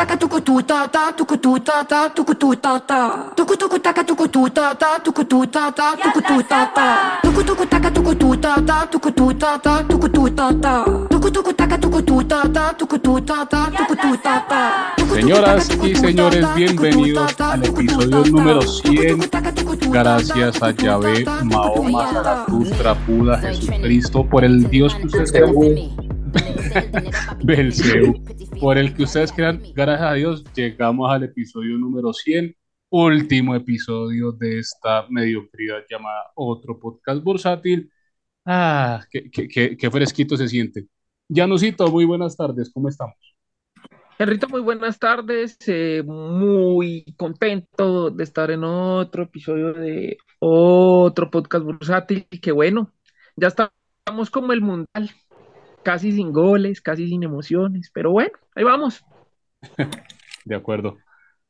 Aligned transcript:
taka 0.00 0.16
tuku 0.16 0.40
tu 0.40 0.62
ta 0.62 0.88
ta 0.88 1.12
tuku 1.12 1.36
tu 1.36 1.58
ta 1.60 1.84
ta 1.84 2.08
tuku 2.08 2.34
tu 2.34 2.48
ta 2.56 2.72
ta 2.80 3.00
tuku 3.36 3.54
tuku 3.60 3.78
taka 3.84 4.02
tuku 4.02 4.26
tu 4.32 4.48
ta 4.48 4.72
ta 4.72 4.96
tuku 5.04 5.22
tu 5.28 5.44
ta 5.44 5.68
ta 5.78 5.92
tuku 6.02 6.20
tu 6.28 6.36
ta 6.50 6.60
ta 6.76 6.86
tuku 7.22 7.42
tuku 7.44 7.64
taka 7.68 7.90
tuku 7.92 8.14
tu 8.16 8.28
ta 8.40 8.52
ta 8.68 8.76
tuku 8.92 9.10
tu 9.12 9.26
ta 9.36 9.58
ta 9.58 9.74
tuku 9.84 10.08
tu 10.08 10.24
ta 10.38 10.46
ta 10.64 10.72
tuku 11.12 11.28
tuku 11.30 11.52
taka 11.52 11.76
tuku 11.76 12.00
tu 12.00 12.16
ta 12.24 12.38
ta 12.48 12.72
tuku 12.78 12.96
tu 13.04 13.20
ta 13.28 13.44
ta 13.44 13.60
tuku 13.76 13.94
tu 14.02 14.10
ta 14.24 14.34
ta 14.48 14.62
Señoras 15.12 15.68
y 15.84 15.94
señores, 15.94 16.46
bienvenidos 16.54 17.38
al 17.38 17.64
episodio 17.64 18.24
número 18.24 18.62
100. 18.62 19.28
Gracias 19.92 20.62
a 20.62 20.70
Yahvé, 20.70 21.26
Mahoma, 21.44 22.10
Zaratustra, 22.12 22.94
Buda, 23.06 23.36
Jesucristo, 23.38 24.24
por 24.24 24.44
el 24.44 24.70
Dios 24.70 24.94
que 24.94 25.06
ustedes 25.08 25.30
crean. 26.70 26.92
Belceu, 27.44 28.14
por 28.60 28.78
el 28.78 28.94
que 28.94 29.02
ustedes 29.04 29.32
crean. 29.32 29.62
Gracias 29.74 30.10
a 30.10 30.14
Dios, 30.14 30.44
llegamos 30.54 31.10
al 31.10 31.24
episodio 31.24 31.76
número 31.78 32.12
100, 32.12 32.54
último 32.90 33.54
episodio 33.54 34.32
de 34.32 34.58
esta 34.58 35.06
mediocridad 35.08 35.84
llamada 35.88 36.30
Otro 36.34 36.78
Podcast 36.78 37.22
Bursátil. 37.22 37.90
Ah, 38.44 39.04
qué, 39.10 39.30
qué, 39.30 39.48
qué, 39.48 39.76
qué 39.76 39.90
fresquito 39.90 40.36
se 40.36 40.48
siente. 40.48 40.86
Janusito, 41.28 41.90
muy 41.90 42.04
buenas 42.04 42.36
tardes, 42.36 42.70
¿cómo 42.72 42.88
estamos? 42.88 43.16
Enrito, 44.20 44.50
muy 44.50 44.60
buenas 44.60 44.98
tardes. 44.98 45.56
eh, 45.66 46.02
muy 46.04 47.06
contento 47.16 48.10
de 48.10 48.22
estar 48.22 48.50
en 48.50 48.64
otro 48.64 49.22
episodio 49.22 49.72
de 49.72 50.18
otro 50.38 51.30
podcast 51.30 51.64
bursátil. 51.64 52.26
Y 52.30 52.38
que 52.38 52.52
bueno, 52.52 52.92
ya 53.34 53.48
estamos 53.48 54.28
como 54.30 54.52
el 54.52 54.60
mundial, 54.60 55.10
casi 55.82 56.12
sin 56.12 56.32
goles, 56.32 56.80
casi 56.80 57.08
sin 57.08 57.22
emociones, 57.22 57.90
pero 57.92 58.10
bueno, 58.12 58.32
ahí 58.54 58.64
vamos. 58.64 59.02
De 60.44 60.54
acuerdo. 60.54 60.98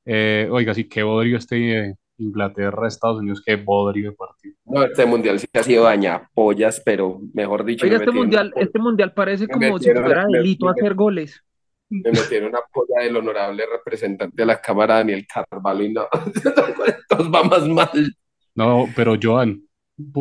Eh, 0.05 0.49
oiga, 0.51 0.75
sí, 0.75 0.89
qué 0.89 1.03
bodrio 1.03 1.37
este 1.37 1.91
eh, 1.91 1.95
Inglaterra, 2.19 2.89
Estados 2.89 3.19
Unidos, 3.19 3.43
qué 3.45 3.57
bodrio 3.57 4.11
de 4.11 4.17
partido. 4.17 4.55
No, 4.65 4.83
este 4.83 5.07
mundial 5.07 5.39
sí 5.39 5.47
ha 5.55 5.63
sido 5.63 5.85
dañapollas, 5.85 6.81
pero 6.85 7.21
mejor 7.33 7.65
dicho, 7.65 7.85
Oiga, 7.87 7.99
me 7.99 8.05
este 8.05 8.17
mundial, 8.17 8.53
una, 8.55 8.65
este 8.65 8.79
mundial 8.79 9.13
parece 9.15 9.47
me 9.47 9.53
como 9.53 9.79
si 9.79 9.91
fuera 9.91 10.27
delito 10.27 10.67
me- 10.67 10.73
hacer 10.73 10.95
goles. 10.95 11.43
me 11.89 12.11
metieron 12.13 12.49
una 12.51 12.61
polla 12.73 13.03
del 13.05 13.17
honorable 13.17 13.65
representante 13.71 14.35
de 14.37 14.47
la 14.47 14.61
Cámara, 14.61 14.97
Daniel 14.97 15.27
Carvalho, 15.27 15.85
y 15.85 15.93
no, 15.93 16.07
nos 17.19 17.33
va 17.33 17.43
más 17.45 17.67
mal. 17.69 18.17
No, 18.55 18.87
pero 18.95 19.15
Joan, 19.21 19.55
¿po- 19.57 19.70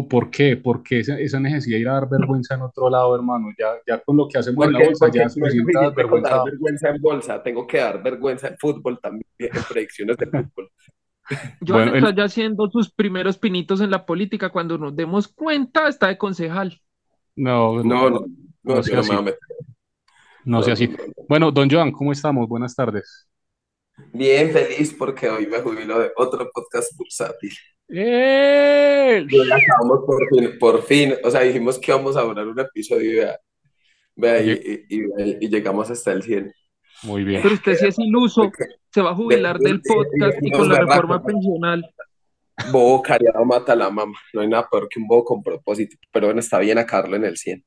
¿por 0.09 0.29
qué? 0.31 0.57
¿Por 0.57 0.83
qué 0.83 0.99
esa, 0.99 1.19
esa 1.19 1.39
necesidad 1.39 1.77
de 1.77 1.81
ir 1.81 1.89
a 1.89 1.93
dar 1.93 2.09
vergüenza 2.09 2.55
en 2.55 2.61
otro 2.61 2.89
lado, 2.89 3.15
hermano? 3.15 3.47
Ya, 3.57 3.73
ya 3.87 3.99
con 4.01 4.17
lo 4.17 4.27
que 4.27 4.37
hacemos 4.39 4.65
en 4.65 4.73
la 4.73 4.79
Porque, 4.79 4.85
bolsa, 4.85 5.05
porque 5.05 5.17
ya 5.19 5.23
es 5.25 5.33
suficiente 5.33 5.71
dar 5.73 5.93
con 6.07 6.21
dar 6.21 6.41
vergüenza. 6.41 6.43
vergüenza 6.43 6.89
en 6.89 7.01
bolsa, 7.01 7.43
tengo 7.43 7.67
que 7.67 7.77
dar 7.79 8.01
vergüenza 8.03 8.47
en 8.49 8.57
fútbol 8.57 8.99
también, 9.01 9.25
en 9.37 9.63
predicciones 9.69 10.17
de 10.17 10.25
fútbol. 10.27 10.71
Joan 11.67 11.91
Bueno, 11.91 11.95
está 11.95 12.09
el- 12.09 12.15
ya 12.15 12.23
haciendo 12.25 12.69
sus 12.71 12.91
primeros 12.91 13.37
pinitos 13.37 13.81
en 13.81 13.91
la 13.91 14.05
política. 14.05 14.49
Cuando 14.49 14.77
nos 14.77 14.95
demos 14.95 15.27
cuenta, 15.27 15.87
está 15.87 16.07
de 16.07 16.17
concejal. 16.17 16.81
No, 17.35 17.83
No, 17.83 17.83
no, 17.83 18.09
no, 18.09 18.19
no, 18.63 18.75
no 18.75 18.75
yo 18.75 18.83
sea 18.83 18.95
me 18.95 18.99
así, 19.01 19.23
meter. 19.23 19.39
no 20.45 20.63
sea 20.63 20.73
así. 20.73 20.89
Bueno, 21.27 21.51
don 21.51 21.69
Joan, 21.69 21.91
¿cómo 21.91 22.11
estamos? 22.11 22.47
Buenas 22.47 22.75
tardes. 22.75 23.27
Bien 24.13 24.49
feliz 24.51 24.93
porque 24.97 25.29
hoy 25.29 25.45
me 25.47 25.59
jubilo 25.61 25.99
de 25.99 26.11
otro 26.17 26.49
podcast 26.53 26.95
bursátil. 26.97 27.51
¡Eh! 27.89 29.25
Y 29.27 29.39
hoy 29.39 29.49
acabamos 29.51 30.05
por 30.05 30.27
fin, 30.29 30.59
por 30.59 30.81
fin, 30.83 31.13
o 31.23 31.31
sea, 31.31 31.41
dijimos 31.41 31.79
que 31.79 31.91
íbamos 31.91 32.15
a 32.15 32.21
durar 32.21 32.47
un 32.47 32.59
episodio 32.59 33.11
y 33.11 33.15
vea, 33.15 33.39
vea, 34.15 34.41
y, 34.43 34.51
y- 34.51 34.95
y- 34.99 35.37
y 35.41 35.49
llegamos 35.49 35.89
hasta 35.89 36.11
el 36.11 36.21
100. 36.23 36.51
Muy 37.03 37.23
bien. 37.23 37.41
Pero 37.41 37.55
usted 37.55 37.75
sí 37.75 37.87
es 37.87 37.97
iluso, 37.99 38.51
se 38.91 39.01
va 39.01 39.11
a 39.11 39.15
jubilar 39.15 39.57
De- 39.57 39.69
del 39.69 39.81
de- 39.81 39.89
podcast 39.93 40.37
y 40.41 40.49
de- 40.51 40.57
con 40.57 40.69
la 40.69 40.75
de- 40.75 40.81
reforma 40.85 41.23
pensional. 41.23 41.85
Bobo 42.71 43.01
cariado 43.01 43.45
mata 43.45 43.71
a 43.71 43.75
la 43.75 43.89
mamá. 43.89 44.17
No 44.33 44.41
hay 44.41 44.47
nada 44.49 44.67
peor 44.69 44.89
que 44.89 44.99
un 44.99 45.07
bobo 45.07 45.23
con 45.23 45.41
propósito. 45.41 45.95
Pero 46.11 46.27
bueno, 46.27 46.41
está 46.41 46.59
bien 46.59 46.77
a 46.77 46.85
Carlo 46.85 47.15
en 47.15 47.23
el 47.23 47.37
100. 47.37 47.63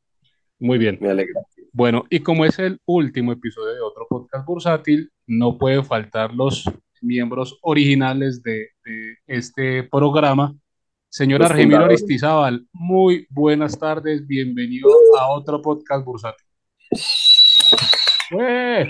Muy 0.59 0.77
bien. 0.77 0.99
Me 1.01 1.09
alegra. 1.11 1.41
Bueno, 1.73 2.05
y 2.11 2.21
como 2.21 2.45
es 2.45 2.59
el 2.59 2.79
último 2.85 3.33
episodio 3.33 3.73
de 3.75 3.81
otro 3.81 4.07
podcast 4.07 4.47
bursátil, 4.47 5.11
no 5.27 5.57
puede 5.57 5.83
faltar 5.83 6.35
los 6.35 6.65
miembros 7.03 7.59
originales 7.63 8.43
de, 8.43 8.69
de 8.85 9.17
este 9.27 9.83
programa. 9.83 10.55
Señor 11.09 11.41
Los 11.41 11.51
Argemiro. 11.51 11.85
Aristizábal, 11.85 12.67
muy 12.73 13.27
buenas 13.29 13.79
tardes, 13.79 14.27
bienvenido 14.27 14.89
a 15.21 15.29
otro 15.29 15.61
podcast 15.61 16.05
bursátil. 16.05 16.47
¡Ué! 18.31 18.89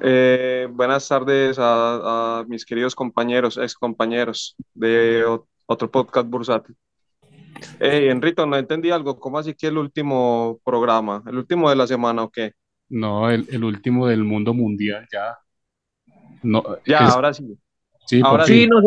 Eh, 0.00 0.68
buenas 0.70 1.06
tardes 1.06 1.58
a, 1.58 2.40
a 2.40 2.44
mis 2.44 2.64
queridos 2.64 2.94
compañeros, 2.94 3.56
ex 3.58 3.74
compañeros 3.74 4.56
de 4.74 5.22
otro 5.66 5.90
podcast 5.90 6.28
bursátil. 6.28 6.74
Hey, 7.78 8.08
Enrito, 8.08 8.46
no 8.46 8.56
entendí 8.56 8.90
algo. 8.90 9.20
¿Cómo 9.20 9.38
así 9.38 9.54
que 9.54 9.68
el 9.68 9.78
último 9.78 10.60
programa? 10.64 11.22
¿El 11.26 11.36
último 11.36 11.70
de 11.70 11.76
la 11.76 11.86
semana 11.86 12.24
o 12.24 12.30
qué? 12.30 12.54
No, 12.92 13.28
el, 13.28 13.46
el 13.50 13.64
último 13.64 14.06
del 14.06 14.22
mundo 14.22 14.54
mundial, 14.54 15.08
ya. 15.12 15.36
No, 16.42 16.62
Ya, 16.86 17.08
es- 17.08 17.14
ahora 17.14 17.32
sí. 17.34 17.58
sí, 18.06 18.20
ahora. 18.22 18.46
Sí, 18.46 18.66
nos 18.66 18.82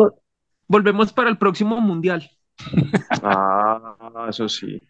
volvemos 0.68 1.12
para 1.12 1.30
el 1.30 1.38
próximo 1.38 1.80
mundial. 1.80 2.30
Ah, 3.22 4.26
eso 4.28 4.48
sí. 4.48 4.80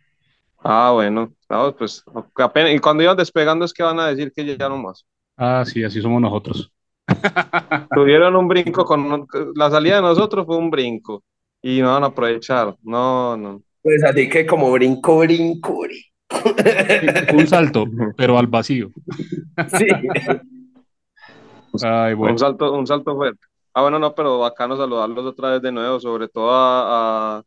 Ah, 0.58 0.92
bueno. 0.92 1.34
No, 1.48 1.76
pues 1.76 2.04
apenas, 2.36 2.74
y 2.74 2.78
cuando 2.78 3.02
iban 3.02 3.16
despegando 3.16 3.64
es 3.64 3.72
que 3.72 3.82
van 3.82 4.00
a 4.00 4.08
decir 4.08 4.32
que 4.34 4.56
ya 4.56 4.68
no 4.68 4.78
más. 4.78 5.06
Ah, 5.36 5.64
sí, 5.64 5.82
así 5.84 6.00
somos 6.02 6.20
nosotros. 6.20 6.70
Tuvieron 7.94 8.36
un 8.36 8.48
brinco 8.48 8.84
con 8.84 9.26
la 9.54 9.70
salida 9.70 9.96
de 9.96 10.02
nosotros 10.02 10.46
fue 10.46 10.56
un 10.56 10.70
brinco 10.70 11.24
y 11.62 11.80
no 11.80 11.92
van 11.92 12.04
a 12.04 12.06
aprovechar. 12.08 12.76
No, 12.82 13.36
no. 13.36 13.62
Pues 13.82 14.04
así 14.04 14.28
que 14.28 14.44
como 14.46 14.70
brinco, 14.72 15.18
brinco, 15.20 15.78
brinco. 15.80 16.06
Un 17.34 17.46
salto, 17.46 17.86
pero 18.16 18.38
al 18.38 18.46
vacío. 18.46 18.90
Sí. 19.78 19.86
Ay, 21.82 22.14
bueno. 22.14 22.32
Un 22.32 22.38
salto, 22.38 22.72
un 22.72 22.86
salto 22.86 23.14
fuerte. 23.14 23.40
Ah, 23.74 23.82
bueno, 23.82 23.98
no, 23.98 24.14
pero 24.14 24.38
bacano 24.38 24.76
saludarlos 24.76 25.26
otra 25.26 25.50
vez 25.50 25.62
de 25.62 25.70
nuevo, 25.70 26.00
sobre 26.00 26.28
todo 26.28 26.50
a, 26.50 27.38
a, 27.38 27.42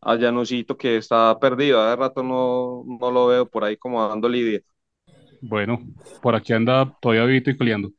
a 0.00 0.18
Janusito 0.18 0.76
que 0.76 0.96
está 0.96 1.38
perdido. 1.38 1.80
Hace 1.80 1.96
rato 1.96 2.22
no, 2.22 2.84
no 2.86 3.10
lo 3.10 3.28
veo 3.28 3.48
por 3.48 3.64
ahí 3.64 3.76
como 3.76 4.06
dando 4.06 4.28
lidia. 4.28 4.60
Bueno, 5.40 5.80
por 6.20 6.34
aquí 6.34 6.52
anda 6.52 6.92
todavía 7.00 7.24
vivito 7.24 7.50
y 7.50 7.56
coleando. 7.56 7.90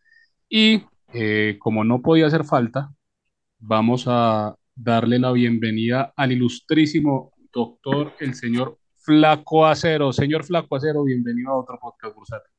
Y 0.49 0.83
eh, 1.13 1.57
como 1.59 1.83
no 1.83 2.01
podía 2.01 2.27
hacer 2.27 2.43
falta, 2.43 2.91
vamos 3.57 4.05
a 4.07 4.55
darle 4.75 5.19
la 5.19 5.31
bienvenida 5.31 6.13
al 6.15 6.33
ilustrísimo 6.33 7.33
doctor, 7.53 8.13
el 8.19 8.33
señor 8.35 8.77
Flaco 9.03 9.65
Acero. 9.65 10.13
Señor 10.13 10.43
Flaco 10.43 10.75
Acero, 10.75 11.03
bienvenido 11.03 11.49
a 11.49 11.57
otro 11.57 11.79
podcast 11.79 12.15
bursátil. 12.15 12.51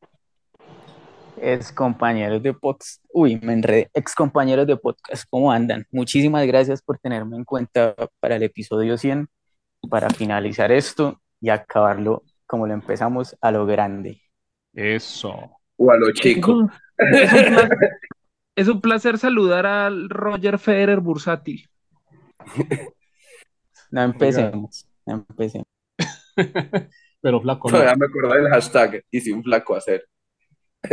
Ex 1.40 1.72
compañeros 1.72 2.42
de 2.42 2.52
podcast, 2.52 3.02
uy, 3.12 3.38
me 3.40 3.52
enredé, 3.52 3.90
ex 3.94 4.14
compañeros 4.14 4.66
de 4.66 4.76
podcast, 4.76 5.24
¿cómo 5.30 5.52
andan? 5.52 5.86
Muchísimas 5.92 6.44
gracias 6.46 6.82
por 6.82 6.98
tenerme 6.98 7.36
en 7.36 7.44
cuenta 7.44 7.94
para 8.20 8.36
el 8.36 8.42
episodio 8.42 8.98
100, 8.98 9.28
para 9.88 10.10
finalizar 10.10 10.72
esto 10.72 11.20
y 11.40 11.48
acabarlo 11.48 12.24
como 12.46 12.66
lo 12.66 12.74
empezamos 12.74 13.36
a 13.40 13.50
lo 13.52 13.64
grande. 13.64 14.20
Eso. 14.72 15.58
O 15.76 15.90
a 15.90 15.96
lo 15.96 16.12
chico. 16.12 16.68
es 16.98 17.08
un 17.08 17.50
placer, 17.54 17.78
es 18.56 18.68
un 18.68 18.80
placer 18.80 19.18
saludar 19.18 19.66
al 19.66 20.10
Roger 20.10 20.58
Federer 20.58 21.00
bursátil. 21.00 21.68
No 23.90 24.02
empecemos, 24.02 24.86
no 25.04 25.26
empecemos. 25.28 25.71
Pero 27.20 27.40
Flaco, 27.40 27.70
no. 27.70 27.78
Todavía 27.78 27.96
me 27.96 28.06
acuerdo 28.06 28.34
del 28.34 28.48
hashtag. 28.48 29.04
Hice 29.10 29.32
un 29.32 29.42
flaco 29.42 29.74
hacer. 29.74 30.06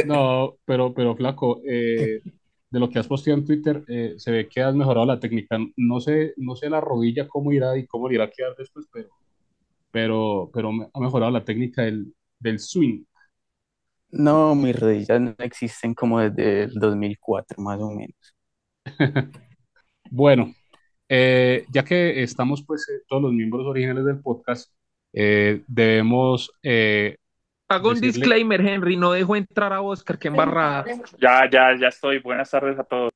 No, 0.01 0.57
pero, 0.65 0.94
pero 0.94 1.15
Flaco, 1.15 1.62
eh, 1.68 2.21
de 2.69 2.80
lo 2.80 2.89
que 2.89 3.00
has 3.00 3.07
posteado 3.07 3.39
en 3.39 3.45
Twitter, 3.45 3.83
eh, 3.88 4.13
se 4.18 4.31
ve 4.31 4.47
que 4.47 4.62
has 4.62 4.75
mejorado 4.75 5.06
la 5.06 5.19
técnica. 5.19 5.57
No 5.77 6.00
sé, 6.00 6.33
no 6.38 6.56
sé 6.56 6.69
la 6.69 6.80
rodilla 6.81 7.27
cómo 7.27 7.51
irá 7.51 7.77
y 7.77 7.86
cómo 7.88 8.07
le 8.07 8.15
irá 8.15 8.25
a 8.25 8.30
quedar 8.30 8.56
después, 8.57 8.88
pero, 8.94 9.09
pero, 9.91 10.51
pero 10.53 10.71
me- 10.74 10.88
ha 10.94 11.00
mejorado 11.01 11.31
la 11.31 11.45
técnica 11.45 11.83
del, 11.83 12.13
del 12.39 12.59
swing. 12.59 13.03
No, 14.12 14.56
mis 14.56 14.80
rodillas 14.80 15.21
no 15.21 15.36
existen 15.39 15.94
como 15.94 16.19
desde 16.19 16.63
el 16.63 16.74
2004, 16.75 17.62
más 17.62 17.80
o 17.81 17.91
menos. 17.91 18.15
Bueno, 20.12 20.53
eh, 21.09 21.65
ya 21.74 21.83
que 21.86 22.24
estamos 22.24 22.63
pues 22.65 22.86
todos 23.07 23.21
los 23.24 23.33
miembros 23.33 23.65
originales 23.68 24.06
del 24.06 24.21
podcast, 24.21 24.71
eh, 25.13 25.63
debemos 25.67 26.51
eh, 26.63 27.17
Hago 27.71 27.89
un 27.89 28.01
disclaimer, 28.01 28.61
Henry, 28.61 28.97
no 28.97 29.11
dejo 29.11 29.35
entrar 29.35 29.73
a 29.73 29.81
Oscar, 29.81 30.17
que 30.17 30.29
embarrada. 30.29 30.85
Ya, 31.19 31.47
ya, 31.50 31.77
ya 31.79 31.88
estoy. 31.89 32.17
Buenas 32.19 32.50
tardes 32.50 32.79
a 32.79 32.83
todos. 32.83 33.11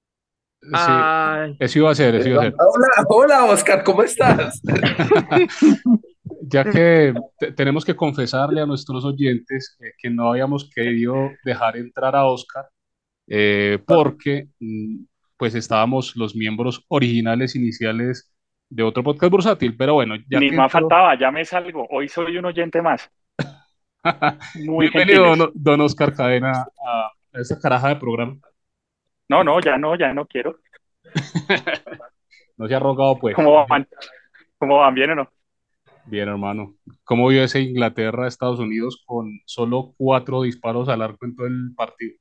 sí, 0.61 0.69
Ay, 0.73 1.55
eso 1.59 1.79
iba 1.79 1.89
a 1.89 1.95
ser, 1.95 2.15
eso 2.15 2.29
iba 2.29 2.39
a 2.41 2.45
ser. 2.45 2.53
Hola, 2.59 2.87
hola, 3.09 3.45
Oscar, 3.45 3.83
¿cómo 3.83 4.03
estás? 4.03 4.61
ya 6.41 6.63
que 6.63 7.13
te- 7.39 7.51
tenemos 7.53 7.83
que 7.83 7.95
confesarle 7.95 8.61
a 8.61 8.65
nuestros 8.65 9.03
oyentes 9.05 9.75
eh, 9.79 9.91
que 9.97 10.09
no 10.09 10.29
habíamos 10.29 10.69
querido 10.69 11.31
dejar 11.43 11.77
entrar 11.77 12.15
a 12.15 12.25
Oscar 12.25 12.65
eh, 13.27 13.79
porque 13.85 14.49
mm, 14.59 15.03
pues 15.37 15.55
estábamos 15.55 16.15
los 16.15 16.35
miembros 16.35 16.85
originales 16.89 17.55
iniciales 17.55 18.32
de 18.73 18.83
otro 18.83 19.03
podcast 19.03 19.31
bursátil, 19.31 19.77
pero 19.77 19.93
bueno, 19.93 20.15
ya 20.27 20.39
Ni 20.39 20.49
más 20.51 20.73
entró- 20.73 20.89
faltaba, 20.89 21.17
ya 21.17 21.31
me 21.31 21.45
salgo. 21.45 21.85
Hoy 21.91 22.07
soy 22.07 22.37
un 22.37 22.45
oyente 22.45 22.81
más. 22.81 23.09
Muy 24.65 24.89
Bienvenido, 24.89 25.35
don, 25.35 25.51
don 25.53 25.81
Oscar 25.81 26.13
Cadena, 26.15 26.51
a, 26.85 27.11
a 27.33 27.39
esta 27.39 27.59
caraja 27.59 27.89
de 27.89 27.95
programa. 27.97 28.37
No, 29.29 29.43
no, 29.43 29.59
ya 29.61 29.77
no, 29.77 29.95
ya 29.95 30.13
no 30.13 30.25
quiero. 30.25 30.57
No 32.55 32.67
se 32.67 32.75
ha 32.75 32.79
rogado, 32.79 33.17
pues. 33.17 33.35
¿Cómo 33.35 33.65
van? 33.67 33.87
¿Cómo 34.59 34.77
van? 34.77 34.93
¿Bien 34.93 35.09
o 35.09 35.15
no? 35.15 35.29
Bien, 36.05 36.29
hermano. 36.29 36.75
¿Cómo 37.03 37.27
vio 37.27 37.43
ese 37.43 37.61
Inglaterra-Estados 37.61 38.59
Unidos 38.59 39.01
con 39.07 39.39
solo 39.45 39.95
cuatro 39.97 40.43
disparos 40.43 40.87
al 40.87 41.01
arco 41.01 41.25
en 41.25 41.35
todo 41.35 41.47
el 41.47 41.73
partido? 41.75 42.13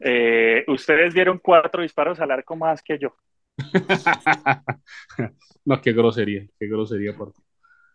Eh, 0.00 0.64
ustedes 0.66 1.14
dieron 1.14 1.38
cuatro 1.38 1.82
disparos 1.82 2.18
al 2.18 2.32
arco 2.32 2.56
más 2.56 2.82
que 2.82 2.98
yo. 2.98 3.14
No, 5.66 5.80
qué 5.80 5.92
grosería, 5.92 6.46
qué 6.58 6.66
grosería. 6.68 7.16
por 7.16 7.32
ti. 7.32 7.40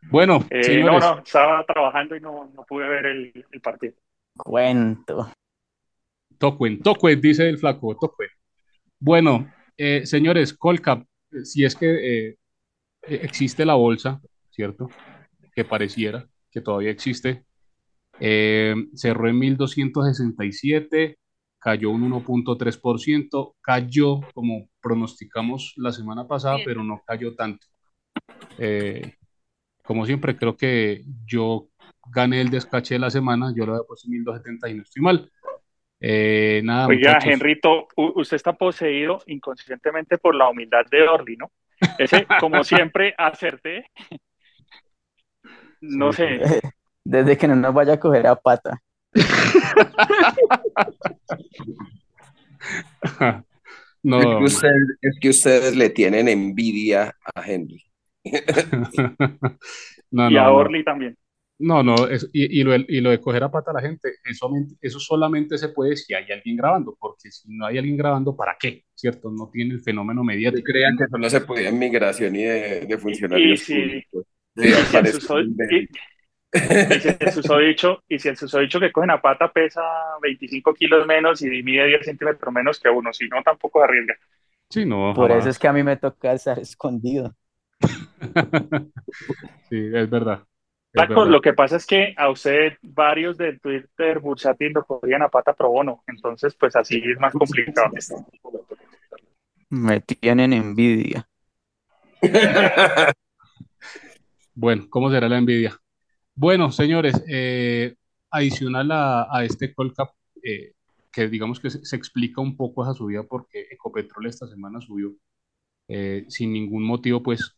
Bueno, 0.09 0.43
Eh, 0.49 0.57
no, 0.57 0.63
señores, 0.63 1.01
no, 1.01 1.19
estaba 1.19 1.63
trabajando 1.65 2.15
y 2.15 2.19
no, 2.21 2.51
no 2.55 2.63
pude 2.65 2.87
ver 2.89 3.05
el, 3.05 3.45
el 3.51 3.61
partido. 3.61 3.93
Cuento. 4.35 5.31
Tocuen, 6.39 6.81
Tocuen, 6.81 7.21
dice 7.21 7.47
el 7.47 7.57
flaco, 7.59 7.95
Tocuen. 7.95 8.29
Bueno, 8.99 9.51
eh, 9.77 10.05
señores, 10.07 10.53
Colcap, 10.53 11.05
si 11.43 11.63
es 11.63 11.75
que 11.75 11.89
eh, 12.29 12.37
eh, 13.03 13.19
existe 13.23 13.65
la 13.65 13.75
bolsa, 13.75 14.19
¿cierto? 14.49 14.89
Que 15.53 15.63
pareciera 15.65 16.27
que 16.49 16.61
todavía 16.61 16.89
existe. 16.89 17.43
Eh, 18.19 18.73
cerró 18.95 19.29
en 19.29 19.37
1267, 19.37 21.18
cayó 21.59 21.91
un 21.91 22.09
1.3%, 22.09 23.55
cayó 23.61 24.21
como 24.33 24.69
pronosticamos 24.81 25.73
la 25.77 25.91
semana 25.91 26.27
pasada, 26.27 26.57
pero 26.63 26.83
no 26.83 27.01
cayó 27.05 27.35
tanto. 27.35 27.67
Eh, 28.57 29.15
como 29.83 30.05
siempre, 30.05 30.37
creo 30.37 30.55
que 30.55 31.03
yo 31.25 31.67
gané 32.11 32.41
el 32.41 32.49
descache 32.49 32.95
de 32.95 32.99
la 32.99 33.09
semana, 33.09 33.53
yo 33.55 33.65
lo 33.65 33.73
había 33.73 33.87
puesto 33.87 34.07
en 34.07 34.11
1270 34.11 34.69
y 34.69 34.73
no 34.75 34.83
estoy 34.83 35.01
mal. 35.01 35.31
Eh, 35.99 36.61
nada, 36.63 36.87
Oiga, 36.87 37.13
muchachos. 37.13 37.33
Henrito, 37.33 37.87
usted 37.95 38.35
está 38.35 38.53
poseído 38.53 39.21
inconscientemente 39.27 40.17
por 40.17 40.33
la 40.35 40.49
humildad 40.49 40.85
de 40.89 41.01
Orly, 41.01 41.35
¿no? 41.37 41.51
Ese, 41.97 42.25
como 42.39 42.63
siempre, 42.63 43.13
acerté. 43.17 43.85
No 45.81 46.13
Sí, 46.13 46.23
sé, 46.23 46.61
Desde 47.03 47.37
que 47.37 47.47
no 47.47 47.55
nos 47.55 47.73
vaya 47.73 47.93
a 47.93 47.99
coger 47.99 48.27
a 48.27 48.35
pata. 48.35 48.81
No, 54.03 54.19
es, 54.19 54.25
que 54.37 54.43
ustedes, 54.45 54.83
es 55.01 55.17
que 55.19 55.29
ustedes 55.29 55.75
le 55.75 55.89
tienen 55.89 56.27
envidia 56.29 57.13
a 57.35 57.45
Henry. 57.45 57.83
no, 60.11 60.29
y 60.29 60.37
a 60.37 60.43
no. 60.43 60.55
Orly 60.55 60.83
también. 60.83 61.17
No, 61.61 61.83
no, 61.83 62.07
es- 62.07 62.29
y, 62.31 62.61
y 62.61 62.63
lo, 62.63 62.71
de- 62.71 62.85
y 62.87 63.01
lo 63.01 63.09
de 63.09 63.19
coger 63.19 63.43
a 63.43 63.51
pata 63.51 63.71
a 63.71 63.73
la 63.73 63.81
gente, 63.81 64.09
eso, 64.23 64.49
eso 64.81 64.99
solamente 64.99 65.57
se 65.57 65.69
puede 65.69 65.97
si 65.97 66.13
hay 66.13 66.31
alguien 66.31 66.55
grabando, 66.55 66.95
porque 66.97 67.29
si 67.31 67.49
no 67.53 67.65
hay 67.65 67.77
alguien 67.77 67.97
grabando, 67.97 68.33
¿para 68.35 68.55
qué? 68.57 68.85
¿Cierto? 68.95 69.29
No 69.29 69.49
tiene 69.51 69.73
el 69.73 69.81
fenómeno 69.81 70.23
mediático. 70.23 70.63
creía 70.63 70.89
que 70.97 71.05
solo 71.09 71.29
se 71.29 71.41
podía 71.41 71.67
en 71.69 71.79
migración 71.79 72.33
y 72.37 72.43
de, 72.43 72.81
de 72.85 72.97
funcionarios 72.97 73.69
Y 73.69 73.73
públicos. 73.73 74.25
Y 74.55 74.71
si 74.71 75.87
y- 76.89 76.99
si 76.99 77.09
el 77.19 77.29
susodicho, 77.31 78.03
y 78.07 78.19
si 78.19 78.29
el 78.29 78.37
susodicho 78.37 78.79
que 78.79 78.91
cogen 78.91 79.11
a 79.11 79.21
pata 79.21 79.51
pesa 79.51 79.81
25 80.21 80.73
kilos 80.73 81.05
menos 81.07 81.41
y 81.41 81.63
mide 81.63 81.87
10 81.87 82.05
centímetros 82.05 82.53
menos 82.53 82.79
que 82.79 82.89
uno, 82.89 83.13
si 83.13 83.27
no, 83.27 83.41
tampoco 83.43 83.83
arriesga. 83.83 84.15
Sí, 84.69 84.85
no, 84.85 85.13
Por 85.13 85.31
jamás. 85.31 85.31
eso 85.31 85.49
es 85.49 85.59
que 85.59 85.67
a 85.67 85.73
mí 85.73 85.83
me 85.83 85.97
toca 85.97 86.33
estar 86.33 86.59
escondido. 86.59 87.35
Sí, 89.69 89.77
es 89.93 90.09
verdad. 90.09 90.47
es 90.93 91.05
Flaco, 91.05 91.25
verdad. 91.25 91.25
lo 91.25 91.41
que 91.41 91.53
pasa 91.53 91.77
es 91.77 91.85
que 91.85 92.13
a 92.17 92.29
usted 92.29 92.73
varios 92.81 93.37
del 93.37 93.59
Twitter 93.61 94.19
bursátil 94.19 94.73
lo 94.73 94.85
cogían 94.85 95.21
a 95.23 95.29
pata 95.29 95.53
pro 95.53 95.69
bono, 95.69 96.03
entonces 96.07 96.55
pues 96.55 96.75
así 96.75 97.01
es 97.05 97.19
más 97.19 97.35
complicado. 97.35 97.91
Me 99.71 99.99
tienen 100.01 100.53
envidia. 100.53 101.27
Bueno, 104.53 104.85
¿cómo 104.91 105.09
será 105.09 105.27
la 105.27 105.39
envidia? 105.39 105.81
Bueno, 106.41 106.71
señores, 106.71 107.21
eh, 107.27 107.95
adicional 108.31 108.89
a, 108.93 109.27
a 109.29 109.43
este 109.43 109.73
call 109.73 109.93
cap, 109.93 110.11
eh, 110.41 110.71
que 111.11 111.27
digamos 111.27 111.59
que 111.59 111.69
se, 111.69 111.95
explica 111.97 112.39
un 112.39 112.55
poco 112.55 112.81
esa 112.81 112.93
subida 112.93 113.23
porque 113.23 113.67
Ecopetrol 113.69 114.25
esta 114.25 114.47
semana 114.47 114.79
subió 114.79 115.13
eh, 115.89 116.25
sin 116.29 116.53
ningún 116.53 116.85
motivo, 116.85 117.21
pues 117.21 117.57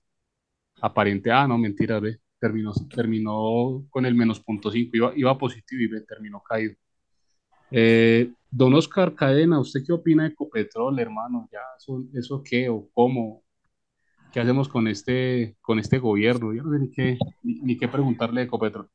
aparente, 0.81 1.31
ah, 1.31 1.47
no, 1.47 1.59
mentira, 1.59 1.99
ve, 1.99 2.21
terminó, 2.39 2.73
terminó 2.89 3.85
con 3.91 4.07
el 4.07 4.15
menos 4.15 4.39
punto 4.39 4.71
cinco, 4.71 4.97
iba, 4.97 5.13
iba 5.15 5.37
positivo 5.37 5.83
y 5.83 5.87
ve, 5.87 6.01
terminó 6.01 6.41
caído. 6.41 6.73
Eh, 7.69 8.31
don 8.49 8.73
Oscar 8.73 9.13
Cadena, 9.13 9.59
¿usted 9.59 9.81
qué 9.85 9.93
opina 9.93 10.23
de 10.23 10.29
Ecopetrol, 10.29 10.99
hermano? 10.99 11.47
¿Ya 11.51 11.59
eso, 11.77 12.03
eso 12.15 12.41
qué 12.43 12.67
o 12.67 12.89
cómo? 12.95 13.43
¿Qué 14.31 14.39
hacemos 14.39 14.69
con 14.69 14.87
este, 14.87 15.55
con 15.61 15.79
este 15.79 15.99
gobierno? 15.99 16.53
Yo 16.53 16.63
no 16.63 16.71
sé 16.71 16.79
ni 16.79 16.91
qué, 16.91 17.17
ni, 17.43 17.53
ni 17.61 17.77
qué 17.77 17.87
preguntarle 17.87 18.41
de 18.41 18.47
Ecopetrol. 18.47 18.87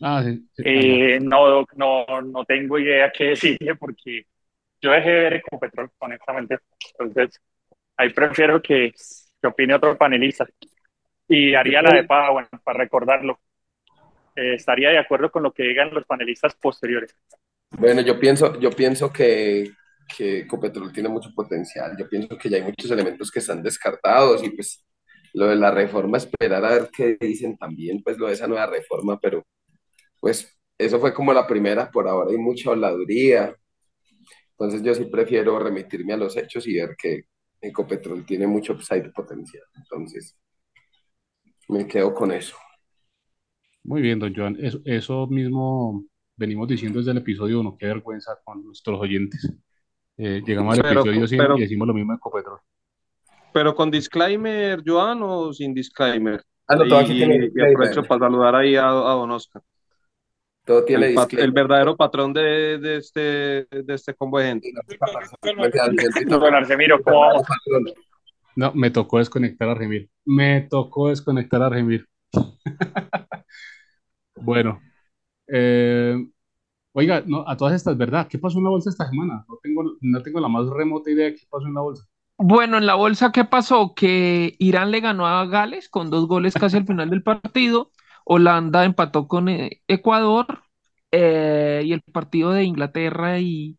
Ah, 0.00 0.22
sí, 0.24 0.46
sí, 0.54 0.62
Eh, 0.64 1.18
no, 1.20 1.64
no, 1.76 2.04
no 2.22 2.44
tengo 2.44 2.78
idea 2.78 3.10
qué 3.10 3.24
decirle 3.24 3.74
porque 3.76 4.26
yo 4.80 4.90
dejé 4.90 5.10
de 5.10 5.20
ver 5.20 5.34
Ecopetrol, 5.34 5.90
honestamente. 5.98 6.58
Entonces, 6.98 7.40
ahí 7.96 8.10
prefiero 8.12 8.60
que, 8.62 8.92
que 9.40 9.48
opine 9.48 9.74
otro 9.74 9.96
panelista. 9.96 10.46
Y 11.28 11.54
haría 11.54 11.82
la 11.82 11.96
de 11.96 12.04
paga, 12.04 12.30
bueno, 12.30 12.48
para 12.62 12.78
recordarlo. 12.78 13.40
Eh, 14.36 14.54
estaría 14.54 14.90
de 14.90 14.98
acuerdo 14.98 15.30
con 15.30 15.42
lo 15.42 15.52
que 15.52 15.62
digan 15.62 15.94
los 15.94 16.04
panelistas 16.04 16.54
posteriores. 16.56 17.16
Bueno, 17.70 18.00
yo 18.02 18.20
pienso, 18.20 18.58
yo 18.60 18.70
pienso 18.70 19.12
que, 19.12 19.70
que 20.06 20.40
Ecopetrol 20.40 20.92
tiene 20.92 21.08
mucho 21.08 21.30
potencial. 21.34 21.96
Yo 21.98 22.08
pienso 22.08 22.36
que 22.36 22.48
ya 22.48 22.56
hay 22.58 22.62
muchos 22.62 22.90
elementos 22.90 23.30
que 23.30 23.38
están 23.38 23.62
descartados 23.62 24.42
y 24.44 24.50
pues 24.50 24.84
lo 25.34 25.46
de 25.46 25.56
la 25.56 25.70
reforma, 25.70 26.18
esperar 26.18 26.64
a 26.64 26.70
ver 26.70 26.90
qué 26.96 27.16
dicen 27.20 27.56
también, 27.56 28.02
pues 28.02 28.16
lo 28.18 28.28
de 28.28 28.34
esa 28.34 28.46
nueva 28.46 28.66
reforma, 28.66 29.18
pero 29.18 29.44
pues 30.20 30.56
eso 30.78 31.00
fue 31.00 31.12
como 31.12 31.32
la 31.32 31.46
primera, 31.46 31.90
por 31.90 32.08
ahora 32.08 32.30
hay 32.30 32.38
mucha 32.38 32.70
habladuría. 32.70 33.54
Entonces 34.50 34.82
yo 34.82 34.94
sí 34.94 35.06
prefiero 35.06 35.58
remitirme 35.58 36.12
a 36.12 36.16
los 36.16 36.36
hechos 36.36 36.66
y 36.66 36.74
ver 36.74 36.94
que 36.96 37.24
Ecopetrol 37.60 38.24
tiene 38.24 38.46
mucho 38.46 38.74
upside 38.74 39.10
potencial. 39.10 39.64
Entonces 39.76 40.38
me 41.68 41.86
quedo 41.86 42.14
con 42.14 42.30
eso. 42.30 42.56
Muy 43.82 44.02
bien, 44.02 44.18
don 44.18 44.34
Joan. 44.34 44.56
Eso, 44.60 44.80
eso 44.84 45.26
mismo 45.26 46.04
venimos 46.36 46.68
diciendo 46.68 46.98
desde 46.98 47.10
el 47.10 47.18
episodio 47.18 47.60
1. 47.60 47.76
Qué 47.78 47.86
vergüenza 47.86 48.38
con 48.44 48.64
nuestros 48.64 49.00
oyentes. 49.00 49.52
Eh, 50.16 50.42
llegamos 50.46 50.78
al 50.78 50.82
Pero- 50.84 51.00
episodio 51.00 51.26
100 51.26 51.40
pero- 51.40 51.58
y 51.58 51.60
decimos 51.62 51.88
lo 51.88 51.94
mismo 51.94 52.12
de 52.12 52.16
Ecopetrol. 52.16 52.58
Pero 53.52 53.74
con 53.74 53.90
disclaimer, 53.90 54.82
Joan, 54.84 55.20
o 55.22 55.52
sin 55.52 55.72
disclaimer. 55.74 56.42
Ah, 56.66 56.76
no, 56.76 56.86
todo 56.88 56.98
aquí 57.00 57.12
Y, 57.12 57.16
tiene 57.16 57.36
y 57.36 57.40
disclaimer. 57.40 57.74
aprovecho 57.76 58.02
para 58.04 58.20
saludar 58.20 58.54
ahí 58.56 58.74
a, 58.76 58.88
a 58.88 58.90
don 58.92 59.30
Oscar, 59.30 59.62
Todo 60.64 60.84
tiene 60.84 61.08
el, 61.14 61.38
el 61.38 61.52
verdadero 61.52 61.94
patrón 61.96 62.32
de, 62.32 62.78
de 62.78 62.96
este, 62.96 63.20
de 63.70 63.94
este 63.94 64.14
combo 64.14 64.38
de 64.38 64.46
gente. 64.46 64.72
Don 66.26 66.54
Arsemiro, 66.54 67.02
¿cómo? 67.02 67.44
No, 68.56 68.72
me 68.74 68.90
tocó 68.90 69.18
desconectar 69.18 69.68
a 69.68 69.74
Remir. 69.74 70.08
Me 70.24 70.62
tocó 70.62 71.08
desconectar 71.10 71.62
a 71.62 71.68
Remir. 71.68 72.06
Bueno, 74.36 74.80
eh, 75.46 76.16
oiga, 76.94 77.22
no, 77.26 77.44
a 77.48 77.56
todas 77.58 77.74
estas, 77.74 77.96
¿verdad? 77.98 78.28
¿Qué 78.28 78.38
pasó 78.40 78.58
en 78.58 78.64
la 78.64 78.70
bolsa 78.70 78.90
esta 78.90 79.08
semana? 79.10 79.44
No 79.48 79.58
tengo, 79.62 79.84
no 80.00 80.22
tengo 80.22 80.40
la 80.40 80.48
más 80.48 80.66
remota 80.70 81.10
idea 81.10 81.26
de 81.26 81.34
qué 81.36 81.46
pasó 81.50 81.66
en 81.68 81.74
la 81.74 81.82
bolsa. 81.82 82.04
Bueno, 82.36 82.78
en 82.78 82.86
la 82.86 82.94
bolsa, 82.96 83.30
¿qué 83.32 83.44
pasó? 83.44 83.94
Que 83.94 84.56
Irán 84.58 84.90
le 84.90 85.00
ganó 85.00 85.26
a 85.26 85.46
Gales 85.46 85.88
con 85.88 86.10
dos 86.10 86.26
goles 86.26 86.56
casi 86.56 86.76
al 86.76 86.86
final 86.86 87.08
del 87.10 87.22
partido. 87.22 87.92
Holanda 88.24 88.84
empató 88.84 89.28
con 89.28 89.48
eh, 89.48 89.82
Ecuador. 89.88 90.64
eh, 91.12 91.82
y 91.84 91.92
el 91.92 92.02
partido 92.02 92.50
de 92.52 92.64
Inglaterra 92.64 93.38
y 93.40 93.78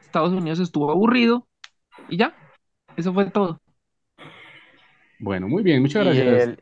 Estados 0.00 0.32
Unidos 0.34 0.60
estuvo 0.60 0.90
aburrido. 0.92 1.48
Y 2.08 2.18
ya, 2.18 2.38
eso 2.96 3.14
fue 3.14 3.30
todo. 3.30 3.60
Bueno, 5.18 5.48
muy 5.48 5.62
bien, 5.62 5.80
muchas 5.82 6.02
Y 6.02 6.18
gracias. 6.18 6.18
el, 6.18 6.58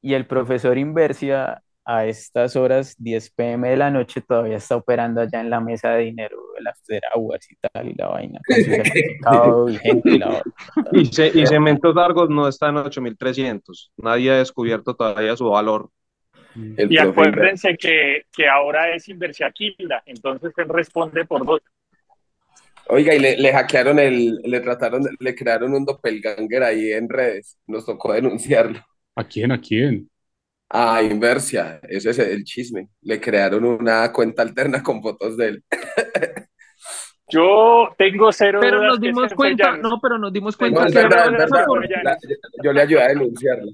y 0.00 0.14
el 0.14 0.26
profesor 0.26 0.78
Inversia 0.78 1.62
a 1.86 2.06
estas 2.06 2.56
horas, 2.56 2.96
10 2.98 3.30
pm 3.30 3.70
de 3.70 3.76
la 3.76 3.90
noche, 3.90 4.20
todavía 4.20 4.56
está 4.56 4.76
operando 4.76 5.20
allá 5.20 5.40
en 5.40 5.50
la 5.50 5.60
mesa 5.60 5.90
de 5.92 6.04
dinero, 6.04 6.36
el 6.58 6.66
after 6.66 7.00
hours 7.14 7.50
y 7.50 7.56
tal, 7.56 7.88
y 7.88 7.94
la 7.94 8.08
vaina, 8.08 8.40
con 8.44 8.60
su 8.60 8.74
certificado 8.74 9.66
vigente 9.66 10.10
y 10.14 10.18
la 10.18 10.26
vaina. 10.26 10.42
Y, 10.92 11.06
ce- 11.06 11.32
y 11.34 11.46
Cementos 11.46 11.94
Largos 11.94 12.28
no 12.30 12.48
está 12.48 12.68
en 12.70 12.78
8300. 12.78 13.92
Nadie 13.96 14.30
ha 14.32 14.38
descubierto 14.38 14.94
todavía 14.94 15.36
su 15.36 15.48
valor. 15.48 15.90
El 16.54 16.90
Y 16.92 16.98
acuérdense 16.98 17.76
que, 17.76 18.22
que 18.34 18.48
ahora 18.48 18.94
es 18.94 19.08
Inversiaquilda, 19.08 20.02
entonces 20.06 20.52
él 20.56 20.68
responde 20.68 21.24
por 21.24 21.44
dos. 21.46 21.60
Oiga, 22.88 23.14
y 23.14 23.18
le, 23.18 23.36
le 23.36 23.52
hackearon 23.52 23.98
el, 23.98 24.36
le 24.44 24.60
trataron, 24.60 25.02
le 25.18 25.34
crearon 25.34 25.74
un 25.74 25.84
doppelganger 25.84 26.62
ahí 26.62 26.92
en 26.92 27.08
redes. 27.08 27.58
Nos 27.66 27.84
tocó 27.84 28.12
denunciarlo. 28.12 28.80
¿A 29.16 29.24
quién? 29.24 29.50
¿A 29.52 29.60
quién? 29.60 30.08
Ah, 30.68 31.00
Inversia, 31.02 31.78
ese 31.88 32.10
es 32.10 32.18
el 32.18 32.44
chisme. 32.44 32.88
Le 33.02 33.20
crearon 33.20 33.64
una 33.64 34.12
cuenta 34.12 34.42
alterna 34.42 34.82
con 34.82 35.00
fotos 35.02 35.36
de 35.36 35.48
él. 35.48 35.64
Yo 37.28 37.88
tengo 37.98 38.30
cero 38.32 38.60
Pero 38.60 38.78
dudas 38.78 38.92
nos 38.92 39.00
que 39.00 39.10
dimos 39.10 39.32
cuenta, 39.34 39.76
no, 39.82 40.00
pero 40.00 40.18
nos 40.18 40.32
dimos 40.32 40.56
No, 40.58 40.58
cuenta 40.58 40.84
verdad, 40.88 41.30
verdad. 41.30 41.66
por- 41.66 41.86
La- 42.02 42.18
yo 42.62 42.72
le 42.72 42.82
ayudé 42.82 43.02
a 43.02 43.08
denunciarlo. 43.08 43.72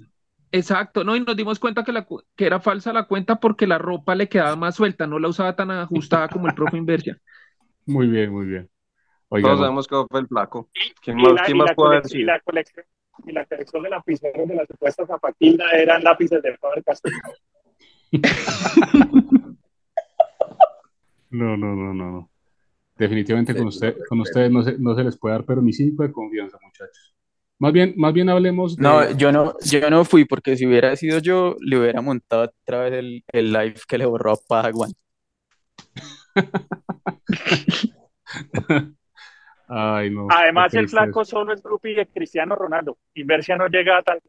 Exacto, 0.54 1.02
no, 1.02 1.16
y 1.16 1.20
nos 1.20 1.36
dimos 1.36 1.58
cuenta 1.58 1.82
que, 1.82 1.92
la, 1.92 2.06
que 2.36 2.46
era 2.46 2.60
falsa 2.60 2.92
la 2.92 3.06
cuenta 3.06 3.36
porque 3.40 3.66
la 3.66 3.78
ropa 3.78 4.14
le 4.14 4.28
quedaba 4.28 4.54
más 4.56 4.74
suelta, 4.76 5.06
no 5.06 5.18
la 5.18 5.28
usaba 5.28 5.56
tan 5.56 5.70
ajustada 5.70 6.28
como 6.30 6.46
el 6.46 6.54
profe 6.54 6.76
Inversia. 6.76 7.18
Muy 7.86 8.08
bien, 8.08 8.32
muy 8.32 8.46
bien. 8.46 8.70
Oiga, 9.28 9.50
Todos 9.50 9.60
sabemos 9.60 9.86
que 9.88 9.96
fue 10.10 10.20
el 10.20 10.28
flaco. 10.28 10.70
¿Quién 11.02 11.16
Y 11.16 11.22
más, 11.22 11.32
la, 11.32 11.42
quién 11.42 11.56
y 11.56 11.58
más 11.58 11.72
puede 11.74 12.02
la 12.24 12.40
colección 12.40 12.84
y 13.26 13.32
la 13.32 13.44
colección 13.46 13.82
de 13.82 13.90
lapiceros 13.90 14.48
de 14.48 14.54
la 14.54 14.66
supuesta 14.66 15.06
zapatilda 15.06 15.70
eran 15.70 16.02
lápices 16.02 16.42
de 16.42 16.56
Faber 16.56 16.82
Castell. 16.84 17.12
no, 21.30 21.56
no, 21.56 21.74
no, 21.74 21.94
no, 21.94 22.10
no. 22.10 22.30
Definitivamente 22.96 23.54
con, 23.54 23.68
usted, 23.68 23.96
ustedes 24.10 24.50
no 24.50 24.62
se, 24.62 24.78
no 24.78 24.94
se 24.94 25.04
les 25.04 25.18
puede 25.18 25.34
dar 25.34 25.44
pero 25.44 25.62
ni 25.62 25.72
cinco 25.72 26.02
de 26.02 26.12
confianza, 26.12 26.58
muchachos. 26.62 27.14
Más 27.58 27.72
bien, 27.72 27.94
más 27.96 28.12
bien 28.12 28.28
hablemos 28.28 28.76
de... 28.76 28.82
No, 28.82 29.10
yo 29.12 29.32
no, 29.32 29.54
yo 29.64 29.88
no 29.88 30.04
fui 30.04 30.24
porque 30.24 30.56
si 30.56 30.66
hubiera 30.66 30.94
sido 30.96 31.20
yo, 31.20 31.56
le 31.60 31.78
hubiera 31.78 32.00
montado 32.00 32.52
otra 32.64 32.80
vez 32.80 32.94
el, 32.94 33.24
el 33.28 33.52
live 33.52 33.76
que 33.88 33.98
le 33.98 34.06
borró 34.06 34.32
a 34.32 34.36
Padawan. 34.48 34.90
Ay, 39.74 40.10
no. 40.10 40.26
Además, 40.30 40.74
el 40.74 40.88
flaco 40.88 41.24
solo 41.24 41.52
es 41.54 41.62
grupi 41.62 41.94
de 41.94 42.06
Cristiano 42.06 42.54
Ronaldo. 42.54 42.98
Inversia 43.14 43.56
no 43.56 43.68
llega 43.68 43.96
a 43.98 44.02
tal. 44.02 44.20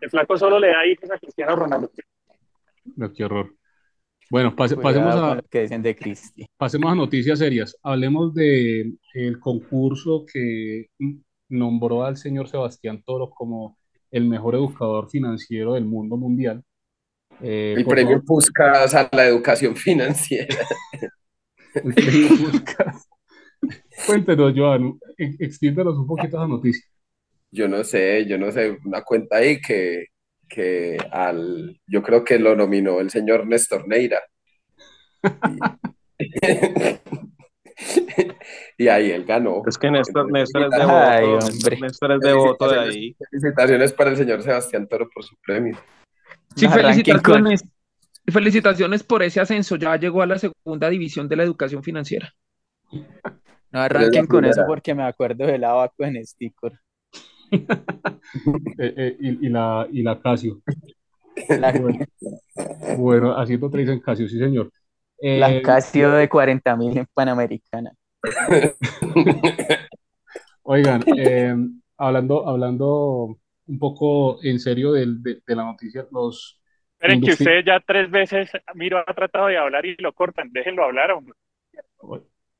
El 0.00 0.10
flaco 0.10 0.36
solo 0.36 0.58
le 0.58 0.68
da 0.68 0.86
hijos 0.86 1.10
a 1.10 1.18
Cristiano 1.18 1.56
Ronaldo. 1.56 1.90
No, 2.96 3.12
qué 3.12 3.24
horror. 3.24 3.54
Bueno, 4.30 4.54
pase- 4.54 4.76
pasemos 4.76 5.14
a, 5.14 5.40
que 5.50 5.60
dicen 5.62 5.82
de 5.82 5.94
Cristi. 5.96 6.46
pasemos 6.56 6.92
a 6.92 6.94
noticias 6.94 7.38
serias. 7.38 7.76
Hablemos 7.82 8.34
de 8.34 8.92
el 9.14 9.38
concurso 9.40 10.24
que 10.30 10.86
nombró 11.48 12.04
al 12.04 12.16
señor 12.16 12.48
Sebastián 12.48 13.02
Toro 13.04 13.30
como 13.30 13.78
el 14.10 14.26
mejor 14.26 14.54
educador 14.54 15.08
financiero 15.10 15.74
del 15.74 15.84
mundo 15.86 16.16
mundial. 16.16 16.62
Eh, 17.40 17.74
El 17.78 17.84
premio 17.86 18.22
Puskas 18.22 18.94
a 18.94 19.08
la 19.12 19.26
educación 19.26 19.76
financiera. 19.76 20.56
el 21.74 21.94
premio 21.94 22.28
Puskás. 22.50 23.08
Cuéntenos, 24.06 24.52
Joan, 24.56 24.98
extiéndanos 25.16 25.96
un 25.98 26.06
poquito 26.06 26.36
esa 26.36 26.46
noticia. 26.46 26.84
Yo 27.50 27.68
no 27.68 27.84
sé, 27.84 28.26
yo 28.26 28.38
no 28.38 28.50
sé, 28.50 28.78
una 28.84 29.02
cuenta 29.02 29.36
ahí 29.36 29.60
que, 29.60 30.06
que 30.48 30.96
al, 31.10 31.78
yo 31.86 32.02
creo 32.02 32.24
que 32.24 32.38
lo 32.38 32.56
nominó 32.56 33.00
el 33.00 33.10
señor 33.10 33.46
Néstor 33.46 33.86
Neira. 33.86 34.20
Y, 36.18 36.38
y 38.78 38.88
ahí 38.88 39.10
él 39.10 39.24
ganó. 39.24 39.62
Es 39.66 39.78
que 39.78 39.90
Néstor, 39.90 40.30
Néstor 40.30 40.64
es 40.64 40.70
de 40.70 40.82
Ay, 40.82 41.24
hombre. 41.24 41.80
Néstor 41.80 42.12
es 42.12 42.20
de 42.20 42.32
voto 42.32 42.68
de 42.68 42.78
ahí. 42.78 43.16
Felicitaciones 43.30 43.92
para 43.92 44.10
el 44.10 44.16
señor 44.16 44.42
Sebastián 44.42 44.86
Toro 44.88 45.08
por 45.12 45.24
su 45.24 45.36
premio. 45.44 45.78
Sí, 46.56 46.68
felicitaciones. 46.68 47.64
Felicitaciones 48.26 49.02
por 49.02 49.22
ese 49.22 49.40
ascenso. 49.40 49.76
Ya 49.76 49.96
llegó 49.96 50.22
a 50.22 50.26
la 50.26 50.38
segunda 50.38 50.88
división 50.88 51.28
de 51.28 51.36
la 51.36 51.42
educación 51.42 51.82
financiera. 51.82 52.32
No 53.72 53.80
arranquen 53.80 54.26
con 54.26 54.44
eso 54.44 54.62
porque 54.66 54.94
me 54.94 55.02
acuerdo 55.04 55.46
del 55.46 55.64
abaco 55.64 56.04
en 56.04 56.24
Sticker. 56.24 56.72
Eh, 58.78 58.94
eh, 58.96 59.16
y, 59.20 59.46
y 59.46 59.48
la, 59.50 59.86
y 59.92 60.02
la 60.02 60.18
Casio. 60.20 60.62
La, 61.48 61.72
Bueno, 61.72 61.98
bueno, 62.98 63.38
haciendo 63.38 63.70
tres 63.70 63.88
en 63.88 64.00
Casio, 64.00 64.28
sí, 64.28 64.38
señor. 64.38 64.70
Eh, 65.20 65.38
la 65.40 65.62
Casio 65.62 66.10
de 66.12 66.28
40 66.28 66.76
mil 66.76 66.96
en 66.96 67.06
Panamericana. 67.12 67.92
Oigan, 70.64 71.02
eh, 71.18 71.54
hablando, 71.96 72.48
hablando 72.48 73.38
un 73.66 73.78
poco 73.78 74.42
en 74.42 74.58
serio 74.60 74.92
del- 74.92 75.22
de, 75.22 75.42
de 75.46 75.56
la 75.56 75.64
noticia, 75.64 76.06
los 76.10 76.58
Esperen 76.94 77.20
que 77.20 77.32
usted 77.32 77.64
ya 77.66 77.80
tres 77.80 78.10
veces, 78.10 78.50
Miro, 78.74 78.98
ha 78.98 79.12
tratado 79.14 79.48
de 79.48 79.58
hablar 79.58 79.84
y 79.84 79.94
lo 79.96 80.12
cortan. 80.14 80.50
Déjenlo 80.52 80.84
hablar, 80.84 81.10
hombre. 81.10 81.34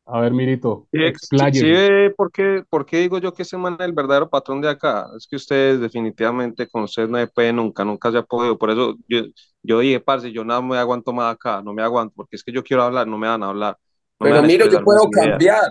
A 0.07 0.21
ver, 0.21 0.33
Mirito, 0.33 0.89
Sí, 0.93 0.99
expláyese. 1.01 1.53
sí, 1.53 1.71
ve 1.73 2.13
¿por 2.15 2.31
qué, 2.31 2.65
por 2.69 2.85
qué 2.85 2.99
digo 2.99 3.17
yo 3.19 3.33
que 3.33 3.43
ese 3.45 3.57
man 3.57 3.77
es 3.81 3.87
el 3.87 3.95
verdadero 3.95 4.29
patrón 4.29 4.61
de 4.61 4.69
acá? 4.69 5.07
Es 5.17 5.27
que 5.27 5.37
ustedes 5.37 5.81
definitivamente 5.81 6.69
con 6.69 6.83
ustedes 6.83 7.09
no 7.09 7.17
se 7.19 7.29
puede 7.29 7.51
nunca, 7.51 7.83
nunca 7.83 8.13
se 8.13 8.19
ha 8.19 8.23
podido. 8.23 8.59
Por 8.59 8.71
eso 8.71 8.97
yo, 9.09 9.23
yo 9.63 9.79
dije, 9.81 10.01
parce, 10.01 10.31
yo 10.33 10.45
nada 10.45 10.61
me 10.61 10.77
aguanto 10.77 11.15
más 11.15 11.35
acá, 11.35 11.63
no 11.63 11.73
me 11.73 11.83
aguanto, 11.83 12.13
porque 12.15 12.37
es 12.37 12.45
que 12.45 12.53
yo 12.53 12.63
quiero 12.63 12.83
hablar, 12.83 13.07
no 13.07 13.17
me 13.17 13.27
van 13.27 13.43
a 13.43 13.49
hablar. 13.49 13.79
No 14.21 14.27
Pero 14.27 14.43
miro, 14.43 14.67
yo 14.69 14.85
puedo 14.85 15.11
ideas. 15.11 15.11
cambiar. 15.11 15.71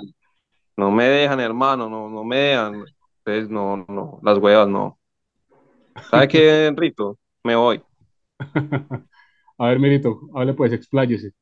No 0.78 0.92
me 0.92 1.06
dejan, 1.06 1.40
hermano, 1.40 1.90
no, 1.90 2.10
no 2.10 2.24
me 2.26 2.38
dejan. 2.38 2.82
Ustedes 3.20 3.50
no, 3.50 3.78
no, 3.90 4.20
las 4.24 4.38
huevas 4.40 4.68
no. 4.68 5.00
¿Sabe 6.10 6.28
qué, 6.28 6.72
Rito? 6.76 7.18
Me 7.44 7.56
voy. 7.56 7.82
A 9.58 9.68
ver, 9.68 9.80
Mirito, 9.80 10.22
hable 10.36 10.54
pues, 10.54 10.74
expláyese. 10.74 11.34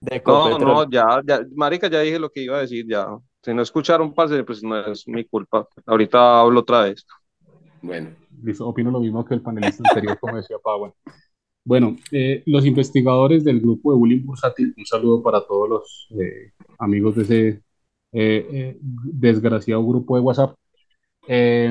De 0.00 0.22
No, 0.26 0.58
no, 0.58 0.90
ya, 0.90 1.20
ya, 1.26 1.40
marica, 1.54 1.88
ya 1.88 2.00
dije 2.00 2.18
lo 2.18 2.30
que 2.30 2.42
iba 2.42 2.56
a 2.56 2.60
decir, 2.62 2.86
ya. 2.88 3.06
Si 3.42 3.52
no 3.52 3.62
escucharon, 3.62 4.14
parce, 4.14 4.42
pues 4.44 4.62
no 4.62 4.78
es 4.86 5.06
mi 5.06 5.24
culpa. 5.24 5.66
Ahorita 5.86 6.40
hablo 6.40 6.60
otra 6.60 6.84
vez. 6.84 7.06
Bueno, 7.82 8.10
Listo, 8.42 8.66
opino 8.66 8.90
lo 8.90 9.00
mismo 9.00 9.24
que 9.24 9.34
el 9.34 9.42
panelista 9.42 9.82
anterior, 9.86 10.18
como 10.18 10.36
decía 10.36 10.56
Pagua. 10.62 10.94
Bueno, 11.64 11.96
eh, 12.10 12.42
los 12.46 12.64
investigadores 12.64 13.44
del 13.44 13.60
grupo 13.60 13.92
de 13.92 13.98
Bullying 13.98 14.24
Bursátil, 14.24 14.74
un 14.76 14.86
saludo 14.86 15.22
para 15.22 15.46
todos 15.46 15.68
los 15.68 16.08
eh, 16.18 16.52
amigos 16.78 17.16
de 17.16 17.22
ese 17.22 17.48
eh, 17.48 18.48
eh, 18.52 18.78
desgraciado 18.80 19.86
grupo 19.86 20.16
de 20.16 20.22
WhatsApp, 20.22 20.56
eh, 21.28 21.70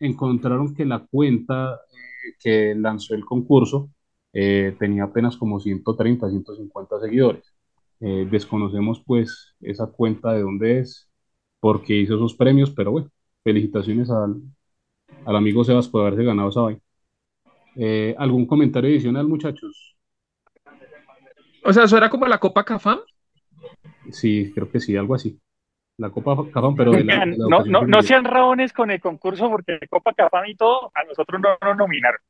encontraron 0.00 0.74
que 0.74 0.84
la 0.84 1.06
cuenta 1.06 1.74
eh, 1.74 2.34
que 2.40 2.74
lanzó 2.74 3.14
el 3.14 3.24
concurso 3.24 3.90
eh, 4.34 4.74
tenía 4.80 5.04
apenas 5.04 5.36
como 5.36 5.60
130, 5.60 6.28
150 6.28 7.00
seguidores. 7.00 7.54
Eh, 8.00 8.26
desconocemos 8.28 9.02
pues 9.06 9.54
esa 9.60 9.86
cuenta 9.86 10.32
de 10.32 10.42
dónde 10.42 10.80
es, 10.80 11.08
porque 11.60 11.94
hizo 11.94 12.16
esos 12.16 12.34
premios, 12.34 12.70
pero 12.70 12.90
bueno, 12.90 13.10
felicitaciones 13.44 14.10
al, 14.10 14.42
al 15.24 15.36
amigo 15.36 15.64
Sebas 15.64 15.88
por 15.88 16.02
haberse 16.02 16.24
ganado 16.24 16.48
esa 16.48 16.62
vaina. 16.62 16.80
Eh, 17.76 18.14
¿algún 18.18 18.46
comentario 18.46 18.90
adicional, 18.90 19.26
muchachos? 19.26 19.96
O 21.64 21.72
sea, 21.72 21.84
eso 21.84 21.96
era 21.96 22.10
como 22.10 22.26
la 22.26 22.38
Copa 22.38 22.64
Cafam. 22.64 22.98
Sí, 24.10 24.52
creo 24.52 24.68
que 24.70 24.80
sí, 24.80 24.96
algo 24.96 25.14
así. 25.14 25.40
La 25.96 26.10
Copa 26.10 26.36
Cafam, 26.52 26.74
pero 26.74 26.90
de 26.90 27.04
la, 27.04 27.20
de 27.24 27.36
la 27.36 27.36
No, 27.48 27.64
no, 27.64 27.86
no 27.86 28.02
sean 28.02 28.24
rabones 28.24 28.72
con 28.72 28.90
el 28.90 29.00
concurso 29.00 29.48
porque 29.48 29.78
Copa 29.88 30.12
Cafam 30.12 30.46
y 30.46 30.56
todo, 30.56 30.90
a 30.92 31.04
nosotros 31.04 31.40
no 31.40 31.56
nos 31.62 31.76
nominaron. 31.76 32.20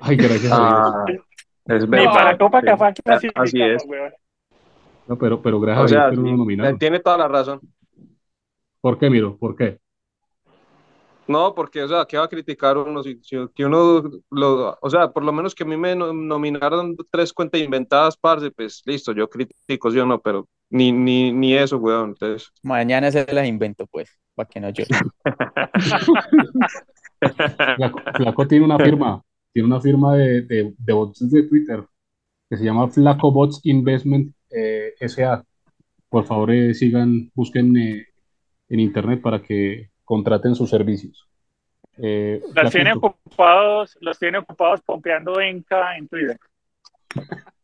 Ay, 0.00 0.16
gracias 0.16 0.52
a 0.52 1.04
Dios. 1.06 1.24
Ah, 1.68 1.76
es 1.76 1.82
Ni 1.84 1.88
verdad. 1.90 2.12
para 2.12 2.38
Copa 2.38 2.60
Sí. 2.60 2.66
Cafam 2.66 2.94
Así 3.34 3.62
es. 3.62 3.84
weón. 3.86 4.12
No, 5.08 5.18
pero, 5.18 5.42
pero 5.42 5.60
gracias 5.60 5.92
O 5.92 6.02
a 6.02 6.10
Dios 6.10 6.18
no 6.24 6.30
sí, 6.30 6.36
nominaron. 6.36 6.78
tiene 6.78 7.00
toda 7.00 7.18
la 7.18 7.28
razón. 7.28 7.60
¿Por 8.80 8.98
qué, 8.98 9.10
Miro? 9.10 9.36
¿Por 9.36 9.56
qué? 9.56 9.78
No, 11.28 11.54
porque, 11.54 11.82
o 11.82 11.88
sea, 11.88 12.04
¿qué 12.04 12.18
va 12.18 12.24
a 12.24 12.28
criticar 12.28 12.76
uno? 12.76 13.02
Si, 13.02 13.18
si- 13.22 13.36
que 13.54 13.64
uno, 13.64 14.02
lo, 14.30 14.76
o 14.80 14.90
sea, 14.90 15.08
por 15.12 15.24
lo 15.24 15.32
menos 15.32 15.54
que 15.54 15.62
a 15.62 15.66
mí 15.66 15.76
me 15.76 15.94
no- 15.94 16.12
nominaron 16.12 16.96
tres 17.10 17.32
cuentas 17.32 17.60
inventadas, 17.60 18.16
parce, 18.16 18.50
pues 18.50 18.82
listo, 18.84 19.12
yo 19.12 19.28
critico, 19.28 19.90
sí 19.90 19.98
o 20.00 20.06
no, 20.06 20.20
pero 20.20 20.48
ni, 20.70 20.90
ni, 20.90 21.32
ni 21.32 21.54
eso, 21.54 21.78
weón. 21.78 22.10
Entonces, 22.10 22.50
Mañana 22.62 23.10
se 23.12 23.24
las 23.32 23.46
invento, 23.46 23.86
pues, 23.86 24.10
para 24.34 24.48
que 24.48 24.60
no 24.60 24.70
llore. 24.70 24.88
Flaco, 27.76 28.00
Flaco 28.16 28.46
tiene 28.48 28.64
una 28.64 28.78
firma, 28.78 29.22
tiene 29.52 29.66
una 29.66 29.80
firma 29.80 30.16
de, 30.16 30.42
de, 30.42 30.74
de 30.76 30.92
bots 30.92 31.30
de 31.30 31.42
Twitter 31.44 31.84
que 32.48 32.56
se 32.56 32.64
llama 32.64 32.88
Flaco 32.88 33.32
Bots 33.32 33.60
Investment 33.64 34.34
eh, 34.50 34.92
SA. 35.08 35.44
Por 36.08 36.24
favor, 36.26 36.50
eh, 36.50 36.74
sigan, 36.74 37.30
busquen 37.34 37.74
eh, 37.76 38.06
en 38.68 38.80
internet 38.80 39.22
para 39.22 39.40
que 39.40 39.90
contraten 40.04 40.54
sus 40.54 40.68
servicios. 40.68 41.26
Eh, 41.96 42.42
Los 42.54 42.72
tiene 42.72 42.92
ocupados, 42.92 43.96
los 44.00 44.18
tiene 44.18 44.38
ocupados 44.38 44.80
pompeando 44.82 45.40
Enca 45.40 45.96
en 45.96 46.08
Twitter. 46.08 46.38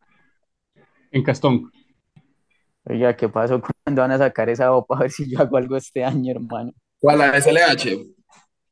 en 1.11 1.23
Castón. 1.23 1.71
Oiga, 2.85 3.15
¿qué 3.15 3.29
pasó 3.29 3.61
cuando 3.61 4.01
van 4.01 4.11
a 4.11 4.17
sacar 4.17 4.49
esa 4.49 4.73
OPA? 4.73 4.97
A 4.97 4.99
ver 5.01 5.11
si 5.11 5.29
yo 5.29 5.39
hago 5.39 5.57
algo 5.57 5.77
este 5.77 6.03
año, 6.03 6.31
hermano. 6.31 6.71
¿Cuál 6.99 7.19
la 7.19 7.39
SLH? 7.39 7.95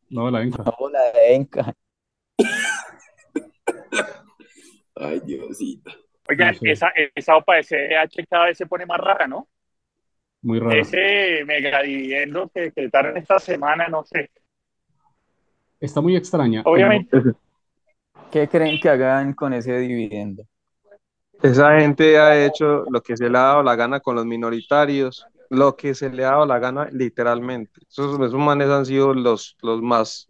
No, 0.09 0.31
la 0.31 0.43
Inca. 0.43 0.63
No, 0.63 0.89
la 0.89 1.11
de 1.11 1.35
Enca. 1.35 1.73
Ay, 4.95 5.21
Diosito. 5.25 5.91
Oigan, 6.29 6.53
No 6.53 6.59
sé. 6.59 6.71
esa, 6.71 6.87
esa 7.15 7.37
OPA 7.37 7.55
de 7.55 7.63
CDH 7.63 8.27
cada 8.29 8.45
vez 8.45 8.57
se 8.57 8.65
pone 8.65 8.85
más 8.85 8.99
rara, 8.99 9.27
¿no? 9.27 9.47
Muy 10.41 10.59
raro. 10.59 10.79
Ese 10.79 11.43
mega 11.45 11.81
dividendo 11.81 12.49
que 12.53 12.61
decretaron 12.61 13.17
esta 13.17 13.39
semana, 13.39 13.87
no 13.87 14.03
sé. 14.03 14.31
Está 15.79 16.01
muy 16.01 16.15
extraña. 16.15 16.63
Obviamente, 16.65 17.17
¿Qué 18.31 18.47
creen 18.47 18.79
que 18.79 18.89
hagan 18.89 19.33
con 19.33 19.53
ese 19.53 19.77
dividendo? 19.79 20.43
Esa 21.41 21.79
gente 21.79 22.17
ha 22.17 22.45
hecho 22.45 22.83
lo 22.89 23.01
que 23.01 23.15
se 23.15 23.29
le 23.29 23.37
ha 23.37 23.41
dado 23.41 23.63
la 23.63 23.75
gana 23.75 23.99
con 23.99 24.15
los 24.15 24.25
minoritarios, 24.25 25.25
lo 25.49 25.75
que 25.77 25.93
se 25.93 26.09
le 26.09 26.25
ha 26.25 26.31
dado 26.31 26.45
la 26.45 26.59
gana 26.59 26.89
literalmente. 26.91 27.79
Esos, 27.87 28.15
esos 28.19 28.33
manes 28.33 28.69
han 28.69 28.85
sido 28.85 29.13
los, 29.13 29.55
los 29.61 29.81
más, 29.81 30.27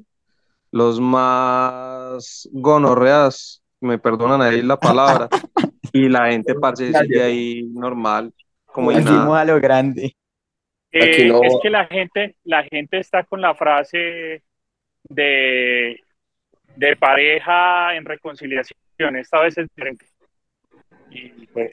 los 0.72 1.00
más 1.00 2.48
gonorreas, 2.52 3.64
me 3.80 3.98
perdonan 3.98 4.42
ahí 4.42 4.62
la 4.62 4.80
palabra, 4.80 5.30
y 5.94 6.10
la 6.10 6.30
gente 6.32 6.56
parce 6.56 6.94
sigue 6.94 7.22
ahí 7.22 7.64
normal, 7.74 8.34
como 8.66 8.92
nada. 8.92 9.42
a 9.42 9.46
lo 9.46 9.60
grande. 9.60 10.16
eh, 10.92 11.28
no- 11.28 11.44
es 11.44 11.56
que 11.62 11.70
la 11.70 11.86
gente, 11.86 12.36
la 12.44 12.64
gente 12.64 13.00
está 13.00 13.24
con 13.24 13.42
la 13.42 13.54
frase 13.56 14.44
de, 15.10 16.04
de 16.76 16.96
pareja 16.96 17.96
en 17.96 18.06
reconciliación. 18.06 18.78
Esta 19.16 19.42
vez 19.42 19.58
es 19.58 19.68
diferente. 19.76 20.06
Y 21.12 21.30
pues, 21.48 21.72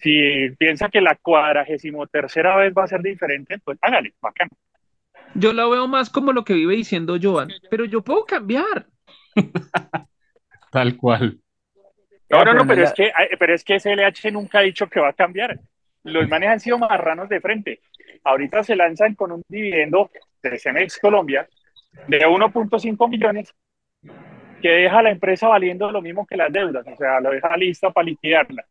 si 0.00 0.50
piensa 0.58 0.88
que 0.88 1.00
la 1.00 1.16
cuadragésimo 1.16 2.06
tercera 2.06 2.56
vez 2.56 2.72
va 2.76 2.84
a 2.84 2.88
ser 2.88 3.02
diferente, 3.02 3.58
pues 3.64 3.78
hágale, 3.80 4.14
bacán. 4.20 4.48
Yo 5.34 5.52
la 5.52 5.66
veo 5.66 5.88
más 5.88 6.10
como 6.10 6.32
lo 6.32 6.44
que 6.44 6.54
vive 6.54 6.76
diciendo 6.76 7.16
Joan, 7.20 7.50
pero 7.70 7.84
yo 7.84 8.02
puedo 8.02 8.24
cambiar. 8.24 8.86
Tal 10.70 10.96
cual. 10.96 11.38
No, 12.30 12.38
Ya, 12.38 12.44
no, 12.44 12.54
no, 12.54 12.66
pero 12.66 12.84
es 12.84 12.92
que, 12.92 13.12
ay, 13.14 13.28
pero 13.38 13.54
es 13.54 13.64
que 13.64 13.78
SLH 13.78 14.30
nunca 14.32 14.58
ha 14.58 14.62
dicho 14.62 14.88
que 14.88 15.00
va 15.00 15.08
a 15.08 15.14
cambiar. 15.14 15.58
Los 16.04 16.28
manes 16.28 16.50
han 16.50 16.60
sido 16.60 16.78
marranos 16.78 17.28
de 17.28 17.40
frente. 17.40 17.80
Ahorita 18.24 18.62
se 18.62 18.76
lanzan 18.76 19.14
con 19.14 19.32
un 19.32 19.42
dividendo 19.48 20.10
de 20.42 20.58
Cemex 20.58 20.98
Colombia 20.98 21.48
de 22.08 22.26
1.5 22.26 23.08
millones 23.08 23.54
que 24.60 24.68
deja 24.68 25.00
a 25.00 25.02
la 25.02 25.10
empresa 25.10 25.48
valiendo 25.48 25.90
lo 25.90 26.00
mismo 26.00 26.26
que 26.26 26.36
las 26.36 26.52
deudas, 26.52 26.86
o 26.86 26.96
sea, 26.96 27.20
lo 27.20 27.30
deja 27.30 27.56
lista 27.56 27.90
para 27.90 28.06
liquidarla. 28.06 28.64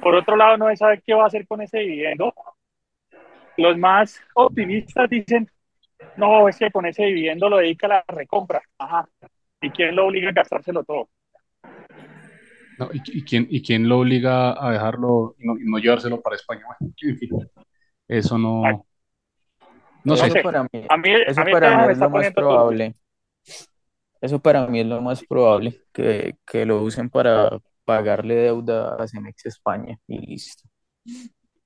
Por 0.00 0.14
otro 0.14 0.34
lado, 0.34 0.56
no 0.56 0.68
se 0.68 0.76
sabe 0.76 1.02
qué 1.04 1.14
va 1.14 1.24
a 1.24 1.26
hacer 1.26 1.46
con 1.46 1.60
ese 1.60 1.78
dividendo. 1.78 2.34
Los 3.56 3.76
más 3.76 4.20
optimistas 4.34 5.10
dicen, 5.10 5.50
no, 6.16 6.48
es 6.48 6.58
que 6.58 6.70
con 6.70 6.86
ese 6.86 7.04
dividendo 7.04 7.48
lo 7.48 7.58
dedica 7.58 7.86
a 7.86 7.90
la 7.90 8.04
recompra. 8.08 8.62
Ajá. 8.78 9.08
¿Y 9.60 9.70
quién 9.70 9.94
lo 9.94 10.06
obliga 10.06 10.30
a 10.30 10.32
gastárselo 10.32 10.84
todo? 10.84 11.08
No, 12.78 12.88
¿y, 12.92 13.02
y 13.18 13.24
quién, 13.24 13.46
¿Y 13.50 13.62
quién 13.62 13.88
lo 13.88 13.98
obliga 13.98 14.52
a 14.58 14.72
dejarlo 14.72 15.34
y 15.38 15.46
no, 15.46 15.58
y 15.58 15.64
no 15.64 15.78
llevárselo 15.78 16.20
para 16.20 16.36
España? 16.36 16.62
Bueno, 16.66 16.94
en 17.02 17.18
fin, 17.18 17.30
eso 18.08 18.38
no. 18.38 18.62
No 18.62 18.86
No 20.04 20.16
sé. 20.16 20.26
Eso 20.26 20.34
sé. 20.34 20.42
para 20.42 20.62
mí, 20.62 20.86
A 20.88 20.96
mí, 20.96 21.10
eso 21.26 21.40
a 21.40 21.44
mí 21.44 21.52
para 21.52 21.68
este 21.68 21.80
mí 21.80 21.86
me 21.86 21.92
es 21.92 21.98
lo 21.98 22.10
más 22.10 22.32
probable. 22.32 22.94
Eso 24.20 24.38
para 24.38 24.66
mí 24.66 24.80
es 24.80 24.86
lo 24.86 25.00
más 25.00 25.24
probable, 25.24 25.80
que, 25.92 26.36
que 26.46 26.66
lo 26.66 26.82
usen 26.82 27.08
para 27.08 27.58
pagarle 27.84 28.34
deuda 28.34 28.96
a 28.96 29.08
Cemex 29.08 29.46
España 29.46 29.98
y 30.06 30.18
listo. 30.18 30.68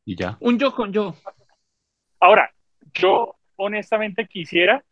Y 0.05 0.17
ya. 0.17 0.37
Un 0.41 0.59
yo 0.59 0.75
con 0.75 0.93
yo. 0.93 1.15
Ahora, 2.21 2.53
yo 2.93 3.37
honestamente 3.57 4.27
quisiera 4.27 4.85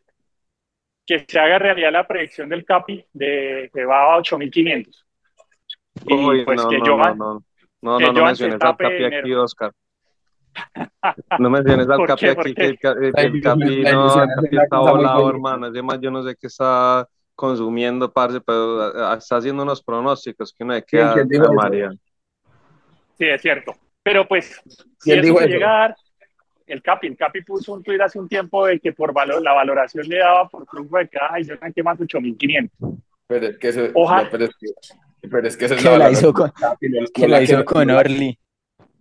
que 1.07 1.25
se 1.26 1.38
haga 1.38 1.59
realidad 1.59 1.92
la 1.92 2.07
predicción 2.07 2.49
del 2.49 2.64
CAPI 2.64 3.07
de 3.12 3.71
que 3.73 3.85
va 3.85 4.14
a 4.14 4.19
8.500. 4.19 5.04
Y 6.07 6.14
Uy, 6.14 6.44
pues 6.44 6.62
no, 6.62 6.68
que 6.68 6.79
no, 6.79 6.85
Johan, 6.87 7.18
no, 7.18 7.35
no, 7.35 7.44
no, 7.92 7.98
que 7.98 8.07
no, 8.07 8.12
no 8.12 8.25
menciones 8.27 8.55
al 8.55 8.61
Capi 8.61 8.85
aquí, 8.85 9.05
enero. 9.05 9.42
Oscar. 9.42 9.72
No 11.38 11.51
menciones 11.51 11.88
al 11.88 11.96
¿Por 11.96 12.09
Capi 12.09 12.27
aquí, 12.27 12.55
que 12.55 12.66
el, 12.66 12.79
Capi, 12.79 13.01
no, 13.83 14.22
el 14.22 14.29
Capi 14.35 14.57
está 14.57 14.79
volado, 14.79 15.31
hermano. 15.31 15.66
Además, 15.66 15.98
yo 16.01 16.11
no 16.11 16.22
sé 16.22 16.37
qué 16.38 16.46
está 16.46 17.09
consumiendo, 17.35 18.12
parce, 18.12 18.40
pero 18.40 18.83
ah, 18.83 19.16
está 19.18 19.37
haciendo 19.37 19.62
unos 19.62 19.83
pronósticos 19.83 20.53
que 20.53 20.62
uno 20.64 20.75
de 20.75 20.85
queda 20.85 21.14
¿quién 21.14 21.29
dijo 21.29 21.44
Ave 21.44 21.55
eso? 21.55 21.62
María. 21.62 21.90
Sí, 23.18 23.27
es 23.27 23.42
cierto. 23.42 23.75
Pero 24.03 24.29
pues, 24.29 24.61
si 24.66 24.85
¿Quién 25.01 25.18
eso 25.20 25.27
dijo 25.27 25.38
se 25.38 25.44
eso? 25.44 25.53
llega 25.55 25.68
a 25.68 25.79
dar, 25.79 25.96
el 26.66 26.83
Capi, 26.83 27.07
el 27.09 27.16
Capi 27.16 27.42
puso 27.42 27.72
un 27.75 27.83
tuit 27.83 28.01
hace 28.01 28.18
un 28.18 28.29
tiempo 28.29 28.66
de 28.66 28.79
que 28.81 28.92
por 28.92 29.12
valor, 29.12 29.42
la 29.42 29.53
valoración 29.53 30.07
le 30.09 30.18
daba 30.18 30.48
por 30.48 30.66
flujo 30.68 30.98
de 30.98 31.09
caja 31.09 31.40
y 31.40 31.44
yo 31.44 31.55
que 31.75 31.83
más 31.83 31.98
8.500. 31.98 32.70
Pero 33.27 33.46
es 33.46 33.59
que 33.59 33.68
eso, 33.68 33.83
Ojalá. 33.94 34.25
no, 34.25 34.31
pero 34.31 34.44
es 34.44 34.51
que, 34.59 35.29
pero 35.29 35.48
es 35.48 35.57
que 35.57 35.64
esa 35.66 35.75
es 35.77 35.85
la 35.85 35.98
la 35.98 36.11
hizo 36.11 36.33
con, 36.33 36.51
Capi, 36.51 36.88
no- 36.88 37.07
que 37.14 37.29
la 37.29 37.38
que 37.38 37.44
hizo 37.44 37.64
con 37.64 37.87
no 37.87 37.94
la- 37.94 38.01
Orly. 38.01 38.38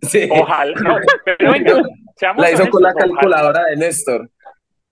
Sí, 0.01 0.27
Ojalá, 0.31 0.73
no, 0.81 0.97
pero 1.25 1.51
venga, 1.51 1.81
seamos 2.15 2.41
la 2.41 2.51
hizo 2.51 2.69
con 2.69 2.81
la 2.83 2.93
calculadora 2.93 3.65
de 3.65 3.75
Néstor. 3.77 4.29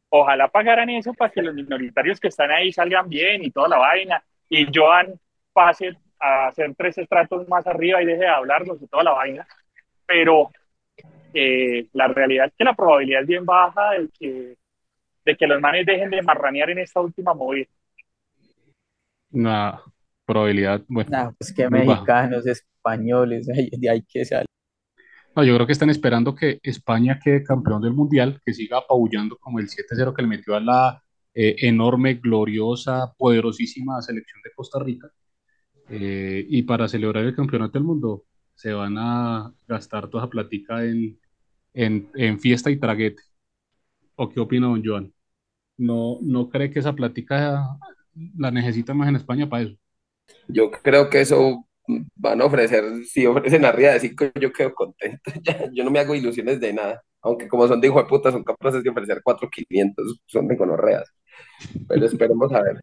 ojalá 0.10 0.48
pagaran 0.50 0.90
eso 0.90 1.14
para 1.14 1.32
que 1.32 1.42
los 1.42 1.54
minoritarios 1.56 2.20
que 2.20 2.28
están 2.30 2.52
ahí 2.52 2.72
salgan 2.72 3.08
bien 3.10 3.44
y 3.44 3.52
toda 3.52 3.68
la 3.70 3.78
vaina. 3.78 4.24
Y 4.50 4.68
Joan 4.74 5.20
pase 5.54 5.96
a 6.20 6.48
hacer 6.48 6.74
tres 6.78 6.98
estratos 6.98 7.48
más 7.48 7.66
arriba 7.68 8.02
y 8.02 8.06
deje 8.06 8.20
de 8.22 8.28
hablarlos 8.28 8.82
y 8.82 8.88
toda 8.88 9.04
la 9.04 9.12
vaina. 9.12 9.48
Pero 10.06 10.50
eh, 11.34 11.88
la 11.94 12.08
realidad 12.08 12.48
es 12.48 12.54
que 12.58 12.64
la 12.64 12.76
probabilidad 12.76 13.22
es 13.22 13.28
bien 13.28 13.46
baja 13.46 13.92
de 13.92 14.10
que, 14.20 14.58
de 15.26 15.38
que 15.38 15.48
los 15.48 15.62
manes 15.62 15.86
dejen 15.86 16.10
de 16.10 16.22
marranear 16.22 16.70
en 16.72 16.80
esta 16.80 17.02
última 17.02 17.34
movida. 17.34 17.68
Una 19.32 19.82
probabilidad, 20.26 20.84
bueno. 20.88 21.10
Nah, 21.10 21.32
pues 21.38 21.54
que 21.54 21.70
Muy 21.70 21.82
baja. 21.84 22.08
mexicanos, 22.08 22.48
españoles, 22.48 23.50
ay, 23.56 23.70
de 23.72 23.90
ahí 23.90 24.02
que 24.04 24.26
sale. 24.26 24.46
No, 25.36 25.44
yo 25.44 25.56
creo 25.56 25.66
que 25.68 25.74
están 25.74 25.90
esperando 25.90 26.36
que 26.36 26.60
España 26.64 27.20
quede 27.24 27.44
campeón 27.44 27.82
del 27.82 27.94
Mundial, 27.94 28.42
que 28.44 28.54
siga 28.54 28.80
apabullando 28.80 29.38
como 29.38 29.60
el 29.60 29.70
7-0 29.70 30.14
que 30.14 30.22
le 30.24 30.28
metió 30.28 30.56
a 30.56 30.60
la 30.60 31.04
eh, 31.34 31.56
enorme, 31.60 32.16
gloriosa, 32.16 33.14
poderosísima 33.18 34.02
selección 34.02 34.42
de 34.44 34.52
Costa 34.56 34.80
Rica. 34.80 35.10
Eh, 35.90 36.46
y 36.50 36.64
para 36.64 36.88
celebrar 36.88 37.24
el 37.26 37.36
campeonato 37.36 37.74
del 37.74 37.84
mundo 37.84 38.26
se 38.60 38.74
van 38.74 38.98
a 38.98 39.54
gastar 39.70 40.10
toda 40.10 40.24
esa 40.26 40.30
platica 40.30 40.84
en, 40.84 41.18
en, 41.74 42.10
en 42.16 42.40
fiesta 42.42 42.70
y 42.70 42.78
traguete. 42.78 43.24
¿O 44.16 44.28
qué 44.28 44.42
opina 44.42 44.68
don 44.68 44.84
Joan? 44.84 45.14
¿No, 45.78 46.20
no 46.22 46.50
cree 46.50 46.70
que 46.70 46.80
esa 46.80 46.94
platica 46.94 47.66
la 48.38 48.52
necesitan 48.52 48.98
más 48.98 49.08
en 49.08 49.16
España 49.16 49.48
para 49.50 49.64
eso? 49.64 49.78
Yo 50.50 50.72
creo 50.72 51.10
que 51.10 51.22
eso 51.22 51.66
van 52.16 52.42
a 52.42 52.46
ofrecer, 52.46 52.84
si 53.06 53.26
ofrecen 53.26 53.64
arriba 53.64 53.94
de 53.94 54.02
5, 54.02 54.26
yo 54.42 54.52
quedo 54.52 54.74
contento. 54.74 55.22
Yo 55.74 55.84
no 55.86 55.92
me 55.92 56.00
hago 56.00 56.14
ilusiones 56.16 56.60
de 56.60 56.74
nada. 56.74 57.02
Aunque 57.22 57.48
como 57.48 57.66
son 57.68 57.80
de 57.80 57.88
hijo 57.88 58.00
de 58.02 58.10
puta, 58.10 58.32
son 58.32 58.44
capaces 58.44 58.84
de 58.84 58.90
ofrecer 58.90 59.22
4.500, 59.24 60.22
son 60.26 60.48
de 60.50 60.56
gonorreas. 60.58 61.10
Pero 61.88 62.06
esperemos 62.06 62.52
a 62.54 62.62
ver. 62.64 62.82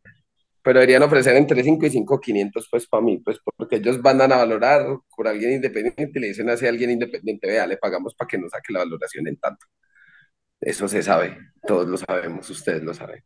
Pero 0.67 0.81
deberían 0.81 1.03
ofrecer 1.05 1.37
entre 1.37 1.63
5 1.63 1.87
y 1.87 1.91
5.500, 1.91 2.67
pues 2.69 2.89
para 2.89 3.01
mí, 3.01 3.19
pues 3.25 3.39
porque 3.57 3.77
ellos 3.77 4.03
van 4.03 4.21
a 4.21 4.27
valorar 4.27 4.85
por 5.17 5.29
alguien 5.29 5.53
independiente 5.53 6.11
y 6.17 6.21
le 6.21 6.27
dicen 6.27 6.51
así 6.51 6.67
a 6.67 6.71
alguien 6.71 6.91
independiente, 6.91 7.47
vea, 7.47 7.69
le 7.69 7.77
pagamos 7.77 8.17
para 8.17 8.27
que 8.27 8.37
nos 8.37 8.51
saque 8.51 8.73
la 8.73 8.81
valoración 8.81 9.29
en 9.29 9.37
tanto. 9.39 9.65
Eso 10.61 10.89
se 10.89 11.03
sabe, 11.05 11.39
todos 11.65 11.87
lo 11.87 11.97
sabemos, 11.97 12.51
ustedes 12.51 12.83
lo 12.83 12.93
saben. 12.95 13.23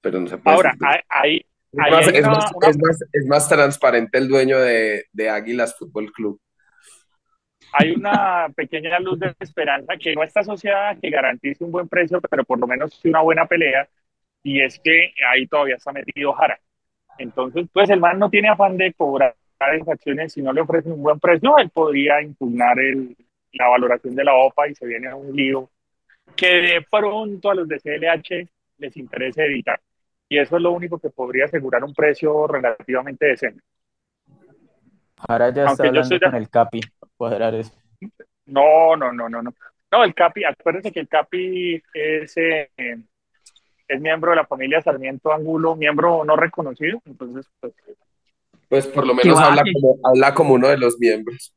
Pero 0.00 0.20
no 0.20 0.28
se 0.28 0.38
puede 0.38 0.54
Ahora, 0.56 0.72
hay, 1.08 1.38
es 1.38 1.90
más, 1.90 2.06
es 2.08 2.20
una- 2.20 2.28
más- 2.30 2.52
es 2.68 2.78
más- 2.78 3.04
es 3.12 3.26
más 3.26 3.48
transparente 3.48 4.18
el 4.18 4.28
dueño 4.28 4.60
de, 4.60 5.06
de 5.12 5.28
Águilas 5.28 5.76
Fútbol 5.76 6.12
Club. 6.12 6.40
hay 7.72 7.90
una 7.92 8.48
pequeña 8.54 8.98
luz 9.00 9.18
de 9.18 9.34
esperanza 9.40 9.94
que 9.96 10.14
no 10.14 10.22
está 10.22 10.40
asociada 10.40 10.90
a 10.90 10.96
que 10.96 11.10
garantice 11.10 11.62
un 11.64 11.70
buen 11.72 11.88
precio, 11.88 12.20
pero 12.20 12.44
por 12.44 12.58
lo 12.60 12.66
menos 12.66 13.00
una 13.04 13.20
buena 13.22 13.46
pelea, 13.46 13.88
y 14.42 14.62
es 14.62 14.78
que 14.78 15.12
ahí 15.30 15.46
todavía 15.46 15.76
está 15.76 15.92
metido 15.92 16.32
Jara. 16.32 16.58
Entonces, 17.18 17.66
pues 17.72 17.90
el 17.90 18.00
man 18.00 18.18
no 18.18 18.30
tiene 18.30 18.48
afán 18.48 18.76
de 18.76 18.92
cobrar 18.94 19.34
esas 19.74 19.88
acciones, 19.88 20.32
si 20.32 20.42
no 20.42 20.52
le 20.52 20.62
ofrecen 20.62 20.92
un 20.92 21.02
buen 21.02 21.20
precio, 21.20 21.58
él 21.58 21.68
podría 21.70 22.22
impugnar 22.22 22.78
el, 22.78 23.14
la 23.52 23.68
valoración 23.68 24.14
de 24.14 24.24
la 24.24 24.34
OPA 24.34 24.68
y 24.68 24.74
se 24.74 24.86
viene 24.86 25.08
a 25.08 25.16
un 25.16 25.36
lío 25.36 25.68
que 26.34 26.46
de 26.46 26.86
pronto 26.90 27.50
a 27.50 27.54
los 27.54 27.68
de 27.68 27.78
CLH 27.78 28.48
les 28.78 28.96
interese 28.96 29.44
evitar. 29.44 29.80
Y 30.28 30.38
eso 30.38 30.56
es 30.56 30.62
lo 30.62 30.72
único 30.72 30.98
que 30.98 31.10
podría 31.10 31.44
asegurar 31.44 31.84
un 31.84 31.92
precio 31.92 32.46
relativamente 32.46 33.26
decente. 33.26 33.62
Ahora 35.28 35.50
ya 35.50 35.64
está 35.64 35.70
Aunque 35.70 35.88
hablando 35.88 36.20
con 36.20 36.34
el 36.36 36.48
Capi 36.48 36.80
para 36.98 37.12
cuadrar 37.16 37.54
eso. 37.54 37.74
No, 38.46 38.96
no, 38.96 39.12
no, 39.12 39.28
no, 39.28 39.42
no. 39.42 39.54
No, 39.92 40.04
el 40.04 40.14
CAPI, 40.14 40.44
acuérdense 40.44 40.92
que 40.92 41.00
el 41.00 41.08
CAPI 41.08 41.82
es, 41.92 42.36
eh, 42.36 42.70
es 43.90 44.00
miembro 44.00 44.30
de 44.30 44.36
la 44.36 44.46
familia 44.46 44.80
Sarmiento 44.80 45.32
Angulo, 45.32 45.76
miembro 45.76 46.24
no 46.24 46.36
reconocido, 46.36 47.02
entonces 47.04 47.46
pues 47.60 47.74
Pues 48.68 48.86
por 48.86 49.06
lo 49.06 49.14
menos 49.14 49.38
habla 49.38 49.62
como, 49.72 49.98
habla 50.04 50.34
como 50.34 50.54
uno 50.54 50.68
de 50.68 50.78
los 50.78 50.98
miembros. 50.98 51.52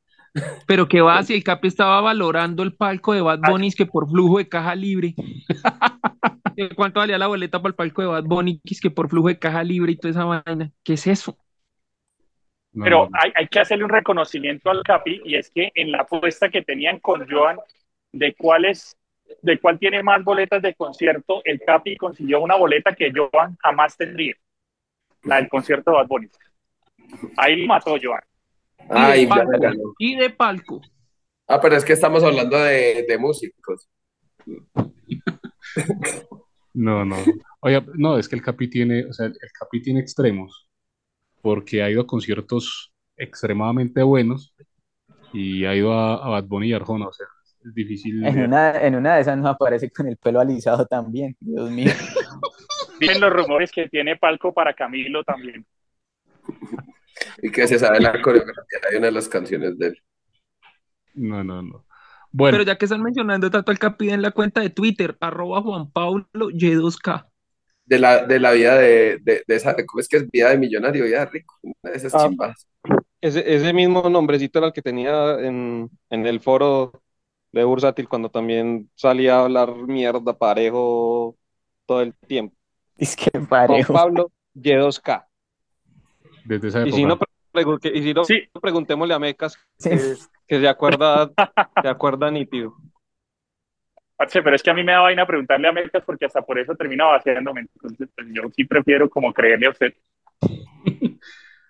Pero 0.65 0.87
que 0.87 1.01
va, 1.01 1.21
si 1.21 1.35
el 1.35 1.43
Capi 1.43 1.67
estaba 1.67 2.01
valorando 2.01 2.63
el 2.63 2.73
palco 2.75 3.13
de 3.13 3.21
Bad 3.21 3.39
Bunny 3.47 3.67
es 3.67 3.75
que 3.75 3.85
por 3.85 4.09
flujo 4.09 4.39
de 4.39 4.49
caja 4.49 4.73
libre. 4.73 5.13
¿De 6.55 6.69
¿Cuánto 6.69 6.99
valía 6.99 7.19
la 7.19 7.27
boleta 7.27 7.59
para 7.59 7.69
el 7.69 7.75
palco 7.75 8.01
de 8.01 8.07
Bad 8.07 8.23
Bunny? 8.23 8.59
Que 8.65 8.73
es 8.73 8.81
que 8.81 8.89
por 8.89 9.09
flujo 9.09 9.27
de 9.27 9.37
caja 9.37 9.63
libre 9.63 9.91
y 9.91 9.97
toda 9.97 10.11
esa 10.11 10.25
vaina. 10.25 10.71
¿Qué 10.83 10.93
es 10.93 11.05
eso? 11.05 11.37
No, 12.71 12.83
Pero 12.83 13.09
hay, 13.13 13.31
hay 13.35 13.47
que 13.47 13.59
hacerle 13.59 13.83
un 13.83 13.91
reconocimiento 13.91 14.71
al 14.71 14.81
Capi 14.81 15.21
y 15.23 15.35
es 15.35 15.51
que 15.51 15.71
en 15.75 15.91
la 15.91 15.99
apuesta 15.99 16.49
que 16.49 16.63
tenían 16.63 16.99
con 16.99 17.29
Joan 17.29 17.59
de 18.11 18.33
cuál 18.33 18.65
es, 18.65 18.97
de 19.41 19.59
cuál 19.59 19.79
tiene 19.79 20.03
más 20.03 20.23
boletas 20.23 20.61
de 20.61 20.73
concierto, 20.75 21.41
el 21.43 21.59
Capi 21.61 21.97
consiguió 21.97 22.41
una 22.41 22.55
boleta 22.55 22.93
que 22.93 23.11
Joan 23.11 23.57
jamás 23.61 23.97
tendría, 23.97 24.35
la 25.23 25.37
del 25.37 25.49
concierto 25.49 25.91
de 25.91 25.97
Bad 25.97 26.07
Bunny. 26.07 26.29
Ahí 27.37 27.55
lo 27.57 27.67
mató 27.67 27.95
Joan. 28.01 28.21
Ay, 28.89 29.21
y, 29.21 29.23
de 29.23 29.29
palco, 29.29 29.59
ganó. 29.59 29.93
y 29.97 30.15
de 30.15 30.29
palco. 30.29 30.81
Ah, 31.47 31.59
pero 31.61 31.75
es 31.75 31.85
que 31.85 31.93
estamos 31.93 32.23
hablando 32.23 32.57
de, 32.57 33.05
de 33.07 33.17
músicos. 33.17 33.87
No, 36.73 37.05
no. 37.05 37.17
Oye, 37.59 37.81
no, 37.93 38.17
es 38.17 38.27
que 38.27 38.35
el 38.35 38.41
Capi 38.41 38.67
tiene, 38.67 39.05
o 39.05 39.13
sea, 39.13 39.27
el 39.27 39.51
Capi 39.57 39.81
tiene 39.81 39.99
extremos, 39.99 40.67
porque 41.41 41.83
ha 41.83 41.89
ido 41.89 42.01
a 42.01 42.07
conciertos 42.07 42.91
extremadamente 43.15 44.01
buenos 44.01 44.55
y 45.31 45.65
ha 45.65 45.75
ido 45.75 45.93
a, 45.93 46.15
a 46.15 46.29
Bad 46.29 46.45
Bunny 46.45 46.69
y 46.69 46.73
Arjona, 46.73 47.07
o 47.07 47.13
sea, 47.13 47.27
es 47.65 47.73
difícil. 47.73 48.25
En 48.25 48.39
una, 48.43 48.81
en 48.81 48.95
una 48.95 49.15
de 49.15 49.21
esas 49.21 49.37
nos 49.37 49.47
aparece 49.47 49.89
con 49.91 50.07
el 50.07 50.17
pelo 50.17 50.39
alisado 50.39 50.85
también. 50.85 51.35
Dios 51.39 51.69
mío. 51.71 51.91
Dicen 52.99 53.19
los 53.21 53.31
rumores 53.31 53.71
que 53.71 53.89
tiene 53.89 54.15
palco 54.17 54.53
para 54.53 54.73
Camilo 54.73 55.23
también. 55.23 55.65
Y 57.41 57.51
que 57.51 57.67
se 57.67 57.79
sabe 57.79 57.99
la 57.99 58.21
coreografía 58.21 58.79
de 58.91 58.97
una 58.97 59.07
de 59.07 59.11
las 59.13 59.27
canciones 59.27 59.77
de 59.77 59.87
él. 59.87 59.97
No, 61.15 61.43
no, 61.43 61.61
no. 61.61 61.85
Bueno, 62.31 62.57
Pero 62.57 62.63
ya 62.65 62.77
que 62.77 62.85
están 62.85 63.01
mencionando 63.03 63.49
tanto 63.51 63.71
al 63.71 63.77
Capi 63.79 64.09
en 64.09 64.21
la 64.21 64.31
cuenta 64.31 64.61
de 64.61 64.69
Twitter, 64.71 65.15
arroba 65.19 65.61
Juan 65.61 65.91
Pablo 65.91 66.25
Y2K. 66.49 67.27
De 67.85 67.99
la, 67.99 68.25
de 68.25 68.39
la 68.39 68.51
vida 68.53 68.75
de, 68.77 69.19
de, 69.21 69.43
de 69.45 69.55
esa, 69.55 69.75
¿cómo 69.85 69.99
es 69.99 70.07
que 70.07 70.17
es? 70.17 70.31
Vida 70.31 70.49
de 70.49 70.57
millonario, 70.57 71.03
vida 71.05 71.19
de 71.19 71.25
rico. 71.31 71.59
Una 71.61 71.91
de 71.91 71.97
esas 71.97 72.15
Ah. 72.15 72.27
chimbas. 72.27 72.67
Ese, 73.21 73.55
ese 73.55 73.71
mismo 73.73 74.09
nombrecito 74.09 74.59
era 74.59 74.67
el 74.67 74.73
que 74.73 74.81
tenía 74.81 75.39
en, 75.39 75.89
en 76.09 76.25
el 76.25 76.39
foro 76.41 77.03
de 77.53 77.63
Bursátil 77.63 78.09
cuando 78.09 78.29
también 78.29 78.89
salía 78.95 79.35
a 79.37 79.43
hablar 79.45 79.73
mierda 79.75 80.37
parejo 80.37 81.37
todo 81.85 82.01
el 82.01 82.13
tiempo. 82.13 82.55
Es 82.97 83.15
que 83.15 83.29
Juan 83.31 83.47
parejo. 83.47 83.93
Pablo 83.93 84.31
Y2K. 84.55 85.25
desde 86.45 86.67
esa 86.67 86.87
Y 86.87 86.91
si 86.91 87.05
no, 87.05 87.17
que- 87.79 87.91
y 87.93 88.03
si 88.03 88.13
no, 88.13 88.23
Sí. 88.23 88.41
preguntémosle 88.61 89.13
a 89.13 89.19
Mecas 89.19 89.57
Sí. 89.77 89.89
que, 89.89 89.97
que 90.47 90.59
se 90.59 90.67
acuerda, 90.67 91.31
se 91.83 91.87
acuerda 91.87 92.29
nítido. 92.29 92.75
Parce, 94.15 94.41
Pero 94.43 94.55
es 94.55 94.61
que 94.63 94.69
a 94.69 94.73
mí 94.75 94.83
me 94.83 94.91
da 94.91 95.01
vaina 95.01 95.25
preguntarle 95.25 95.67
a 95.67 95.71
Mecas 95.71 96.03
porque 96.05 96.25
hasta 96.25 96.41
por 96.43 96.59
eso 96.59 96.75
termina 96.75 97.05
vaciándome. 97.05 97.61
Entonces, 97.61 98.07
pues, 98.15 98.27
yo 98.31 98.43
sí 98.55 98.63
prefiero 98.65 99.09
como 99.09 99.33
creerle 99.33 99.67
a 99.67 99.71
usted. 99.71 99.93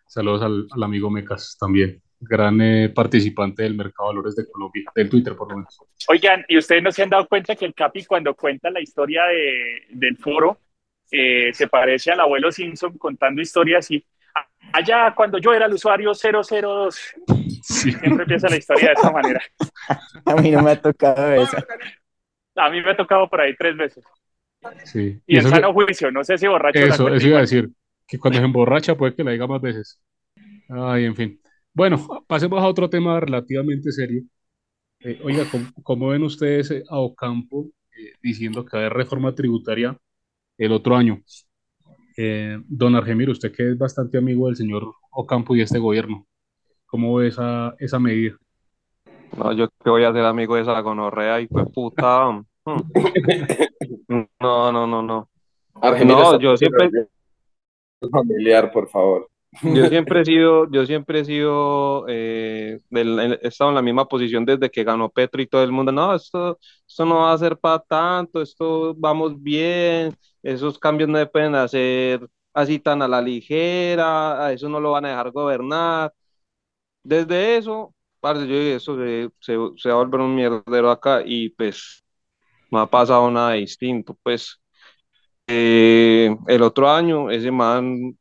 Saludos 0.08 0.41
al, 0.43 0.67
al 0.72 0.84
amigo 0.84 1.10
Mecas 1.10 1.58
también, 1.60 2.02
gran 2.27 2.59
eh, 2.62 2.89
participante 2.89 3.63
del 3.63 3.75
mercado 3.75 4.09
de 4.09 4.15
valores 4.15 4.36
de 4.36 4.49
Colombia, 4.51 4.83
del 4.95 5.09
Twitter 5.09 5.36
por 5.36 5.49
lo 5.49 5.57
menos. 5.57 5.79
Oigan, 6.07 6.45
¿y 6.47 6.57
ustedes 6.57 6.81
no 6.83 6.91
se 6.91 7.03
han 7.03 7.09
dado 7.09 7.27
cuenta 7.27 7.55
que 7.55 7.65
el 7.65 7.73
Capi 7.73 8.05
cuando 8.05 8.33
cuenta 8.36 8.69
la 8.69 8.81
historia 8.81 9.23
de, 9.25 9.83
del 9.89 10.17
foro 10.17 10.59
eh, 11.12 11.51
se 11.53 11.67
parece 11.67 12.12
al 12.12 12.19
abuelo 12.21 12.51
Simpson 12.51 12.97
contando 12.97 13.41
historias 13.41 13.89
y 13.91 14.03
"Ah, 14.36 14.47
allá 14.73 15.13
cuando 15.15 15.38
yo 15.38 15.53
era 15.53 15.67
el 15.67 15.73
usuario 15.73 16.12
002, 16.13 16.95
Sí. 17.62 17.91
siempre 17.91 18.23
empieza 18.23 18.49
la 18.49 18.57
historia 18.57 18.88
de 18.89 18.93
esa 18.93 19.12
manera. 19.12 19.39
A 20.25 20.36
mí 20.36 20.51
no 20.51 20.62
me 20.63 20.71
ha 20.71 20.81
tocado 20.81 21.33
eso. 21.33 21.57
A 22.55 22.69
mí 22.69 22.81
me 22.81 22.91
ha 22.91 22.95
tocado 22.97 23.29
por 23.29 23.39
ahí 23.41 23.55
tres 23.55 23.77
veces. 23.77 24.03
Sí. 24.86 25.19
Y 25.27 25.36
en 25.36 25.41
eso, 25.41 25.49
sano 25.49 25.73
juicio, 25.73 26.12
no 26.12 26.23
sé 26.23 26.38
si 26.38 26.47
borracho. 26.47 26.79
la 26.79 26.86
eso, 26.88 27.07
eso 27.13 27.27
iba 27.27 27.38
a 27.38 27.41
decir, 27.41 27.69
que 28.07 28.17
cuando 28.17 28.39
se 28.39 28.45
emborracha 28.45 28.95
puede 28.95 29.13
que 29.15 29.23
la 29.23 29.31
diga 29.31 29.45
más 29.47 29.62
veces. 29.62 30.01
Ay, 30.69 31.05
en 31.05 31.15
fin. 31.15 31.39
Bueno, 31.73 31.97
pasemos 32.27 32.62
a 32.62 32.67
otro 32.67 32.89
tema 32.89 33.19
relativamente 33.19 33.91
serio. 33.91 34.23
Eh, 34.99 35.19
oiga, 35.23 35.45
¿cómo, 35.51 35.65
cómo 35.81 36.07
ven 36.09 36.23
ustedes 36.23 36.69
eh, 36.71 36.83
a 36.88 36.99
Ocampo 36.99 37.67
eh, 37.97 38.13
diciendo 38.21 38.63
que 38.63 38.77
va 38.77 38.83
a 38.83 38.86
haber 38.86 38.97
reforma 38.97 39.33
tributaria 39.33 39.97
el 40.57 40.71
otro 40.71 40.95
año? 40.95 41.19
Eh, 42.15 42.59
don 42.67 42.95
Argemiro, 42.95 43.31
usted 43.31 43.51
que 43.51 43.71
es 43.71 43.77
bastante 43.77 44.19
amigo 44.19 44.45
del 44.47 44.55
señor 44.55 44.93
Ocampo 45.12 45.55
y 45.55 45.62
este 45.62 45.79
gobierno, 45.79 46.27
¿cómo 46.86 47.15
ve 47.15 47.29
esa, 47.29 47.73
esa 47.79 47.97
medida? 47.97 48.38
No, 49.36 49.51
yo 49.51 49.67
que 49.83 49.89
voy 49.89 50.03
a 50.03 50.13
ser 50.13 50.25
amigo 50.25 50.55
de 50.55 50.62
esa 50.62 50.79
gonorrea 50.81 51.41
y 51.41 51.47
fue 51.47 51.65
puta. 51.65 52.43
No, 54.39 54.71
no, 54.71 54.86
no, 54.86 55.01
no. 55.01 55.29
Argemiro 55.81 56.19
No, 56.19 56.39
yo 56.39 56.55
siempre, 56.55 56.89
familiar, 58.12 58.71
por 58.71 58.88
favor. 58.89 59.27
Yo 59.62 59.88
siempre 59.89 60.22
he 60.22 60.26
sido, 60.26 60.70
yo 60.72 60.86
siempre 60.86 61.22
he 61.22 61.26
sido, 61.26 62.06
eh, 62.08 62.80
del- 62.89 63.39
he 63.42 63.48
estado 63.48 63.70
en 63.72 63.76
la 63.76 63.82
misma 63.82 64.08
posición 64.08 64.46
desde 64.46 64.70
que 64.72 64.84
ganó 64.84 65.10
Petro 65.10 65.42
y 65.42 65.48
todo 65.48 65.63
el 65.63 65.72
mundo, 65.72 65.92
no, 65.92 66.13
esto, 66.16 66.60
esto 66.88 67.06
no 67.06 67.20
va 67.22 67.34
a 67.34 67.38
ser 67.38 67.58
para 67.58 67.80
tanto, 67.80 68.42
esto 68.42 68.94
vamos 68.96 69.42
bien, 69.42 70.13
esos 70.44 70.78
cambios 70.80 71.10
no 71.10 71.18
se 71.20 71.26
pueden 71.28 71.56
hacer 71.56 72.28
así 72.54 72.80
tan 72.80 73.02
a 73.02 73.08
la 73.08 73.22
ligera, 73.22 74.46
a 74.48 74.54
eso 74.54 74.70
no 74.70 74.80
lo 74.80 74.92
van 74.92 75.06
a 75.06 75.10
dejar 75.10 75.32
gobernar. 75.32 76.13
Desde 77.04 77.58
eso, 77.58 77.94
parce, 78.20 78.48
yo 78.48 78.56
dije, 78.56 78.76
eso 78.76 78.96
se, 78.98 79.30
se, 79.42 79.56
se 79.78 79.89
va 79.89 79.96
a 79.96 79.98
volver 80.00 80.22
un 80.22 80.36
mierdero 80.36 80.89
acá 80.92 81.22
y 81.26 81.50
pues 81.50 82.04
no 82.72 82.80
ha 82.80 82.89
pasado 82.89 83.32
nada 83.32 83.54
distinto, 83.54 84.18
pues. 84.24 84.60
Eh, 85.48 86.36
el 86.48 86.62
otro 86.63 86.89
año, 86.89 87.30
ese 87.30 87.52
man 87.52 88.18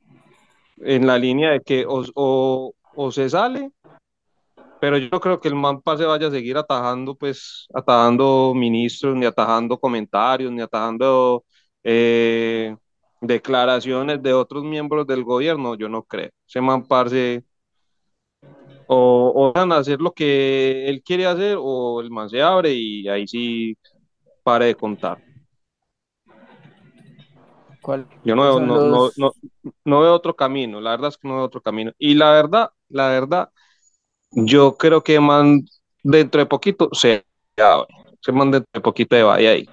en 0.84 1.06
la 1.06 1.18
línea 1.18 1.50
de 1.52 1.60
que 1.60 1.86
o, 1.86 2.04
o, 2.14 2.74
o 2.94 3.12
se 3.12 3.28
sale, 3.30 3.70
pero 4.80 4.98
yo 4.98 5.08
no 5.12 5.20
creo 5.20 5.40
que 5.40 5.48
el 5.48 5.54
man 5.54 5.80
se 5.96 6.04
vaya 6.04 6.26
a 6.26 6.30
seguir 6.30 6.56
atajando, 6.56 7.14
pues, 7.14 7.68
atajando 7.72 8.52
ministros, 8.54 9.16
ni 9.16 9.26
atajando 9.26 9.78
comentarios, 9.78 10.50
ni 10.50 10.60
atajando 10.60 11.44
eh, 11.84 12.74
declaraciones 13.20 14.20
de 14.22 14.32
otros 14.34 14.64
miembros 14.64 15.06
del 15.06 15.24
gobierno, 15.24 15.76
yo 15.76 15.88
no 15.88 16.02
creo. 16.02 16.30
Ese 16.46 16.60
man 16.60 16.84
parce 16.86 17.44
o, 18.88 19.32
o 19.34 19.52
van 19.52 19.72
a 19.72 19.78
hacer 19.78 20.00
lo 20.00 20.12
que 20.12 20.88
él 20.88 21.02
quiere 21.04 21.26
hacer, 21.26 21.56
o 21.60 22.00
el 22.00 22.10
man 22.10 22.28
se 22.28 22.42
abre 22.42 22.72
y 22.72 23.08
ahí 23.08 23.26
sí 23.28 23.76
pare 24.42 24.66
de 24.66 24.74
contar. 24.74 25.18
¿Cuál 27.82 28.06
Yo 28.24 28.36
no 28.36 28.42
veo, 28.42 28.60
no, 28.60 28.80
no, 28.80 28.80
los- 28.80 29.12
no, 29.16 29.32
no 29.84 30.00
veo 30.00 30.14
otro 30.14 30.36
camino, 30.36 30.80
la 30.80 30.90
verdad 30.92 31.08
es 31.08 31.18
que 31.18 31.28
no 31.28 31.36
veo 31.36 31.44
otro 31.44 31.60
camino. 31.60 31.92
Y 31.98 32.14
la 32.14 32.32
verdad, 32.32 32.70
la 32.88 33.08
verdad, 33.08 33.50
yo 34.32 34.76
creo 34.76 35.02
que 35.02 35.20
man 35.20 35.62
dentro 36.02 36.40
de 36.40 36.46
poquito 36.46 36.88
se 36.92 37.24
abre. 37.58 37.88
Se 38.20 38.32
man 38.32 38.50
dentro 38.52 38.70
de 38.74 38.80
poquito 38.80 39.16
se 39.16 39.22
vaya 39.24 39.50
ahí. 39.50 39.68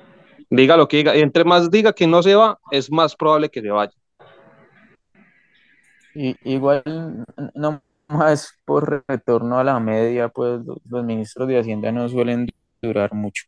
Diga 0.50 0.78
lo 0.78 0.88
que 0.88 0.98
diga, 0.98 1.16
y 1.18 1.22
entre 1.22 1.44
más 1.46 1.72
diga 1.72 1.94
que 1.94 2.08
no 2.08 2.24
se 2.24 2.36
va, 2.36 2.60
es 2.72 2.92
más 2.92 3.16
probable 3.16 3.50
que 3.50 3.62
se 3.62 3.70
vaya. 3.70 3.94
I- 6.16 6.36
igual, 6.44 6.84
no 7.56 7.82
más 8.08 8.54
por 8.66 9.04
retorno 9.08 9.60
a 9.60 9.64
la 9.64 9.80
media, 9.80 10.30
pues 10.30 10.62
los, 10.66 10.78
los 10.86 11.04
ministros 11.06 11.48
de 11.48 11.60
Hacienda 11.60 11.92
no 11.92 12.10
suelen 12.10 12.48
durar 12.82 13.14
mucho. 13.14 13.44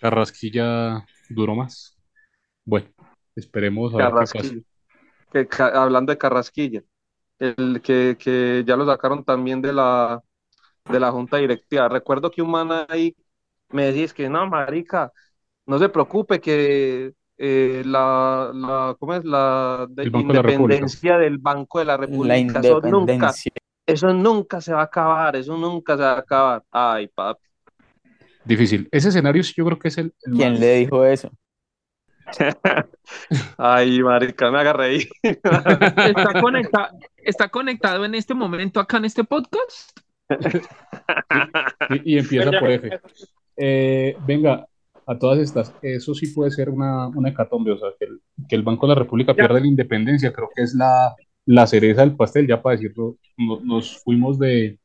Carrasquilla 0.00 1.06
duró 1.30 1.54
más. 1.54 1.96
Bueno, 2.64 2.88
esperemos 3.34 3.92
a 3.94 3.96
ver 3.98 4.06
qué 4.06 4.12
pasa. 4.12 4.30
Carrasquilla. 4.32 4.62
Que, 5.32 5.48
hablando 5.62 6.12
de 6.12 6.18
Carrasquilla, 6.18 6.82
el 7.38 7.80
que, 7.82 8.16
que 8.18 8.64
ya 8.66 8.76
lo 8.76 8.86
sacaron 8.86 9.24
también 9.24 9.62
de 9.62 9.72
la, 9.72 10.22
de 10.90 11.00
la 11.00 11.10
junta 11.10 11.38
directiva. 11.38 11.88
Recuerdo 11.88 12.30
que 12.30 12.42
un 12.42 12.50
man 12.50 12.86
ahí 12.88 13.16
me 13.70 13.86
decía, 13.86 14.04
es 14.04 14.14
que 14.14 14.28
no, 14.28 14.46
marica, 14.48 15.12
no 15.66 15.78
se 15.78 15.88
preocupe 15.88 16.40
que 16.40 17.14
eh, 17.38 17.82
la, 17.86 18.50
la, 18.54 18.96
¿cómo 18.98 19.14
es? 19.14 19.24
La 19.24 19.86
de- 19.90 20.04
El 20.04 20.10
Banco 20.10 20.28
de 20.28 20.34
la 20.34 20.42
República. 20.42 20.74
independencia 20.80 21.18
del 21.18 21.38
Banco 21.38 21.78
de 21.78 21.84
la 21.86 21.92
La 21.94 21.96
República, 21.98 22.60
eso 22.60 22.80
nunca, 22.82 22.90
independencia. 22.90 23.52
eso 23.86 24.12
nunca 24.12 24.60
se 24.60 24.72
va 24.74 24.80
a 24.80 24.84
acabar, 24.84 25.36
eso 25.36 25.56
nunca 25.56 25.96
se 25.96 26.02
va 26.02 26.12
a 26.12 26.18
acabar. 26.18 26.64
Ay, 26.70 27.08
papi. 27.08 27.48
Difícil. 28.44 28.88
Ese 28.90 29.08
escenario 29.08 29.42
sí 29.42 29.54
yo 29.56 29.64
creo 29.64 29.78
que 29.78 29.88
es 29.88 29.98
el, 29.98 30.14
el 30.24 30.32
¿Quién 30.34 30.50
más- 30.52 30.60
le 30.60 30.74
dijo 30.78 31.04
eso? 31.04 31.30
Ay, 33.58 34.02
marica, 34.02 34.50
me 34.50 34.58
haga 34.58 34.72
reír. 34.72 35.08
¿Está, 35.22 36.40
conecta- 36.40 36.90
¿Está 37.16 37.48
conectado 37.48 38.04
en 38.04 38.14
este 38.14 38.34
momento 38.34 38.80
acá 38.80 38.96
en 38.98 39.04
este 39.06 39.24
podcast? 39.24 39.98
y, 41.94 42.14
y 42.14 42.18
empieza 42.18 42.50
por 42.58 42.70
F. 42.70 43.00
Eh, 43.56 44.16
venga, 44.26 44.66
a 45.06 45.18
todas 45.18 45.38
estas, 45.40 45.74
eso 45.82 46.14
sí 46.14 46.28
puede 46.28 46.50
ser 46.50 46.70
una, 46.70 47.08
una 47.08 47.28
hecatombe, 47.30 47.72
o 47.72 47.78
sea, 47.78 47.90
que 47.98 48.06
el, 48.06 48.20
que 48.48 48.56
el 48.56 48.62
Banco 48.62 48.86
de 48.86 48.94
la 48.94 49.00
República 49.00 49.34
pierda 49.34 49.60
la 49.60 49.66
independencia, 49.66 50.32
creo 50.32 50.48
que 50.54 50.62
es 50.62 50.74
la, 50.74 51.14
la 51.46 51.66
cereza 51.66 52.00
del 52.02 52.16
pastel, 52.16 52.46
ya 52.46 52.62
para 52.62 52.76
decirlo, 52.76 53.16
no- 53.36 53.60
nos 53.62 53.98
fuimos 54.02 54.38
de, 54.38 54.78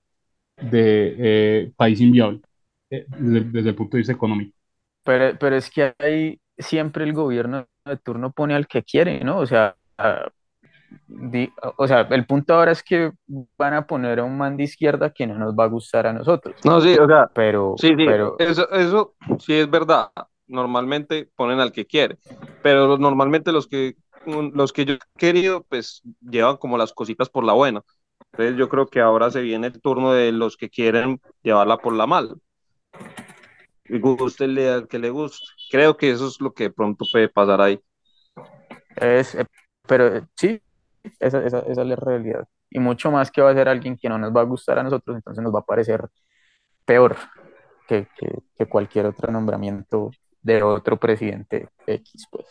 de 0.58 1.16
eh, 1.18 1.72
país 1.76 2.02
inviable 2.02 2.42
eh, 2.90 3.06
desde, 3.20 3.42
desde 3.52 3.70
el 3.70 3.76
punto 3.76 3.96
de 3.96 4.00
vista 4.00 4.14
económico. 4.14 4.54
Pero, 5.04 5.38
pero 5.40 5.56
es 5.56 5.70
que 5.70 5.94
ahí 6.00 6.38
siempre 6.58 7.04
el 7.04 7.14
gobierno 7.14 7.68
de 7.86 7.98
turno 7.98 8.32
pone 8.32 8.56
al 8.56 8.68
que 8.68 8.84
quiere, 8.84 9.24
¿no? 9.24 9.40
O 9.40 9.46
sea, 9.46 9.76
di- 11.08 11.52
o 11.78 11.88
sea, 11.88 12.02
el 12.02 12.26
punto 12.26 12.54
ahora 12.54 12.72
es 12.72 12.84
que 12.84 13.12
van 13.58 13.74
a 13.74 13.86
poner 13.88 14.20
a 14.20 14.24
un 14.24 14.38
man 14.38 14.58
de 14.58 14.64
izquierda 14.64 15.12
que 15.12 15.28
no 15.28 15.38
nos 15.38 15.54
va 15.54 15.66
a 15.66 15.68
gustar 15.68 16.08
a 16.08 16.14
nosotros. 16.14 16.56
No, 16.64 16.82
sí, 16.82 16.96
o 16.98 17.08
sea, 17.08 17.30
Pero, 17.34 17.76
sí, 17.78 17.90
sí, 17.90 18.06
pero, 18.06 18.36
eso, 18.40 18.70
eso 18.72 19.16
sí 19.40 19.54
es 19.54 19.70
verdad. 19.70 20.10
Normalmente 20.48 21.30
ponen 21.36 21.60
al 21.60 21.72
que 21.74 21.86
quiere, 21.86 22.18
pero 22.64 22.98
normalmente 22.98 23.52
los 23.52 23.68
que, 23.68 23.96
los 24.26 24.72
que 24.72 24.86
yo 24.86 24.94
he 24.94 25.00
querido, 25.18 25.64
pues 25.68 26.02
llevan 26.22 26.56
como 26.58 26.78
las 26.78 26.94
cositas 26.94 27.30
por 27.30 27.44
la 27.44 27.54
buena. 27.54 27.82
Entonces 28.32 28.56
yo 28.58 28.70
creo 28.70 28.88
que 28.88 29.02
ahora 29.02 29.30
se 29.30 29.42
viene 29.42 29.68
el 29.68 29.82
turno 29.82 30.14
de 30.14 30.32
los 30.32 30.56
que 30.56 30.70
quieren 30.70 31.20
llevarla 31.44 31.78
por 31.78 31.94
la 31.94 32.08
mala. 32.08 32.34
Y 33.90 34.00
Gústele 34.00 34.70
al 34.70 34.88
que 34.88 35.00
le 35.00 35.10
guste. 35.10 35.46
Creo 35.70 35.98
que 35.98 36.12
eso 36.12 36.28
es 36.28 36.42
lo 36.42 36.54
que 36.54 36.66
de 36.66 36.70
pronto 36.72 37.06
puede 37.12 37.30
pasar 37.30 37.62
ahí. 37.62 37.80
es, 38.96 39.36
eh, 39.36 39.46
pero 39.88 40.16
eh, 40.16 40.24
sí, 40.36 40.62
esa, 41.20 41.46
esa, 41.46 41.60
esa 41.60 41.82
es 41.82 41.88
la 41.88 41.96
realidad. 41.96 42.48
Y 42.70 42.80
mucho 42.80 43.12
más 43.12 43.32
que 43.32 43.42
va 43.42 43.52
a 43.52 43.54
ser 43.54 43.70
alguien 43.70 43.98
que 43.98 44.10
no 44.10 44.18
nos 44.18 44.36
va 44.36 44.42
a 44.42 44.46
gustar 44.46 44.78
a 44.80 44.84
nosotros, 44.84 45.16
entonces 45.16 45.44
nos 45.44 45.54
va 45.54 45.60
a 45.60 45.66
parecer 45.66 46.10
peor 46.86 47.16
que, 47.88 48.08
que, 48.18 48.40
que 48.58 48.66
cualquier 48.66 49.06
otro 49.06 49.32
nombramiento 49.32 50.12
de 50.42 50.62
otro 50.64 50.98
presidente 50.98 51.70
X, 51.86 52.28
pues. 52.30 52.46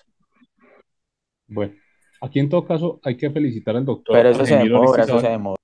Bueno, 1.48 1.74
aquí 2.20 2.40
en 2.40 2.48
todo 2.48 2.66
caso 2.66 3.00
hay 3.04 3.16
que 3.16 3.30
felicitar 3.30 3.76
al 3.76 3.84
doctor 3.84 4.16
Pero 4.16 4.30
eso 4.30 4.44
se 4.44 4.56
demora, 4.56 5.02
eso 5.02 5.20
se 5.20 5.28
demora. 5.28 5.62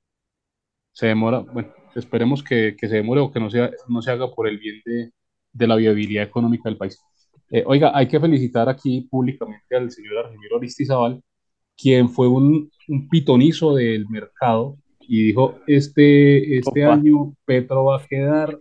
Se 0.93 1.07
demora, 1.07 1.39
bueno, 1.41 1.73
esperemos 1.95 2.43
que, 2.43 2.77
que 2.79 2.89
se 2.89 2.97
demore 2.97 3.21
o 3.21 3.33
que 3.33 3.41
no, 3.41 3.51
sea, 3.51 3.71
no 3.89 4.03
se 4.03 4.11
haga 4.11 4.31
por 4.31 4.47
el 4.47 4.59
bien 4.59 4.83
de, 4.85 5.13
de 5.53 5.67
la 5.67 5.77
viabilidad 5.77 6.25
económica 6.25 6.69
del 6.69 6.79
país. 6.79 6.99
Eh, 7.51 7.65
oiga, 7.67 7.93
hay 7.95 8.09
que 8.09 8.19
felicitar 8.19 8.69
aquí 8.69 9.03
públicamente 9.11 9.77
al 9.77 9.91
señor 9.91 10.19
Argemiro 10.19 10.57
Aristizábal, 10.57 11.23
quien 11.77 12.09
fue 12.09 12.29
un, 12.29 12.71
un 12.89 13.09
pitonizo 13.09 13.75
del 13.75 14.09
mercado 14.09 14.77
y 15.01 15.25
dijo, 15.25 15.59
este, 15.67 16.57
este 16.57 16.87
Opa. 16.87 16.95
año 16.95 17.35
Petro 17.45 17.85
va 17.85 17.97
a 17.97 18.07
quedar, 18.07 18.59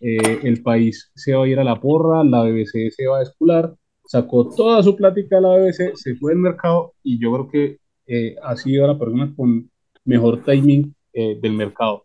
eh, 0.00 0.40
el 0.42 0.62
país 0.62 1.10
se 1.14 1.34
va 1.34 1.44
a 1.44 1.48
ir 1.48 1.58
a 1.58 1.64
la 1.64 1.80
porra, 1.80 2.22
la 2.24 2.42
BBC 2.42 2.90
se 2.90 3.06
va 3.06 3.16
a 3.16 3.20
descular, 3.20 3.74
sacó 4.04 4.50
toda 4.54 4.82
su 4.82 4.94
plática 4.96 5.36
de 5.36 5.42
la 5.42 5.56
BBC, 5.56 5.94
se 5.94 6.14
fue 6.16 6.32
del 6.32 6.42
mercado 6.42 6.92
y 7.02 7.18
yo 7.18 7.32
creo 7.32 7.48
que 7.48 7.78
eh, 8.06 8.36
ha 8.42 8.56
sido 8.56 8.86
la 8.86 8.98
persona 8.98 9.32
con 9.34 9.70
mejor 10.04 10.44
timing 10.44 10.94
eh, 11.12 11.38
del 11.40 11.52
mercado. 11.54 12.04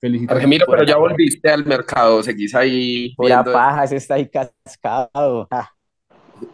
Felicitaciones. 0.00 0.44
Argemiro, 0.44 0.66
pero 0.68 0.84
ya 0.84 0.96
volviste 0.96 1.50
al 1.50 1.66
mercado, 1.66 2.22
seguís 2.22 2.54
ahí 2.54 3.14
Pura 3.14 3.44
paja, 3.44 3.84
ese 3.84 3.96
está 3.96 4.14
ahí 4.14 4.28
cascado. 4.28 5.46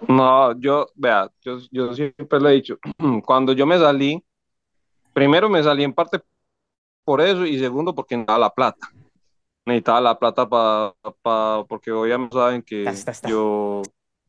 No, 0.08 0.58
yo, 0.58 0.88
vea, 0.96 1.30
yo, 1.42 1.58
yo 1.70 1.94
siempre 1.94 2.40
lo 2.40 2.48
he 2.48 2.54
dicho, 2.54 2.78
cuando 3.24 3.52
yo 3.52 3.66
me 3.66 3.78
salí, 3.78 4.22
primero 5.12 5.48
me 5.48 5.62
salí 5.62 5.84
en 5.84 5.92
parte 5.92 6.20
por 7.04 7.20
eso 7.20 7.46
y 7.46 7.58
segundo 7.58 7.94
porque 7.94 8.16
necesitaba 8.16 8.38
la 8.38 8.50
plata. 8.50 8.88
Necesitaba 9.64 10.00
la 10.00 10.18
plata 10.18 10.48
para, 10.48 11.64
porque 11.68 11.92
obviamente 11.92 12.36
saben 12.36 12.62
que 12.62 12.84
yo 13.28 13.82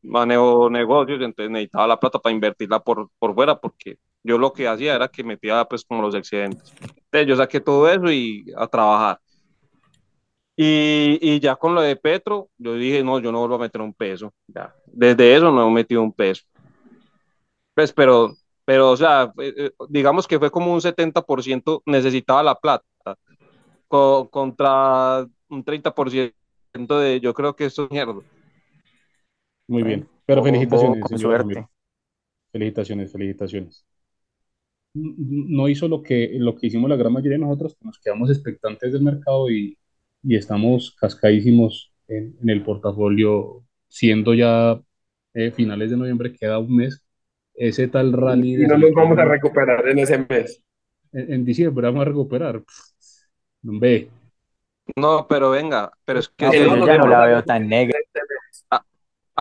manejo 0.03 0.69
negocios, 0.69 1.21
entonces 1.21 1.51
necesitaba 1.51 1.87
la 1.87 1.99
plata 1.99 2.19
para 2.19 2.33
invertirla 2.33 2.79
por, 2.79 3.09
por 3.19 3.33
fuera 3.33 3.59
porque 3.59 3.97
yo 4.23 4.37
lo 4.37 4.51
que 4.53 4.67
hacía 4.67 4.95
era 4.95 5.07
que 5.07 5.23
metía 5.23 5.65
pues 5.65 5.83
como 5.85 6.01
los 6.01 6.15
excedentes. 6.15 6.73
Entonces 6.81 7.27
yo 7.27 7.35
saqué 7.35 7.59
todo 7.61 7.89
eso 7.89 8.11
y 8.11 8.45
a 8.57 8.67
trabajar. 8.67 9.19
Y, 10.55 11.19
y 11.21 11.39
ya 11.39 11.55
con 11.55 11.75
lo 11.75 11.81
de 11.81 11.95
Petro, 11.95 12.49
yo 12.57 12.73
dije, 12.73 13.03
no, 13.03 13.19
yo 13.19 13.31
no 13.31 13.39
vuelvo 13.39 13.55
a 13.55 13.59
meter 13.59 13.81
un 13.81 13.93
peso. 13.93 14.33
Ya. 14.47 14.73
Desde 14.87 15.35
eso 15.35 15.51
no 15.51 15.67
he 15.67 15.71
metido 15.71 16.01
un 16.01 16.11
peso. 16.11 16.43
Pues, 17.75 17.93
pero, 17.93 18.33
pero, 18.65 18.89
o 18.91 18.97
sea, 18.97 19.31
eh, 19.37 19.53
eh, 19.57 19.71
digamos 19.89 20.27
que 20.27 20.39
fue 20.39 20.49
como 20.49 20.73
un 20.73 20.81
70% 20.81 21.83
necesitaba 21.85 22.41
la 22.41 22.55
plata 22.55 22.85
co- 23.87 24.29
contra 24.29 25.25
un 25.49 25.63
30% 25.63 26.99
de, 26.99 27.19
yo 27.19 27.33
creo 27.33 27.55
que 27.55 27.65
eso 27.65 27.85
es 27.85 27.91
mierda. 27.91 28.15
Muy 29.67 29.83
bien, 29.83 30.07
pero 30.25 30.43
felicitaciones, 30.43 30.99
con 31.01 31.09
señor 31.09 31.19
suerte. 31.19 31.37
Ramiro. 31.37 31.71
Felicitaciones, 32.51 33.11
felicitaciones. 33.11 33.85
No 34.93 35.69
hizo 35.69 35.87
lo 35.87 36.01
que, 36.01 36.31
lo 36.39 36.55
que 36.55 36.67
hicimos 36.67 36.89
la 36.89 36.95
gran 36.95 37.13
mayoría 37.13 37.37
de 37.37 37.45
nosotros, 37.45 37.75
que 37.75 37.85
nos 37.85 37.99
quedamos 37.99 38.31
expectantes 38.31 38.91
del 38.91 39.03
mercado 39.03 39.49
y, 39.51 39.77
y 40.23 40.35
estamos 40.35 40.95
cascadísimos 40.99 41.93
en, 42.07 42.35
en 42.41 42.49
el 42.49 42.63
portafolio, 42.63 43.63
siendo 43.87 44.33
ya 44.33 44.81
eh, 45.33 45.51
finales 45.51 45.91
de 45.91 45.97
noviembre, 45.97 46.33
queda 46.33 46.57
un 46.57 46.75
mes. 46.75 47.03
Ese 47.53 47.87
tal 47.87 48.13
rally 48.13 48.55
Y 48.55 48.67
no 48.67 48.77
nos 48.77 48.91
vamos 48.93 49.17
a 49.19 49.25
recuperar 49.25 49.87
en 49.87 49.99
ese 49.99 50.25
mes. 50.27 50.63
en, 51.11 51.33
en 51.33 51.45
diciembre 51.45 51.87
vamos 51.87 52.01
a 52.01 52.05
recuperar. 52.05 52.63
Pff, 52.63 52.87
No, 54.95 55.27
pero 55.27 55.51
venga, 55.51 55.91
pero 56.05 56.19
es 56.19 56.29
que 56.29 56.45
no, 56.45 56.53
yo 56.53 56.75
no, 56.75 56.87
ya 56.87 56.97
no 56.97 57.07
la 57.07 57.25
veo 57.25 57.43
tan 57.43 57.67
negra. 57.67 57.99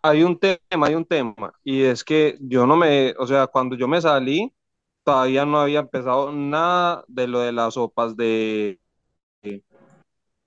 Hay 0.02 0.22
un 0.22 0.38
tema, 0.38 0.86
hay 0.86 0.94
un 0.94 1.04
tema, 1.04 1.52
y 1.64 1.82
es 1.82 2.04
que 2.04 2.36
yo 2.40 2.66
no 2.66 2.76
me, 2.76 3.14
o 3.18 3.26
sea, 3.26 3.46
cuando 3.46 3.76
yo 3.76 3.88
me 3.88 4.00
salí, 4.00 4.52
todavía 5.04 5.44
no 5.46 5.60
había 5.60 5.80
empezado 5.80 6.32
nada 6.32 7.04
de 7.08 7.26
lo 7.28 7.40
de 7.40 7.52
las 7.52 7.74
sopas 7.74 8.16
de, 8.16 8.80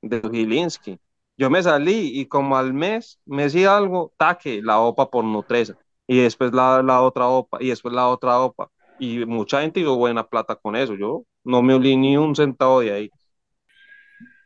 de 0.01 0.21
Gilinski. 0.31 0.99
Yo 1.37 1.49
me 1.49 1.63
salí 1.63 2.19
y 2.19 2.27
como 2.27 2.57
al 2.57 2.73
mes, 2.73 3.19
me 3.25 3.43
decía 3.43 3.77
algo, 3.77 4.13
taque, 4.17 4.61
la 4.61 4.79
OPA 4.79 5.09
por 5.09 5.23
Nutresa, 5.23 5.75
y 6.07 6.19
después 6.21 6.53
la, 6.53 6.83
la 6.83 7.01
otra 7.01 7.27
OPA, 7.27 7.57
y 7.63 7.69
después 7.69 7.93
la 7.93 8.07
otra 8.09 8.39
OPA, 8.41 8.69
y 8.97 9.25
mucha 9.25 9.61
gente 9.61 9.79
hizo 9.79 9.95
buena 9.95 10.27
plata 10.27 10.55
con 10.55 10.75
eso, 10.75 10.95
yo 10.95 11.25
no 11.43 11.61
me 11.61 11.73
olí 11.75 11.95
ni 11.97 12.17
un 12.17 12.35
centavo 12.35 12.81
de 12.81 12.91
ahí. 12.91 13.13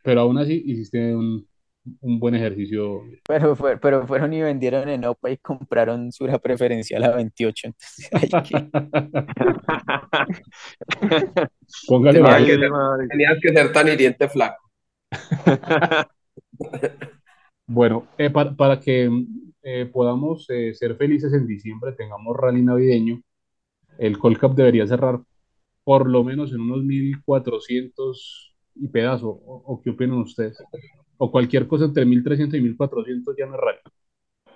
pero 0.02 0.20
aún 0.22 0.38
así 0.38 0.62
hiciste 0.66 1.14
un, 1.14 1.48
un 2.00 2.18
buen 2.18 2.34
ejercicio. 2.34 3.02
Pero, 3.28 3.54
fue- 3.56 3.76
pero 3.78 4.06
fueron 4.06 4.32
y 4.32 4.40
vendieron 4.42 4.88
en 4.88 5.04
OPA 5.04 5.30
y 5.30 5.36
compraron 5.38 6.10
Sura 6.12 6.38
preferencial 6.38 7.04
a 7.04 7.14
28. 7.16 7.68
Entonces, 7.68 8.08
hay 8.12 8.28
que- 8.42 8.70
Póngale 11.86 12.20
que 12.46 12.56
ser-. 12.56 12.70
Tenías 13.08 13.38
que 13.42 13.52
ser 13.52 13.72
tan 13.72 13.88
hiriente 13.88 14.28
flaco. 14.28 14.62
Bueno, 17.66 18.06
eh, 18.18 18.28
para, 18.28 18.54
para 18.54 18.78
que 18.78 19.08
eh, 19.62 19.86
podamos 19.86 20.44
eh, 20.50 20.74
ser 20.74 20.96
felices 20.96 21.32
en 21.32 21.46
diciembre, 21.46 21.92
tengamos 21.92 22.36
rally 22.36 22.60
navideño, 22.60 23.22
el 23.98 24.18
Colcap 24.18 24.54
debería 24.54 24.86
cerrar 24.86 25.20
por 25.82 26.08
lo 26.08 26.22
menos 26.24 26.52
en 26.52 26.60
unos 26.60 26.84
1400 26.84 28.54
y 28.74 28.88
pedazo. 28.88 29.28
¿O, 29.30 29.62
o 29.66 29.80
qué 29.82 29.90
opinan 29.90 30.18
ustedes? 30.18 30.58
O 31.18 31.30
cualquier 31.30 31.66
cosa 31.68 31.86
entre 31.86 32.04
1300 32.06 32.58
y 32.58 32.62
1400 32.62 33.36
ya 33.38 33.46
no 33.46 33.54
es 33.56 33.60
rally. 33.60 33.78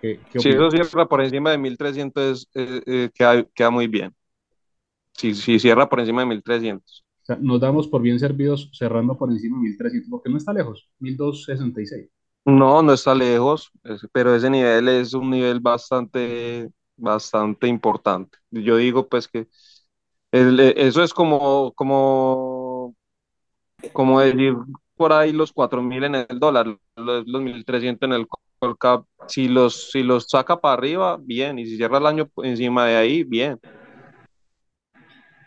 ¿Qué, 0.01 0.27
qué 0.31 0.39
Si 0.39 0.51
eso 0.51 0.71
cierra 0.71 1.07
por 1.09 1.21
encima 1.23 1.51
de 1.51 1.59
1300, 1.59 2.49
eh, 2.55 2.83
eh, 2.87 3.11
queda, 3.15 3.45
queda 3.55 3.71
muy 3.71 3.87
bien. 3.89 4.15
Si, 5.13 5.35
si 5.35 5.59
cierra 5.59 5.87
por 5.89 6.01
encima 6.01 6.23
de 6.23 6.29
1300. 6.29 7.05
O 7.23 7.25
sea, 7.27 7.37
nos 7.37 7.61
damos 7.61 7.87
por 7.87 8.03
bien 8.03 8.19
servidos 8.19 8.71
cerrando 8.73 9.17
por 9.17 9.31
encima 9.31 9.57
de 9.59 9.63
1300, 9.63 10.11
porque 10.11 10.31
no 10.31 10.37
está 10.37 10.53
lejos, 10.53 10.91
1266. 10.99 12.11
No, 12.45 12.83
no 12.83 12.95
está 12.95 13.15
lejos, 13.15 13.71
pero 14.13 14.35
ese 14.35 14.49
nivel 14.49 14.89
es 14.89 15.13
un 15.13 15.29
nivel 15.31 15.61
bastante, 15.61 16.71
bastante 16.97 17.69
importante. 17.69 18.39
Yo 18.51 18.77
digo 18.77 19.07
pues 19.09 19.29
que 19.29 19.49
el- 20.33 20.61
eso 20.61 21.03
es 21.05 21.15
como, 21.15 21.73
como, 21.75 22.97
como 23.93 24.21
decir 24.21 24.55
por 24.99 25.13
ahí 25.13 25.33
los 25.33 25.53
4000 25.53 26.05
en 26.05 26.15
el 26.17 26.39
dólar, 26.39 26.67
los, 26.97 27.27
los 27.27 27.43
1300 27.43 28.07
en 28.09 28.13
el 28.13 28.27
Colcap. 28.59 29.07
Si 29.29 29.49
los, 29.49 29.91
si 29.91 30.03
los 30.03 30.27
saca 30.29 30.61
para 30.61 30.75
arriba, 30.75 31.17
bien, 31.19 31.59
y 31.59 31.67
si 31.67 31.77
cierra 31.77 31.99
el 31.99 32.07
año 32.07 32.29
encima 32.43 32.85
de 32.87 32.97
ahí, 32.97 33.25
bien. 33.25 33.59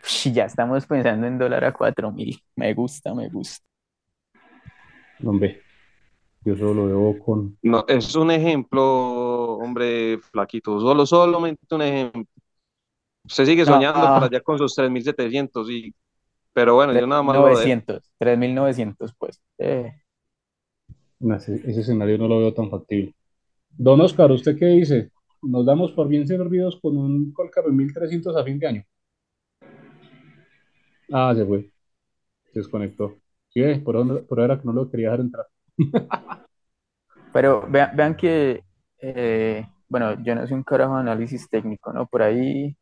Uy, 0.02 0.32
ya 0.32 0.46
estamos 0.46 0.86
pensando 0.86 1.26
en 1.26 1.38
dólar 1.38 1.64
a 1.64 1.72
4000. 1.72 2.42
Me 2.56 2.74
gusta, 2.74 3.14
me 3.14 3.28
gusta. 3.28 3.64
Hombre, 5.24 5.62
yo 6.44 6.56
solo 6.56 6.74
lo 6.74 6.86
veo 6.86 7.18
con... 7.24 7.58
No, 7.62 7.84
es 7.86 8.16
un 8.16 8.30
ejemplo, 8.30 9.58
hombre, 9.58 10.18
flaquito, 10.18 10.80
solo, 10.80 11.06
solamente 11.06 11.74
un 11.74 11.82
ejemplo. 11.82 12.24
Usted 13.24 13.46
sigue 13.46 13.64
No, 13.64 13.74
soñando 13.74 14.00
ah. 14.00 14.18
por 14.18 14.24
allá 14.24 14.40
con 14.40 14.58
sus 14.58 14.76
3.700 14.76 15.70
y, 15.70 15.94
pero 16.52 16.74
bueno, 16.74 16.94
yo 16.94 17.06
nada 17.06 17.22
más 17.22 17.38
lo 17.38 17.56
de 17.56 17.56
900, 17.56 18.10
3900, 18.18 19.14
pues. 19.18 19.40
Eh, 19.58 19.92
no, 21.20 21.36
ese, 21.36 21.54
ese 21.56 21.80
escenario 21.80 22.18
no 22.18 22.28
lo 22.28 22.38
veo 22.38 22.54
tan 22.54 22.70
factible. 22.70 23.14
Don 23.70 24.00
Oscar, 24.00 24.30
¿usted 24.32 24.58
qué 24.58 24.66
dice? 24.66 25.10
¿Nos 25.42 25.66
damos 25.66 25.92
por 25.92 26.08
bien 26.08 26.26
servidos 26.26 26.78
con 26.80 26.96
un 26.96 27.32
Colcap 27.32 27.66
1300 27.68 28.36
a 28.36 28.44
fin 28.44 28.58
de 28.58 28.66
año? 28.68 28.84
Ah, 31.12 31.34
se 31.36 31.44
fue. 31.46 31.70
Se 32.52 32.60
desconectó. 32.60 33.18
Sí, 33.50 33.62
eh, 33.62 33.80
por, 33.84 33.96
ahora- 33.96 34.22
por 34.22 34.40
ahora 34.40 34.58
que 34.60 34.66
no 34.66 34.72
lo 34.72 34.90
quería 34.90 35.08
dejar 35.10 35.20
entrar. 35.20 35.46
Pero 37.32 37.66
vean, 37.68 37.96
vean 37.96 38.16
que, 38.16 38.64
eh, 38.98 39.66
bueno, 39.88 40.22
yo 40.22 40.34
no 40.34 40.46
soy 40.46 40.54
un 40.56 40.62
carajo 40.64 40.94
de 40.94 41.00
análisis 41.00 41.48
técnico, 41.48 41.92
¿no? 41.92 42.06
Por 42.06 42.22
ahí 42.22 42.76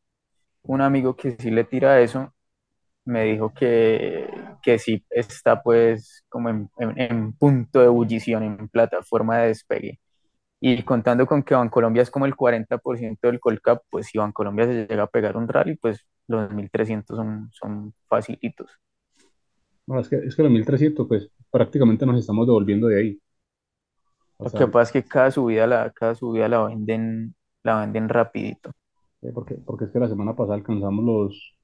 un 0.64 0.80
amigo 0.82 1.16
que 1.16 1.32
sí 1.38 1.50
le 1.50 1.64
tira 1.64 2.00
eso 2.00 2.34
me 3.04 3.24
dijo 3.24 3.52
que, 3.54 4.28
que 4.62 4.78
sí 4.78 5.04
está 5.10 5.62
pues 5.62 6.24
como 6.28 6.48
en, 6.50 6.70
en- 6.78 7.00
en 7.00 7.32
punto 7.34 7.80
de 7.80 7.86
ebullición, 7.86 8.42
en 8.44 8.68
plataforma 8.68 9.38
de 9.38 9.48
despegue. 9.48 10.00
Y 10.60 10.82
contando 10.84 11.26
con 11.26 11.42
que 11.42 11.54
Bancolombia 11.54 12.02
es 12.02 12.10
como 12.10 12.26
el 12.26 12.36
40% 12.36 13.28
del 13.28 13.40
Colcap, 13.40 13.82
pues 13.90 14.06
si 14.08 14.18
Bancolombia 14.18 14.66
se 14.66 14.86
llega 14.88 15.04
a 15.04 15.06
pegar 15.08 15.36
un 15.36 15.48
rally, 15.48 15.76
pues 15.76 16.06
los 16.28 16.50
1300 16.52 17.16
son, 17.18 17.50
son 17.52 17.94
facilitos. 18.08 18.70
No, 19.86 19.98
es 20.00 20.08
que, 20.08 20.16
es 20.16 20.34
que 20.34 20.42
los 20.42 20.50
1300, 20.52 21.06
pues 21.08 21.28
prácticamente 21.50 22.06
nos 22.06 22.18
estamos 22.20 22.46
devolviendo 22.46 22.86
de 22.88 22.98
ahí. 22.98 23.20
O 24.38 24.46
Lo 24.46 24.50
sea, 24.50 24.64
que 24.64 24.68
pasa 24.68 24.82
es 24.98 25.04
que 25.04 25.08
cada 25.08 25.30
subida 25.30 25.66
la, 25.66 25.90
cada 25.92 26.14
subida 26.14 26.46
la 26.48 26.62
venden, 26.64 27.34
la 27.62 27.80
venden 27.80 28.08
rapidito. 28.08 28.72
porque, 29.34 29.54
porque 29.56 29.84
es 29.86 29.90
que 29.92 29.98
la 29.98 30.08
semana 30.08 30.34
pasada 30.36 30.56
alcanzamos 30.56 31.04
los. 31.04 31.56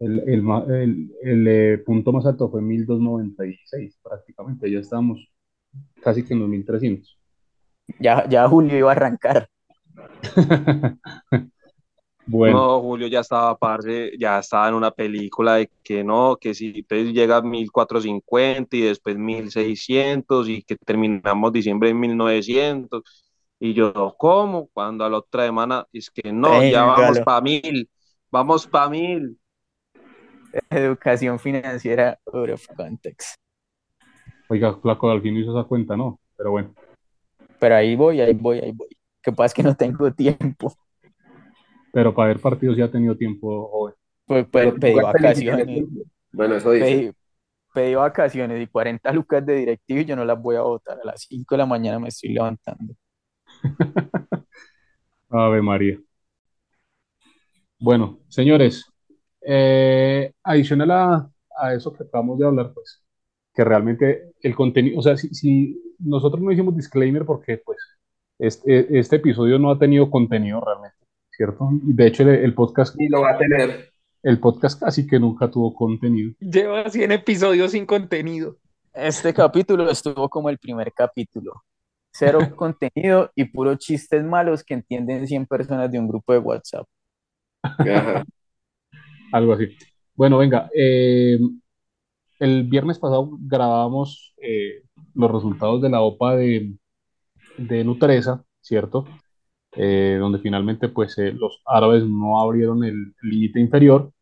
El, 0.00 0.18
el, 0.28 0.44
el- 0.70 1.12
el, 1.22 1.48
eh, 1.48 1.78
punto 1.78 2.12
más 2.12 2.26
alto 2.26 2.50
fue 2.50 2.60
1296, 2.62 3.98
prácticamente. 4.02 4.70
Ya 4.70 4.80
estábamos 4.80 5.28
casi 6.02 6.24
que 6.24 6.34
en 6.34 6.40
los 6.40 6.48
1300. 6.50 7.18
Ya, 8.00 8.24
ya 8.28 8.48
Julio 8.48 8.76
iba 8.78 8.88
a 8.90 8.92
arrancar. 8.92 9.48
Bueno, 12.26 12.66
No, 12.66 12.80
Julio 12.80 13.06
ya 13.08 13.20
estaba, 13.20 13.56
parce, 13.58 14.12
ya 14.18 14.38
estaba 14.38 14.68
en 14.68 14.74
una 14.74 14.90
película 14.90 15.56
de 15.56 15.70
que 15.82 16.02
no, 16.02 16.36
que 16.40 16.54
si 16.54 16.68
entonces 16.74 17.12
llega 17.12 17.36
a 17.36 17.42
1450 17.42 18.76
y 18.76 18.80
después 18.82 19.16
1600 19.18 20.48
y 20.48 20.62
que 20.62 20.76
terminamos 20.76 21.52
diciembre 21.52 21.90
en 21.90 22.00
1900. 22.00 23.02
Y 23.58 23.74
yo, 23.74 23.92
¿cómo? 24.18 24.68
Cuando 24.72 25.04
a 25.04 25.10
la 25.10 25.18
otra 25.18 25.44
semana 25.44 25.86
es 25.92 26.10
que 26.10 26.32
no, 26.32 26.62
ya 26.64 26.84
vamos 26.84 27.20
para 27.20 27.42
mil, 27.42 27.90
vamos 28.30 28.66
para 28.66 28.88
mil. 28.88 29.38
Educación 30.70 31.38
financiera 31.38 32.18
out 32.32 32.50
of 32.50 32.66
context. 32.76 33.36
oiga, 34.48 34.74
Flaco, 34.76 35.10
al 35.10 35.22
fin 35.22 35.36
hizo 35.36 35.56
esa 35.58 35.66
cuenta, 35.66 35.96
¿no? 35.96 36.20
Pero 36.36 36.50
bueno, 36.52 36.74
Pero 37.58 37.74
ahí 37.76 37.96
voy, 37.96 38.20
ahí 38.20 38.34
voy, 38.34 38.58
ahí 38.58 38.72
voy. 38.72 38.88
Que 39.22 39.32
pasa 39.32 39.46
es 39.46 39.54
que 39.54 39.62
no 39.62 39.74
tengo 39.76 40.12
tiempo. 40.12 40.74
pero 41.92 42.14
para 42.14 42.28
ver 42.28 42.40
partidos 42.40 42.76
ya 42.76 42.86
ha 42.86 42.90
tenido 42.90 43.16
tiempo, 43.16 43.68
joven. 43.68 43.94
Pues, 44.26 44.46
Pero 44.50 44.70
pues, 44.70 44.80
pedí 44.80 44.94
vacaciones. 44.94 45.84
Bueno, 46.32 46.54
eso 46.54 46.70
dice. 46.70 46.86
pedí, 46.86 47.12
pedí 47.74 47.94
vacaciones 47.94 48.62
y 48.62 48.66
40 48.66 49.12
lucas 49.12 49.44
de 49.44 49.56
directivo 49.56 50.00
y 50.00 50.04
yo 50.04 50.16
no 50.16 50.24
las 50.24 50.40
voy 50.40 50.56
a 50.56 50.62
votar. 50.62 50.98
A 51.02 51.04
las 51.04 51.22
5 51.22 51.54
de 51.54 51.58
la 51.58 51.66
mañana 51.66 51.98
me 51.98 52.08
estoy 52.08 52.30
levantando. 52.30 52.94
Ave 55.28 55.62
María. 55.62 55.98
Bueno, 57.78 58.20
señores, 58.28 58.89
eh, 59.42 60.32
adicional 60.42 60.90
a, 60.90 61.30
a 61.58 61.74
eso 61.74 61.92
que 61.92 62.04
acabamos 62.04 62.38
de 62.38 62.46
hablar, 62.46 62.72
pues, 62.74 63.02
que 63.54 63.64
realmente 63.64 64.32
el 64.42 64.54
contenido, 64.54 64.98
o 64.98 65.02
sea, 65.02 65.16
si, 65.16 65.28
si 65.34 65.94
nosotros 65.98 66.42
no 66.42 66.52
hicimos 66.52 66.76
disclaimer 66.76 67.24
porque, 67.24 67.58
pues, 67.58 67.78
este, 68.38 68.98
este 68.98 69.16
episodio 69.16 69.58
no 69.58 69.70
ha 69.70 69.78
tenido 69.78 70.10
contenido 70.10 70.60
realmente, 70.64 70.96
¿cierto? 71.30 71.68
De 71.82 72.06
hecho, 72.06 72.22
el, 72.24 72.30
el 72.30 72.54
podcast, 72.54 72.94
Y 72.98 73.08
lo 73.08 73.22
va 73.22 73.32
a 73.32 73.38
tener. 73.38 73.92
el 74.22 74.40
podcast 74.40 74.80
casi 74.80 75.06
que 75.06 75.18
nunca 75.20 75.50
tuvo 75.50 75.74
contenido. 75.74 76.32
Lleva 76.40 76.88
100 76.88 77.12
episodios 77.12 77.72
sin 77.72 77.86
contenido. 77.86 78.56
Este 78.92 79.32
capítulo 79.34 79.88
estuvo 79.90 80.28
como 80.28 80.48
el 80.50 80.58
primer 80.58 80.92
capítulo. 80.92 81.62
Cero 82.12 82.40
contenido 82.56 83.30
y 83.34 83.44
puros 83.44 83.78
chistes 83.78 84.24
malos 84.24 84.64
que 84.64 84.74
entienden 84.74 85.26
100 85.26 85.46
personas 85.46 85.90
de 85.90 85.98
un 85.98 86.08
grupo 86.08 86.32
de 86.32 86.38
WhatsApp. 86.40 86.86
Algo 89.32 89.52
así. 89.54 89.66
Bueno, 90.14 90.38
venga, 90.38 90.68
eh, 90.74 91.38
el 92.38 92.64
viernes 92.64 92.98
pasado 92.98 93.30
grabamos 93.40 94.34
eh, 94.42 94.82
los 95.14 95.30
resultados 95.30 95.82
de 95.82 95.90
la 95.90 96.00
OPA 96.00 96.36
de, 96.36 96.74
de 97.58 97.84
Nutresa, 97.84 98.44
¿cierto? 98.60 99.06
Eh, 99.76 100.18
donde 100.20 100.40
finalmente 100.40 100.88
pues 100.88 101.16
los 101.18 101.62
árabes 101.66 102.04
no 102.06 102.40
abrieron 102.40 102.84
el 102.84 103.14
límite 103.22 103.60
inferior 103.60 104.12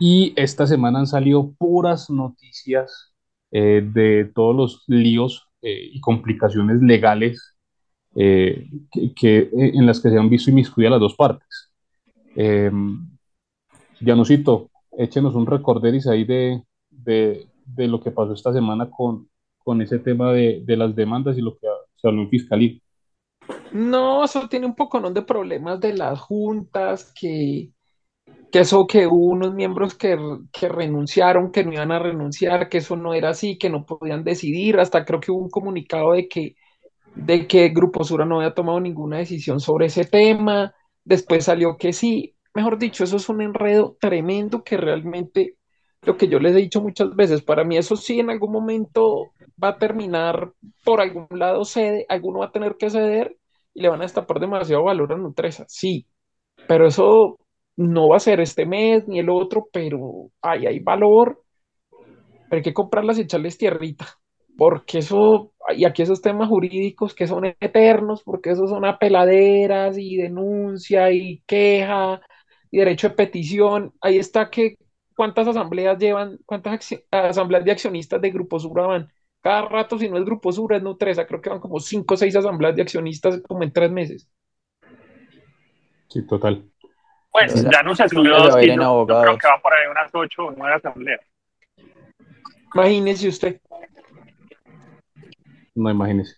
y 0.00 0.32
esta 0.36 0.66
semana 0.66 1.00
han 1.00 1.06
salido 1.08 1.52
puras 1.58 2.10
noticias 2.10 3.14
de 3.50 4.30
todos 4.34 4.56
los 4.56 4.84
líos 4.88 5.48
y 5.62 6.00
complicaciones 6.00 6.82
legales 6.82 7.56
que, 8.14 8.68
que- 9.16 9.50
en 9.52 9.86
las 9.86 10.00
que 10.00 10.10
se 10.10 10.18
han 10.18 10.30
visto 10.30 10.50
inmiscuidas 10.50 10.92
las 10.92 11.00
dos 11.00 11.16
partes. 11.16 11.72
Janusito, 14.00 14.70
échenos 14.96 15.34
un 15.34 15.46
recorderis 15.46 16.06
ahí 16.06 16.24
de, 16.24 16.62
de, 16.90 17.46
de 17.66 17.88
lo 17.88 18.00
que 18.00 18.10
pasó 18.10 18.32
esta 18.32 18.52
semana 18.52 18.90
con, 18.90 19.28
con 19.58 19.82
ese 19.82 19.98
tema 19.98 20.32
de, 20.32 20.62
de 20.64 20.76
las 20.76 20.94
demandas 20.96 21.36
y 21.38 21.42
lo 21.42 21.56
que 21.58 21.66
se 21.96 22.08
habló 22.08 22.22
en 22.22 22.30
fiscalía. 22.30 22.78
No, 23.70 24.24
eso 24.24 24.48
tiene 24.48 24.66
un 24.66 24.74
poco 24.74 25.00
de 25.10 25.22
problemas 25.22 25.80
de 25.80 25.94
las 25.94 26.18
juntas, 26.20 27.12
que, 27.14 27.70
que 28.52 28.60
eso 28.60 28.86
que 28.86 29.06
hubo 29.06 29.26
unos 29.28 29.54
miembros 29.54 29.94
que, 29.96 30.18
que 30.52 30.68
renunciaron, 30.68 31.52
que 31.52 31.64
no 31.64 31.74
iban 31.74 31.92
a 31.92 32.00
renunciar, 32.00 32.68
que 32.70 32.78
eso 32.78 32.96
no 32.96 33.14
era 33.14 33.30
así, 33.30 33.58
que 33.58 33.70
no 33.70 33.86
podían 33.86 34.24
decidir, 34.24 34.80
hasta 34.80 35.04
creo 35.04 35.20
que 35.20 35.32
hubo 35.32 35.42
un 35.42 35.50
comunicado 35.50 36.12
de 36.14 36.28
que, 36.28 36.56
de 37.14 37.48
que 37.48 37.70
Grupo 37.70 38.04
Sura 38.04 38.26
no 38.26 38.38
había 38.38 38.54
tomado 38.54 38.80
ninguna 38.80 39.18
decisión 39.18 39.60
sobre 39.60 39.86
ese 39.88 40.06
tema, 40.06 40.74
después 41.04 41.46
salió 41.46 41.76
que 41.78 41.92
sí, 41.94 42.36
mejor 42.54 42.78
dicho, 42.78 43.04
eso 43.04 43.16
es 43.16 43.28
un 43.28 43.42
enredo 43.42 43.96
tremendo 44.00 44.62
que 44.62 44.76
realmente, 44.76 45.56
lo 46.02 46.16
que 46.16 46.28
yo 46.28 46.38
les 46.38 46.54
he 46.54 46.58
dicho 46.58 46.80
muchas 46.80 47.14
veces, 47.14 47.42
para 47.42 47.64
mí 47.64 47.76
eso 47.76 47.96
sí 47.96 48.20
en 48.20 48.30
algún 48.30 48.52
momento 48.52 49.30
va 49.62 49.70
a 49.70 49.78
terminar 49.78 50.52
por 50.84 51.00
algún 51.00 51.26
lado 51.30 51.64
cede, 51.64 52.06
alguno 52.08 52.40
va 52.40 52.46
a 52.46 52.52
tener 52.52 52.76
que 52.76 52.90
ceder 52.90 53.36
y 53.74 53.82
le 53.82 53.88
van 53.88 54.00
a 54.00 54.04
destapar 54.04 54.40
demasiado 54.40 54.84
valor 54.84 55.12
a 55.12 55.16
Nutresa, 55.16 55.64
sí, 55.68 56.06
pero 56.66 56.86
eso 56.86 57.38
no 57.76 58.08
va 58.08 58.16
a 58.16 58.20
ser 58.20 58.40
este 58.40 58.66
mes 58.66 59.06
ni 59.06 59.18
el 59.20 59.30
otro, 59.30 59.68
pero 59.72 60.30
ahí 60.42 60.66
hay 60.66 60.80
valor, 60.80 61.42
pero 61.90 62.56
hay 62.56 62.62
que 62.62 62.74
comprarlas 62.74 63.18
y 63.18 63.22
echarles 63.22 63.58
tierrita, 63.58 64.06
porque 64.56 64.98
eso, 64.98 65.52
y 65.76 65.84
aquí 65.84 66.02
esos 66.02 66.20
temas 66.20 66.48
jurídicos 66.48 67.14
que 67.14 67.28
son 67.28 67.44
eternos, 67.44 68.22
porque 68.24 68.50
esos 68.50 68.70
son 68.70 68.84
apeladeras 68.84 69.96
y 69.98 70.16
denuncia 70.16 71.12
y 71.12 71.42
queja 71.46 72.20
y 72.70 72.78
derecho 72.78 73.08
de 73.08 73.14
petición, 73.14 73.92
ahí 74.00 74.18
está 74.18 74.50
que 74.50 74.76
cuántas 75.16 75.48
asambleas 75.48 75.98
llevan, 75.98 76.38
cuántas 76.46 76.94
asambleas 77.10 77.64
de 77.64 77.72
accionistas 77.72 78.20
de 78.20 78.30
Grupo 78.30 78.60
Sura 78.60 78.86
van, 78.86 79.12
cada 79.40 79.62
rato 79.62 79.98
si 79.98 80.08
no 80.08 80.18
es 80.18 80.24
Grupo 80.24 80.52
Sura 80.52 80.76
es 80.76 80.82
Nutresa, 80.82 81.26
creo 81.26 81.40
que 81.40 81.50
van 81.50 81.60
como 81.60 81.80
cinco 81.80 82.14
o 82.14 82.16
seis 82.16 82.36
asambleas 82.36 82.76
de 82.76 82.82
accionistas 82.82 83.40
como 83.46 83.62
en 83.62 83.72
tres 83.72 83.90
meses. 83.90 84.30
Sí, 86.08 86.26
total. 86.26 86.64
Pues 87.30 87.64
ya 87.70 87.82
no 87.82 87.94
se 87.94 88.08
subió 88.08 88.36
dos 88.38 88.56
kilos. 88.56 89.06
Yo 89.08 89.20
creo 89.20 89.38
que 89.38 89.48
va 89.48 89.60
por 89.60 89.72
ahí 89.74 89.86
unas 89.90 90.10
ocho 90.14 90.46
o 90.46 90.54
nueve 90.56 90.74
asambleas. 90.74 91.20
Imagínese 92.74 93.28
usted. 93.28 93.60
No 95.74 95.90
imagínese. 95.90 96.36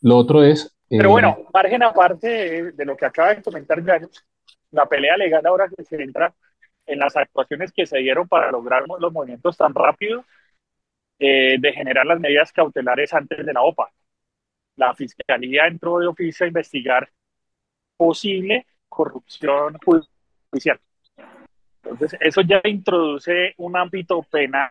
Lo 0.00 0.16
otro 0.16 0.44
es, 0.44 0.76
Pero 0.88 1.08
eh, 1.08 1.12
bueno, 1.12 1.38
margen 1.52 1.82
aparte 1.82 2.28
de, 2.28 2.72
de 2.72 2.84
lo 2.84 2.96
que 2.96 3.06
acaba 3.06 3.34
de 3.34 3.42
comentar 3.42 3.84
Janus, 3.84 4.24
la 4.70 4.86
pelea 4.86 5.16
legal 5.16 5.44
ahora 5.46 5.68
se 5.68 6.02
entra 6.02 6.34
en 6.86 6.98
las 6.98 7.16
actuaciones 7.16 7.72
que 7.72 7.86
se 7.86 7.98
dieron 7.98 8.26
para 8.28 8.50
lograr 8.50 8.84
los 8.98 9.12
movimientos 9.12 9.56
tan 9.56 9.74
rápidos 9.74 10.24
eh, 11.18 11.56
de 11.58 11.72
generar 11.72 12.06
las 12.06 12.20
medidas 12.20 12.52
cautelares 12.52 13.12
antes 13.12 13.44
de 13.44 13.52
la 13.52 13.62
OPA. 13.62 13.90
La 14.76 14.94
fiscalía 14.94 15.66
entró 15.66 15.98
de 15.98 16.06
oficio 16.06 16.44
a 16.44 16.48
investigar 16.48 17.10
posible 17.96 18.66
corrupción 18.88 19.76
judicial. 20.50 20.80
Entonces, 21.82 22.16
eso 22.20 22.40
ya 22.42 22.60
introduce 22.64 23.54
un 23.58 23.76
ámbito 23.76 24.22
penal 24.22 24.70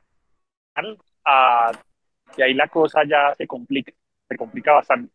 a- 1.26 1.72
y 2.36 2.42
ahí 2.42 2.54
la 2.54 2.68
cosa 2.68 3.04
ya 3.04 3.34
se 3.36 3.48
complica, 3.48 3.92
se 4.28 4.38
complica 4.38 4.74
bastante. 4.74 5.12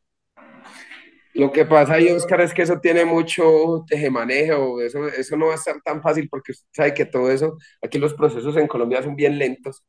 Lo 1.35 1.51
que 1.53 1.65
pasa 1.65 1.95
ahí, 1.95 2.09
Oscar, 2.11 2.43
es 2.43 2.53
que 2.53 2.63
eso 2.63 2.79
tiene 2.81 3.05
mucho 3.07 3.85
tejemanejo, 3.89 4.81
eso, 4.83 5.09
eso 5.09 5.37
no 5.37 5.47
va 5.47 5.53
a 5.53 5.57
estar 5.57 5.81
tan 5.83 6.03
fácil 6.03 6.29
porque 6.29 6.53
usted 6.53 6.67
sabe 6.73 6.95
que 6.95 7.07
todo 7.07 7.31
eso, 7.31 7.57
aquí 7.83 7.99
los 7.99 8.13
procesos 8.15 8.57
en 8.59 8.67
Colombia 8.69 9.03
son 9.03 9.17
bien 9.17 9.39
lentos 9.39 9.83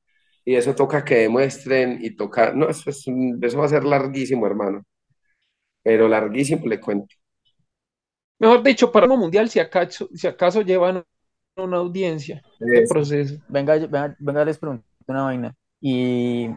y 0.46 0.56
eso 0.56 0.74
toca 0.76 1.04
que 1.04 1.16
demuestren 1.18 2.00
y 2.02 2.16
toca, 2.16 2.54
no, 2.54 2.70
eso, 2.70 2.90
es 2.90 3.06
un- 3.08 3.40
eso 3.44 3.58
va 3.60 3.66
a 3.66 3.70
ser 3.70 3.84
larguísimo, 3.84 4.48
hermano. 4.48 4.84
pero 5.84 6.08
larguísimo 6.08 6.66
le 6.68 6.80
cuento. 6.80 7.16
Mejor 8.40 8.64
dicho, 8.64 8.92
para 8.92 9.06
el 9.06 9.18
mundial, 9.18 9.50
si 9.50 9.60
acaso, 9.60 10.10
si 10.14 10.28
acaso 10.28 10.62
llevan 10.62 11.04
una 11.56 11.78
audiencia 11.78 12.44
de 12.60 12.82
Eso. 12.82 12.94
proceso. 12.94 13.36
Venga, 13.48 13.76
venga, 13.78 14.16
venga, 14.20 14.46
les 14.46 14.58
pregunto 14.58 14.86
una 15.08 15.24
vaina. 15.24 15.56
Y 15.82 16.50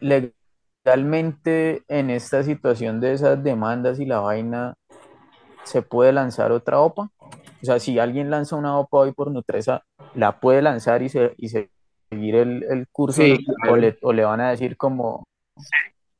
le- 0.00 0.32
legalmente 0.84 1.82
en 1.88 2.10
esta 2.10 2.42
situación 2.42 3.00
de 3.00 3.12
esas 3.12 3.42
demandas 3.42 4.00
y 4.00 4.06
la 4.06 4.20
vaina, 4.20 4.74
¿se 5.64 5.82
puede 5.82 6.12
lanzar 6.12 6.52
otra 6.52 6.80
OPA? 6.80 7.10
O 7.62 7.64
sea, 7.64 7.78
si 7.78 7.98
alguien 7.98 8.30
lanza 8.30 8.56
una 8.56 8.78
OPA 8.78 8.98
hoy 8.98 9.12
por 9.12 9.30
Nutresa, 9.30 9.84
¿la 10.14 10.40
puede 10.40 10.62
lanzar 10.62 11.02
y, 11.02 11.08
se, 11.08 11.34
y 11.36 11.48
seguir 11.48 12.34
el, 12.36 12.62
el 12.64 12.88
curso? 12.88 13.22
Sí, 13.22 13.44
¿O 13.68 13.76
le, 13.76 13.98
o 14.02 14.12
le 14.12 14.24
van 14.24 14.40
a 14.40 14.50
decir 14.50 14.76
como, 14.76 15.24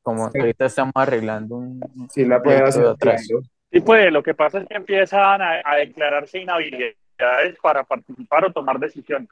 como 0.03 0.29
Sí. 0.29 0.39
ahorita 0.39 0.65
estamos 0.65 0.93
arreglando 0.95 1.55
un 1.55 1.81
Sí 2.09 2.25
la 2.25 2.41
puede 2.41 2.61
hacer, 2.61 2.85
atrás? 2.85 3.27
Sí, 3.71 3.79
pues 3.79 4.11
lo 4.11 4.21
que 4.21 4.33
pasa 4.33 4.59
es 4.59 4.67
que 4.67 4.75
empiezan 4.75 5.41
a, 5.41 5.61
a 5.63 5.77
declararse 5.77 6.39
inhabilidades 6.39 7.57
para 7.61 7.83
participar 7.83 8.45
o 8.45 8.51
tomar 8.51 8.79
decisiones. 8.79 9.29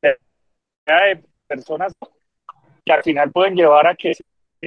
De 0.00 0.16
personas 1.48 1.92
que 2.84 2.92
al 2.92 3.02
final 3.02 3.32
pueden 3.32 3.56
llevar 3.56 3.86
a 3.88 3.94
que 3.94 4.12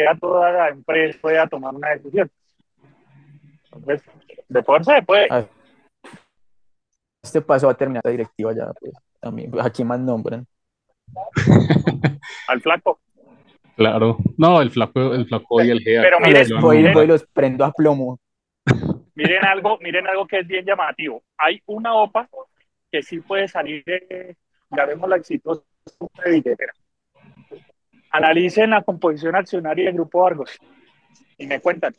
sea 0.04 0.16
toda 0.16 0.52
la 0.52 0.70
empresa 0.70 1.18
pueda 1.22 1.48
tomar 1.48 1.76
una 1.76 1.90
decisión. 1.90 2.30
Entonces, 3.72 4.04
de 4.48 4.64
poder 4.64 4.86
se 4.86 5.02
puede. 5.04 5.28
Ah, 5.30 5.46
Este 7.22 7.42
paso 7.42 7.68
va 7.68 7.74
a 7.74 7.78
terminar 7.78 8.02
la 8.06 8.12
directiva 8.12 8.54
ya, 8.54 8.72
pues 8.80 8.94
también. 9.20 9.52
¿A 9.60 9.70
quién 9.70 9.88
más 9.88 10.00
nombran? 10.00 10.46
Al 12.48 12.62
flaco. 12.62 13.00
Claro. 13.76 14.18
No, 14.38 14.62
el 14.62 14.72
flaco, 14.72 15.14
el 15.14 15.26
flaco 15.28 15.62
y 15.64 15.70
el 15.70 15.80
GEA. 15.82 16.02
Pero 16.02 16.20
miren, 16.20 16.50
los 16.50 16.62
voy, 16.62 16.78
miren- 16.78 16.94
voy 16.94 17.04
y 17.04 17.08
los 17.08 17.26
prendo 17.28 17.66
a 17.66 17.72
plomo. 17.72 18.20
Miren 19.16 19.44
algo, 19.46 19.78
miren 19.82 20.08
algo 20.08 20.26
que 20.26 20.40
es 20.40 20.48
bien 20.48 20.64
llamativo. 20.66 21.22
Hay 21.38 21.62
una 21.66 21.94
OPA 21.94 22.30
que 22.90 23.04
sí 23.04 23.20
puede 23.20 23.50
salir 23.50 23.84
de, 23.84 24.38
llamémosla 24.72 25.18
exitosa, 25.18 25.62
de 26.24 26.32
billetera. 26.32 26.72
Analicen 28.12 28.72
la 28.72 28.82
composición 28.82 29.36
accionaria 29.36 29.86
del 29.86 29.94
Grupo 29.94 30.26
Argos 30.26 30.58
y 31.38 31.46
me 31.48 31.60
cuentan 31.60 31.96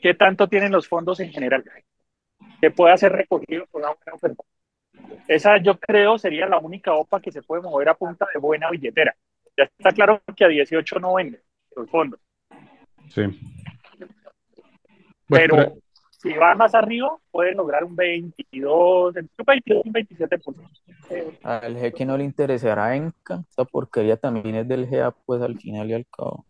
qué 0.00 0.14
tanto 0.14 0.48
tienen 0.48 0.72
los 0.72 0.88
fondos 0.88 1.20
en 1.20 1.30
general, 1.30 1.64
que 2.60 2.70
pueda 2.70 2.96
ser 2.96 3.12
recogido 3.12 3.66
por 3.66 3.82
una 3.82 3.92
buena 3.92 4.14
oferta. 4.14 4.42
Esa 5.28 5.58
yo 5.58 5.78
creo 5.78 6.18
sería 6.18 6.46
la 6.46 6.58
única 6.58 6.92
OPA 6.94 7.20
que 7.20 7.32
se 7.32 7.42
puede 7.42 7.62
mover 7.62 7.88
a 7.88 7.94
punta 7.94 8.26
de 8.32 8.38
buena 8.38 8.70
billetera. 8.70 9.14
Ya 9.56 9.64
está 9.64 9.92
claro 9.92 10.22
que 10.36 10.44
a 10.44 10.48
18 10.48 10.98
no 10.98 11.14
venden 11.14 11.40
los 11.76 11.90
fondos, 11.90 12.20
Sí. 13.08 13.22
Pero- 15.28 15.74
si 16.22 16.32
van 16.34 16.56
más 16.56 16.72
arriba 16.74 17.16
pueden 17.32 17.56
lograr 17.56 17.82
un 17.82 17.96
22, 17.96 19.16
entre 19.16 19.34
un 19.36 19.44
22 19.44 19.82
y 19.84 19.88
un 19.88 19.94
27%. 19.94 20.70
Eh, 21.10 21.38
Al 21.42 21.76
jeque 21.76 22.04
no 22.06 22.16
le 22.16 22.22
interesará 22.22 22.94
Enca. 22.94 23.42
Esta 23.48 23.64
porquería 23.64 24.16
también 24.16 24.54
es 24.54 24.68
del 24.68 24.86
GEA, 24.86 25.10
pues 25.10 25.42
al 25.42 25.58
final 25.58 25.90
y 25.90 25.94
al 25.94 26.06
cabo. 26.06 26.46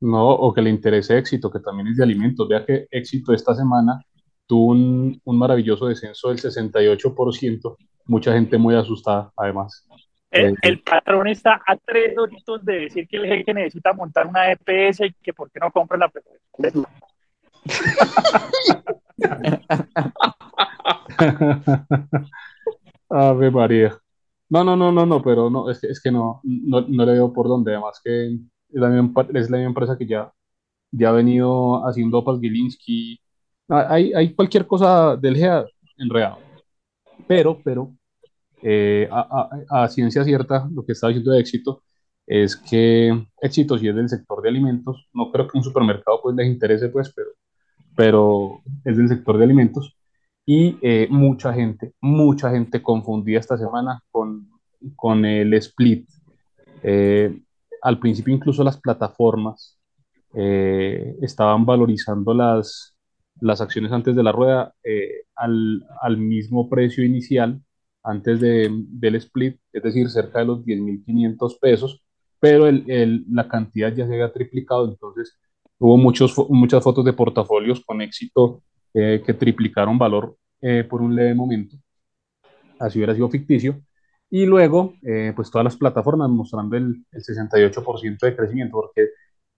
No, 0.00 0.28
o 0.30 0.52
que 0.52 0.62
le 0.62 0.70
interese 0.70 1.16
éxito, 1.16 1.48
que 1.48 1.60
también 1.60 1.86
es 1.88 1.96
de 1.96 2.02
alimentos. 2.02 2.48
Vea 2.48 2.66
que 2.66 2.88
éxito 2.90 3.32
esta 3.32 3.54
semana 3.54 4.00
tuvo 4.46 4.72
un, 4.72 5.20
un 5.22 5.38
maravilloso 5.38 5.86
descenso 5.86 6.30
del 6.30 6.38
68%. 6.38 7.76
Mucha 8.06 8.32
gente 8.32 8.58
muy 8.58 8.74
asustada, 8.74 9.32
además. 9.36 9.88
El, 10.32 10.54
Eh, 10.54 10.54
el 10.62 10.80
patrón 10.80 11.28
está 11.28 11.62
a 11.64 11.76
tres 11.76 12.16
doritos 12.16 12.64
de 12.64 12.80
decir 12.80 13.06
que 13.06 13.18
el 13.18 13.26
jeque 13.26 13.54
necesita 13.54 13.92
montar 13.92 14.26
una 14.26 14.50
EPS 14.50 15.02
y 15.02 15.12
que 15.22 15.32
por 15.32 15.52
qué 15.52 15.60
no 15.60 15.70
compra 15.70 15.96
la. 15.96 16.10
Ave 23.10 23.50
María. 23.50 23.98
No, 24.50 24.62
no, 24.64 24.76
no, 24.76 24.92
no, 24.92 25.06
no, 25.06 25.22
pero 25.22 25.50
no, 25.50 25.70
es 25.70 25.80
que, 25.80 25.88
es 25.88 26.00
que 26.02 26.10
no, 26.10 26.40
no, 26.44 26.82
no 26.82 27.06
le 27.06 27.12
veo 27.12 27.32
por 27.32 27.48
dónde. 27.48 27.72
Además 27.72 28.00
que 28.04 28.26
es 28.28 28.32
la 28.70 28.88
misma, 28.88 29.22
es 29.34 29.50
la 29.50 29.56
misma 29.58 29.68
empresa 29.70 29.96
que 29.98 30.06
ya, 30.06 30.32
ya 30.92 31.08
ha 31.10 31.12
venido 31.12 31.86
haciendo 31.86 32.18
OPAs 32.20 32.40
Gilinski. 32.40 33.20
Ah, 33.68 33.86
Hay, 33.90 34.12
hay 34.14 34.34
cualquier 34.34 34.66
cosa 34.66 35.16
del 35.16 35.36
GEA 35.36 35.64
enredado. 35.98 36.38
Pero, 37.28 37.62
pero, 37.64 37.94
eh, 38.62 39.08
a, 39.12 39.48
a- 39.70 39.84
a 39.84 39.88
ciencia 39.88 40.24
cierta, 40.24 40.68
lo 40.72 40.84
que 40.84 40.92
está 40.92 41.08
diciendo 41.08 41.32
de 41.32 41.40
éxito 41.40 41.82
es 42.26 42.56
que 42.56 43.26
éxito 43.42 43.76
si 43.78 43.88
es 43.88 43.94
del 43.96 44.08
sector 44.08 44.42
de 44.42 44.48
alimentos. 44.50 45.08
No 45.14 45.30
creo 45.32 45.48
que 45.48 45.58
un 45.58 45.64
supermercado 45.64 46.20
pues 46.22 46.34
les 46.36 46.46
interese, 46.48 46.88
pues, 46.90 47.12
pero, 47.14 47.30
pero 47.96 48.62
es 48.84 48.96
del 48.96 49.08
sector 49.08 49.38
de 49.38 49.44
alimentos. 49.44 49.96
Y 50.46 50.78
eh, 50.82 51.08
mucha 51.10 51.52
gente, 51.54 51.94
mucha 52.00 52.50
gente 52.50 52.82
confundía 52.82 53.38
esta 53.40 53.56
semana 53.58 54.02
con, 54.10 54.48
con 54.96 55.24
el 55.24 55.54
split. 55.54 56.08
Eh, 56.82 57.40
al 57.82 57.98
principio 57.98 58.34
incluso 58.34 58.64
las 58.64 58.78
plataformas 58.80 59.78
eh, 60.34 61.16
estaban 61.22 61.64
valorizando 61.66 62.34
las, 62.34 62.96
las 63.40 63.60
acciones 63.60 63.92
antes 63.92 64.16
de 64.16 64.22
la 64.22 64.32
rueda 64.32 64.74
eh, 64.84 65.24
al, 65.36 65.84
al 66.02 66.16
mismo 66.18 66.68
precio 66.68 67.04
inicial 67.04 67.60
antes 68.02 68.40
de, 68.40 68.68
del 68.72 69.14
split, 69.16 69.58
es 69.72 69.82
decir, 69.82 70.10
cerca 70.10 70.40
de 70.40 70.44
los 70.46 70.64
10.500 70.64 71.58
pesos, 71.60 72.04
pero 72.40 72.66
el, 72.68 72.84
el- 72.90 73.24
la 73.30 73.48
cantidad 73.48 73.92
ya 73.94 74.06
se 74.06 74.12
había 74.14 74.32
triplicado, 74.32 74.86
entonces 74.90 75.38
hubo 75.78 75.96
muchos, 75.96 76.34
muchas 76.48 76.82
fotos 76.82 77.04
de 77.04 77.12
portafolios 77.12 77.84
con 77.84 78.00
éxito 78.00 78.62
eh, 78.92 79.22
que 79.24 79.34
triplicaron 79.34 79.98
valor 79.98 80.36
eh, 80.60 80.84
por 80.84 81.02
un 81.02 81.14
leve 81.14 81.34
momento, 81.34 81.76
así 82.78 82.98
hubiera 82.98 83.14
sido 83.14 83.28
ficticio, 83.28 83.80
y 84.30 84.46
luego 84.46 84.94
eh, 85.02 85.32
pues 85.34 85.50
todas 85.50 85.64
las 85.64 85.76
plataformas 85.76 86.30
mostrando 86.30 86.76
el, 86.76 87.04
el 87.12 87.22
68% 87.22 88.18
de 88.20 88.36
crecimiento, 88.36 88.72
porque 88.72 89.08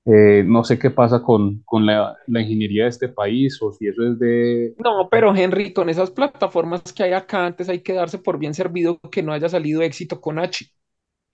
eh, 0.09 0.45
no 0.47 0.63
sé 0.63 0.79
qué 0.79 0.91
pasa 0.91 1.21
con, 1.21 1.63
con 1.65 1.85
la, 1.85 2.17
la 2.29 2.41
ingeniería 2.41 2.85
de 2.85 2.91
este 2.91 3.09
país 3.09 3.61
o 3.61 3.73
si 3.73 3.89
eso 3.89 4.05
es 4.05 4.17
de... 4.21 4.73
No, 4.79 5.09
pero 5.11 5.35
Henry, 5.35 5.73
con 5.73 5.89
esas 5.89 6.13
plataformas 6.13 6.93
que 6.93 7.03
hay 7.03 7.13
acá 7.13 7.45
antes 7.45 7.69
hay 7.69 7.81
que 7.81 7.93
darse 7.93 8.19
por 8.19 8.39
bien 8.39 8.55
servido 8.55 9.01
que 9.11 9.25
no 9.25 9.33
haya 9.33 9.49
salido 9.49 9.83
éxito 9.83 10.21
con 10.21 10.39
H. 10.39 10.67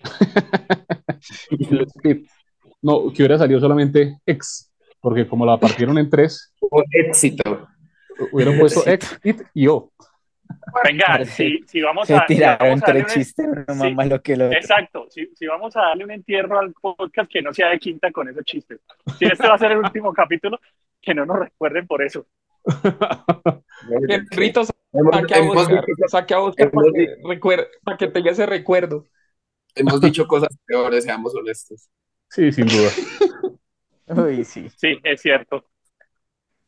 No, 2.85 3.13
que 3.13 3.23
hubiera 3.23 3.39
salido 3.39 3.61
solamente 3.61 4.19
X, 4.27 4.72
porque 5.03 5.27
como 5.29 5.45
la 5.45 5.59
partieron 5.59 5.99
en 5.99 6.09
tres, 6.09 6.55
Un 6.71 6.85
éxito. 6.91 7.69
hubieran 8.33 8.59
puesto 8.59 8.89
X, 8.89 9.21
IT 9.25 9.43
y 9.53 9.67
O. 9.67 9.93
Venga, 10.85 11.25
si, 11.25 11.61
si 11.67 11.81
vamos 11.81 12.07
Se 12.07 12.15
a, 12.15 12.21
si 12.27 12.35
tiraron 12.35 12.81
vamos 12.81 12.83
a 12.89 12.93
un- 12.95 13.07
chistes, 13.07 13.47
uno 13.47 13.65
sí, 13.69 13.75
más 13.81 13.95
malo 13.95 14.23
que 14.23 14.35
el 14.35 14.43
otro. 14.43 14.57
Exacto, 14.59 15.07
si, 15.11 15.27
si 15.35 15.47
vamos 15.47 15.77
a 15.77 15.81
darle 15.81 16.05
un 16.05 16.11
entierro 16.13 16.59
al 16.59 16.73
podcast 16.73 17.31
que 17.31 17.43
no 17.43 17.53
sea 17.53 17.71
de 17.71 17.79
quinta 17.79 18.13
con 18.13 18.29
esos 18.29 18.45
chistes. 18.45 18.81
Si 19.19 19.25
este 19.25 19.49
va 19.49 19.55
a 19.55 19.59
ser 19.59 19.73
el 19.73 19.79
último 19.79 20.13
capítulo, 20.15 20.59
que 21.01 21.15
no 21.15 21.27
nos 21.27 21.39
recuerden 21.39 21.87
por 21.87 22.03
eso. 22.03 22.27
Hemos, 24.93 25.15
saque 25.17 25.35
a 25.35 25.39
hemos 25.39 25.57
Oscar, 25.57 25.85
dicho, 25.87 26.09
saque 26.09 26.35
a 26.35 26.41
Oscar 26.41 26.71
para 26.71 26.93
que, 26.93 27.17
recuerde- 27.25 27.69
para 27.83 27.97
que 27.97 28.07
tenga 28.09 28.31
ese 28.31 28.47
recuerdo. 28.47 29.07
hemos 29.75 30.01
dicho 30.01 30.27
cosas 30.27 30.49
peores, 30.67 31.05
seamos 31.05 31.35
honestos. 31.35 31.89
Sí, 32.29 32.53
sin 32.53 32.67
duda. 32.67 32.91
Uy, 34.07 34.45
sí. 34.45 34.69
Sí, 34.77 34.99
es 35.05 35.21
cierto. 35.23 35.65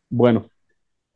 Bueno, 0.08 0.50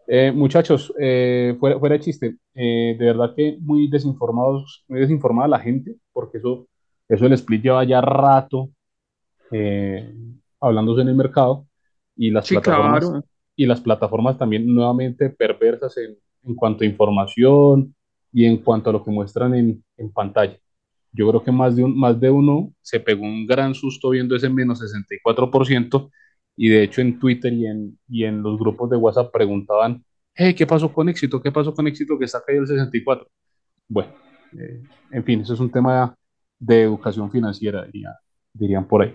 eh, 0.09 0.33
muchachos, 0.33 0.93
eh, 1.01 1.57
fuera, 1.61 1.79
fuera 1.81 1.95
de 1.97 2.01
chiste, 2.03 2.37
eh, 2.55 2.97
de 2.99 3.07
verdad 3.07 3.35
que 3.37 3.59
muy 3.61 3.89
desinformados, 3.91 4.85
muy 4.89 5.01
desinformada 5.01 5.49
la 5.49 5.61
gente, 5.61 5.97
porque 6.13 6.39
eso, 6.39 6.69
eso 7.09 7.27
el 7.27 7.33
split 7.35 7.65
lleva 7.65 7.85
ya 7.85 8.01
rato 8.01 8.71
eh, 9.53 10.15
hablándose 10.61 11.03
en 11.03 11.09
el 11.11 11.17
mercado 11.17 11.67
y 12.17 12.31
las 12.31 12.47
Sí, 12.47 12.49
plataformas 12.49 13.17
claro. 13.17 13.23
y 13.57 13.67
las 13.67 13.81
plataformas 13.81 14.39
también 14.39 14.67
nuevamente 14.75 15.31
perversas 15.31 15.97
en, 15.99 16.17
en 16.45 16.55
cuanto 16.57 16.85
a 16.85 16.89
información 16.89 17.95
y 18.33 18.47
en 18.47 18.59
cuanto 18.59 18.91
a 18.91 18.95
lo 18.95 19.05
que 19.05 19.11
muestran 19.13 19.55
en, 19.55 19.85
en 19.99 20.13
pantalla. 20.13 20.59
Yo 21.13 21.29
creo 21.29 21.43
que 21.43 21.53
más 21.53 21.75
de, 21.77 21.85
un, 21.85 21.99
más 21.99 22.21
de 22.21 22.31
uno 22.31 22.73
se 22.83 23.01
pegó 23.01 23.23
un 23.25 23.47
gran 23.47 23.75
susto 23.75 24.11
viendo 24.11 24.37
ese 24.37 24.49
menos 24.49 24.81
64% 24.81 26.11
y 26.57 26.69
de 26.69 26.83
hecho 26.83 27.01
en 27.01 27.19
Twitter 27.19 27.53
y 27.53 27.67
en, 27.67 27.99
y 28.09 28.25
en 28.25 28.43
los 28.43 28.59
grupos 28.59 28.91
de 28.91 28.97
WhatsApp 28.97 29.33
preguntaban, 29.33 30.05
hey, 30.35 30.55
¿qué 30.55 30.67
pasó 30.67 30.93
con 30.93 31.09
éxito? 31.09 31.41
¿Qué 31.41 31.51
pasó 31.53 31.73
con 31.75 31.87
éxito 31.87 32.19
que 32.19 32.25
está 32.27 32.43
caído 32.45 32.63
el 32.63 32.69
64%? 32.69 33.27
Bueno, 33.89 34.13
eh, 34.59 34.83
en 35.13 35.25
fin, 35.25 35.41
eso 35.41 35.55
es 35.55 35.61
un 35.61 35.71
tema 35.71 36.15
de 36.59 36.83
educación 36.83 37.31
financiera, 37.31 37.85
diría- 37.87 38.19
dirían 38.53 38.87
por 38.87 39.03
ahí. 39.03 39.15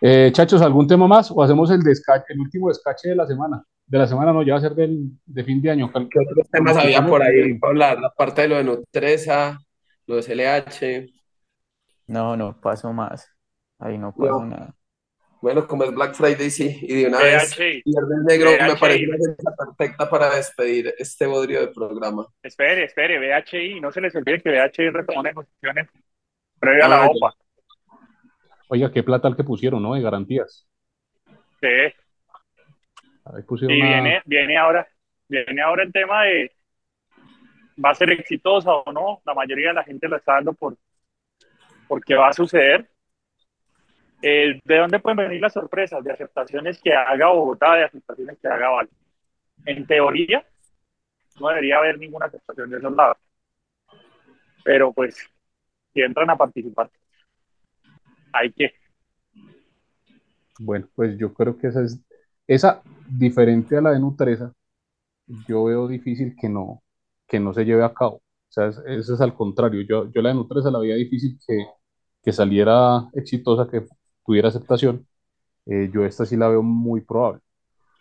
Eh, 0.00 0.30
chachos, 0.32 0.60
¿algún 0.62 0.86
tema 0.86 1.06
más? 1.06 1.30
¿O 1.30 1.42
hacemos 1.42 1.70
el, 1.70 1.80
desca- 1.80 2.24
el 2.28 2.40
último 2.40 2.68
descache 2.68 3.10
de 3.10 3.16
la 3.16 3.26
semana? 3.26 3.62
De 3.86 3.98
la 3.98 4.06
semana 4.06 4.32
no, 4.32 4.42
ya 4.42 4.54
va 4.54 4.58
a 4.58 4.62
ser 4.62 4.74
del, 4.74 5.10
de 5.24 5.44
fin 5.44 5.60
de 5.62 5.70
año. 5.70 5.90
¿Qué 5.92 6.18
otros 6.18 6.48
temas 6.50 6.76
había 6.76 7.06
por 7.06 7.22
ahí 7.22 7.58
hablar? 7.62 8.00
La 8.00 8.10
parte 8.10 8.42
de 8.42 8.48
lo 8.48 8.56
de 8.56 8.64
Nutresa, 8.64 9.58
lo 10.06 10.16
de 10.16 10.22
CLH. 10.22 11.12
No, 12.06 12.36
no 12.36 12.60
pasó 12.60 12.92
más. 12.92 13.28
Ahí 13.78 13.98
no 13.98 14.12
pasó 14.14 14.40
No. 14.40 14.46
nada. 14.46 14.74
Bueno, 15.40 15.66
como 15.66 15.82
es 15.82 15.92
Black 15.92 16.14
Friday, 16.14 16.50
sí, 16.50 16.78
y 16.82 17.02
de 17.02 17.08
una 17.08 17.18
vez, 17.18 17.56
VHI. 17.58 17.82
Viernes 17.84 18.18
Negro 18.24 18.50
me 18.50 18.76
parece 18.76 19.06
una 19.08 19.16
fecha 19.34 19.50
perfecta 19.58 20.08
para 20.08 20.36
despedir 20.36 20.94
este 20.98 21.26
bodrio 21.26 21.60
de 21.62 21.68
programa. 21.68 22.26
Espere, 22.44 22.84
espere, 22.84 23.18
VHI, 23.18 23.80
no 23.80 23.90
se 23.90 24.00
les 24.00 24.14
olvide 24.14 24.40
que 24.40 24.50
VHI 24.50 24.90
retomó 24.90 25.20
negociaciones 25.24 25.88
previo 26.60 26.84
a 26.84 26.88
la 26.88 27.02
Ah. 27.04 27.08
OPA. 27.08 27.34
Oiga, 28.68 28.92
qué 28.92 29.02
plata 29.02 29.26
el 29.26 29.34
que 29.34 29.42
pusieron, 29.42 29.82
¿no? 29.82 29.94
De 29.94 30.00
garantías. 30.00 30.64
Sí, 31.60 31.68
Ahí 33.24 33.42
pusieron 33.46 33.76
y 33.76 33.80
una- 33.80 33.90
viene, 34.00 34.22
viene 34.26 34.56
ahora, 34.58 34.86
viene 35.28 35.60
ahora 35.60 35.82
el 35.82 35.92
tema 35.92 36.22
de 36.22 36.52
va 37.82 37.90
a 37.90 37.94
ser 37.94 38.10
exitosa 38.10 38.72
o 38.72 38.92
no. 38.92 39.20
La 39.24 39.34
mayoría 39.34 39.68
de 39.68 39.74
la 39.74 39.84
gente 39.84 40.08
lo 40.08 40.16
está 40.16 40.34
dando 40.34 40.52
por 40.52 40.76
porque 41.88 42.14
va 42.14 42.28
a 42.28 42.32
suceder. 42.32 42.88
Eh, 44.22 44.60
¿De 44.64 44.78
dónde 44.78 45.00
pueden 45.00 45.16
venir 45.16 45.40
las 45.40 45.52
sorpresas? 45.52 46.02
De 46.02 46.12
aceptaciones 46.12 46.80
que 46.80 46.92
haga 46.94 47.28
Bogotá, 47.28 47.74
de 47.74 47.84
aceptaciones 47.84 48.38
que 48.40 48.48
haga 48.48 48.70
Valle. 48.70 48.90
En 49.66 49.86
teoría, 49.86 50.44
no 51.40 51.48
debería 51.48 51.78
haber 51.78 51.98
ninguna 51.98 52.26
aceptación 52.26 52.70
de 52.70 52.78
esos 52.78 52.94
lados. 52.94 53.18
Pero 54.64 54.92
pues, 54.92 55.16
si 55.92 56.00
entran 56.00 56.30
a 56.30 56.36
participar, 56.36 56.90
hay 58.32 58.52
que. 58.52 58.72
Bueno, 60.58 60.88
pues 60.94 61.18
yo 61.18 61.34
creo 61.34 61.58
que 61.58 61.68
esa 61.68 61.82
es, 61.82 62.00
esa 62.46 62.82
diferente 63.08 63.76
a 63.76 63.80
la 63.80 63.90
de 63.90 64.00
Nutresa, 64.00 64.52
yo 65.48 65.64
veo 65.64 65.88
difícil 65.88 66.36
que 66.40 66.48
no, 66.48 66.81
que 67.32 67.40
no 67.40 67.54
se 67.54 67.64
lleve 67.64 67.82
a 67.84 67.94
cabo. 67.94 68.16
O 68.16 68.22
sea, 68.50 68.68
es- 68.68 68.78
eso 68.86 69.14
es 69.14 69.20
al 69.22 69.34
contrario. 69.34 69.80
Yo, 69.82 70.12
yo 70.12 70.22
la 70.22 70.28
de 70.30 70.34
Nutresa 70.36 70.70
la 70.70 70.78
veía 70.78 70.96
difícil 70.96 71.38
que, 71.46 72.32
saliera 72.32 73.08
exitosa, 73.14 73.66
que 73.68 73.84
tuviera 74.24 74.48
aceptación. 74.48 75.06
Eh, 75.66 75.90
yo 75.94 76.04
esta 76.04 76.26
sí 76.26 76.36
la 76.36 76.48
veo 76.48 76.62
muy 76.62 77.00
probable. 77.02 77.40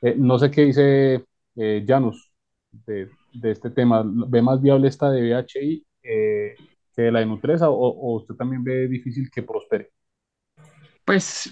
Eh, 0.02 0.16
no 0.18 0.38
sé 0.40 0.52
qué 0.52 0.64
dice 0.66 1.26
eh, 1.56 1.86
Janus 1.88 2.32
de, 2.72 3.10
este 3.44 3.72
tema. 3.72 4.04
¿Ve 4.06 4.42
más 4.42 4.62
viable 4.62 4.88
esta 4.90 5.12
de 5.12 5.22
VHI 5.22 5.86
eh, 6.04 6.56
que 6.96 7.12
la 7.12 7.20
de 7.20 7.26
Nutresa 7.28 7.70
o, 7.70 7.76
o 7.76 8.18
usted 8.18 8.36
también 8.36 8.64
ve 8.64 8.88
difícil 8.88 9.30
que 9.32 9.44
prospere? 9.44 9.92
Pues 11.06 11.52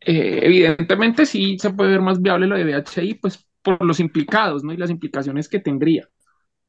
evidentemente 0.00 1.26
sí 1.26 1.58
se 1.58 1.70
puede 1.70 1.92
ver 1.92 2.02
más 2.02 2.20
viable 2.20 2.46
lo 2.46 2.56
de 2.56 2.64
VHI, 2.64 3.14
pues 3.14 3.48
por 3.62 3.82
los 3.84 4.00
implicados, 4.00 4.62
¿no? 4.64 4.72
Y 4.72 4.76
las 4.76 4.90
implicaciones 4.90 5.48
que 5.48 5.60
tendría. 5.60 6.08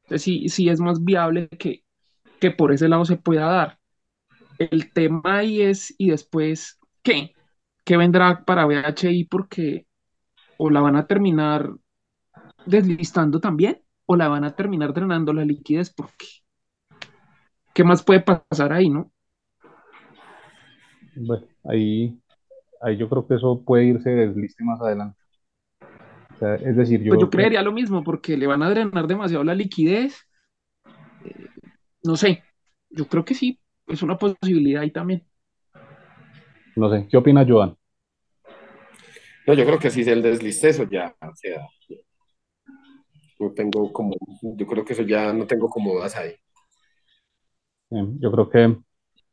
Entonces 0.06 0.52
sí, 0.52 0.68
es 0.68 0.80
más 0.80 1.02
viable 1.04 1.48
que, 1.48 1.82
que 2.38 2.52
por 2.52 2.72
ese 2.72 2.88
lado 2.88 3.04
se 3.04 3.16
pueda 3.16 3.46
dar. 3.46 3.78
El 4.58 4.92
tema 4.92 5.20
ahí 5.24 5.62
es, 5.62 5.94
y 5.98 6.10
después, 6.10 6.78
¿qué? 7.02 7.32
¿Qué 7.84 7.96
vendrá 7.96 8.44
para 8.44 8.66
VHI? 8.66 9.24
Porque 9.24 9.86
o 10.58 10.70
la 10.70 10.80
van 10.80 10.96
a 10.96 11.06
terminar 11.06 11.70
deslistando 12.66 13.40
también, 13.40 13.82
o 14.06 14.16
la 14.16 14.28
van 14.28 14.44
a 14.44 14.54
terminar 14.54 14.94
drenando 14.94 15.32
la 15.32 15.44
liquidez, 15.44 15.92
porque 15.92 16.26
¿qué 17.74 17.84
más 17.84 18.02
puede 18.02 18.20
pasar 18.20 18.72
ahí, 18.72 18.88
no? 18.88 19.12
Bueno, 21.16 21.46
ahí, 21.64 22.16
ahí 22.80 22.96
yo 22.96 23.08
creo 23.08 23.26
que 23.26 23.34
eso 23.34 23.62
puede 23.64 23.86
irse 23.86 24.10
de 24.10 24.28
desliste 24.28 24.62
más 24.64 24.80
adelante. 24.80 25.15
O 26.36 26.38
sea, 26.38 26.54
es 26.56 26.76
decir, 26.76 27.02
yo 27.02 27.10
Pues 27.10 27.20
yo 27.20 27.30
creería 27.30 27.62
lo 27.62 27.72
mismo, 27.72 28.04
porque 28.04 28.36
le 28.36 28.46
van 28.46 28.62
a 28.62 28.68
drenar 28.68 29.06
demasiado 29.06 29.42
la 29.42 29.54
liquidez. 29.54 30.28
Eh, 31.24 31.48
no 32.02 32.16
sé, 32.16 32.42
yo 32.90 33.06
creo 33.08 33.24
que 33.24 33.34
sí, 33.34 33.58
es 33.86 34.02
una 34.02 34.18
posibilidad 34.18 34.82
ahí 34.82 34.90
también. 34.90 35.24
no 36.76 36.90
sé, 36.90 37.06
¿qué 37.08 37.16
opina 37.16 37.44
Joan? 37.48 37.74
No, 39.46 39.54
yo 39.54 39.64
creo 39.64 39.78
que 39.78 39.90
si 39.90 40.02
es 40.02 40.08
el 40.08 40.22
desliste, 40.22 40.68
eso 40.68 40.84
ya, 40.90 41.14
o 41.22 41.34
sea, 41.34 41.66
no 43.38 43.52
tengo 43.52 43.92
como, 43.92 44.14
yo 44.42 44.66
creo 44.66 44.84
que 44.84 44.92
eso 44.92 45.02
ya 45.02 45.32
no 45.32 45.46
tengo 45.46 45.70
como 45.70 45.94
dudas 45.94 46.16
ahí. 46.16 46.34
Eh, 47.90 48.06
yo 48.18 48.30
creo 48.30 48.50
que 48.50 48.76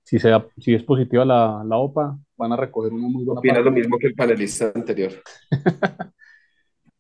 si, 0.04 0.20
sea, 0.20 0.46
si 0.58 0.74
es 0.74 0.84
positiva 0.84 1.26
la, 1.26 1.64
la 1.66 1.78
OPA, 1.78 2.18
van 2.38 2.54
a 2.54 2.58
recoger 2.58 2.94
una 2.94 3.08
muy 3.08 3.26
buena 3.26 3.40
Opina 3.40 3.56
parte, 3.56 3.70
lo 3.70 3.76
mismo 3.76 3.98
que 3.98 4.08
el 4.08 4.16
panelista 4.16 4.72
anterior. 4.74 5.12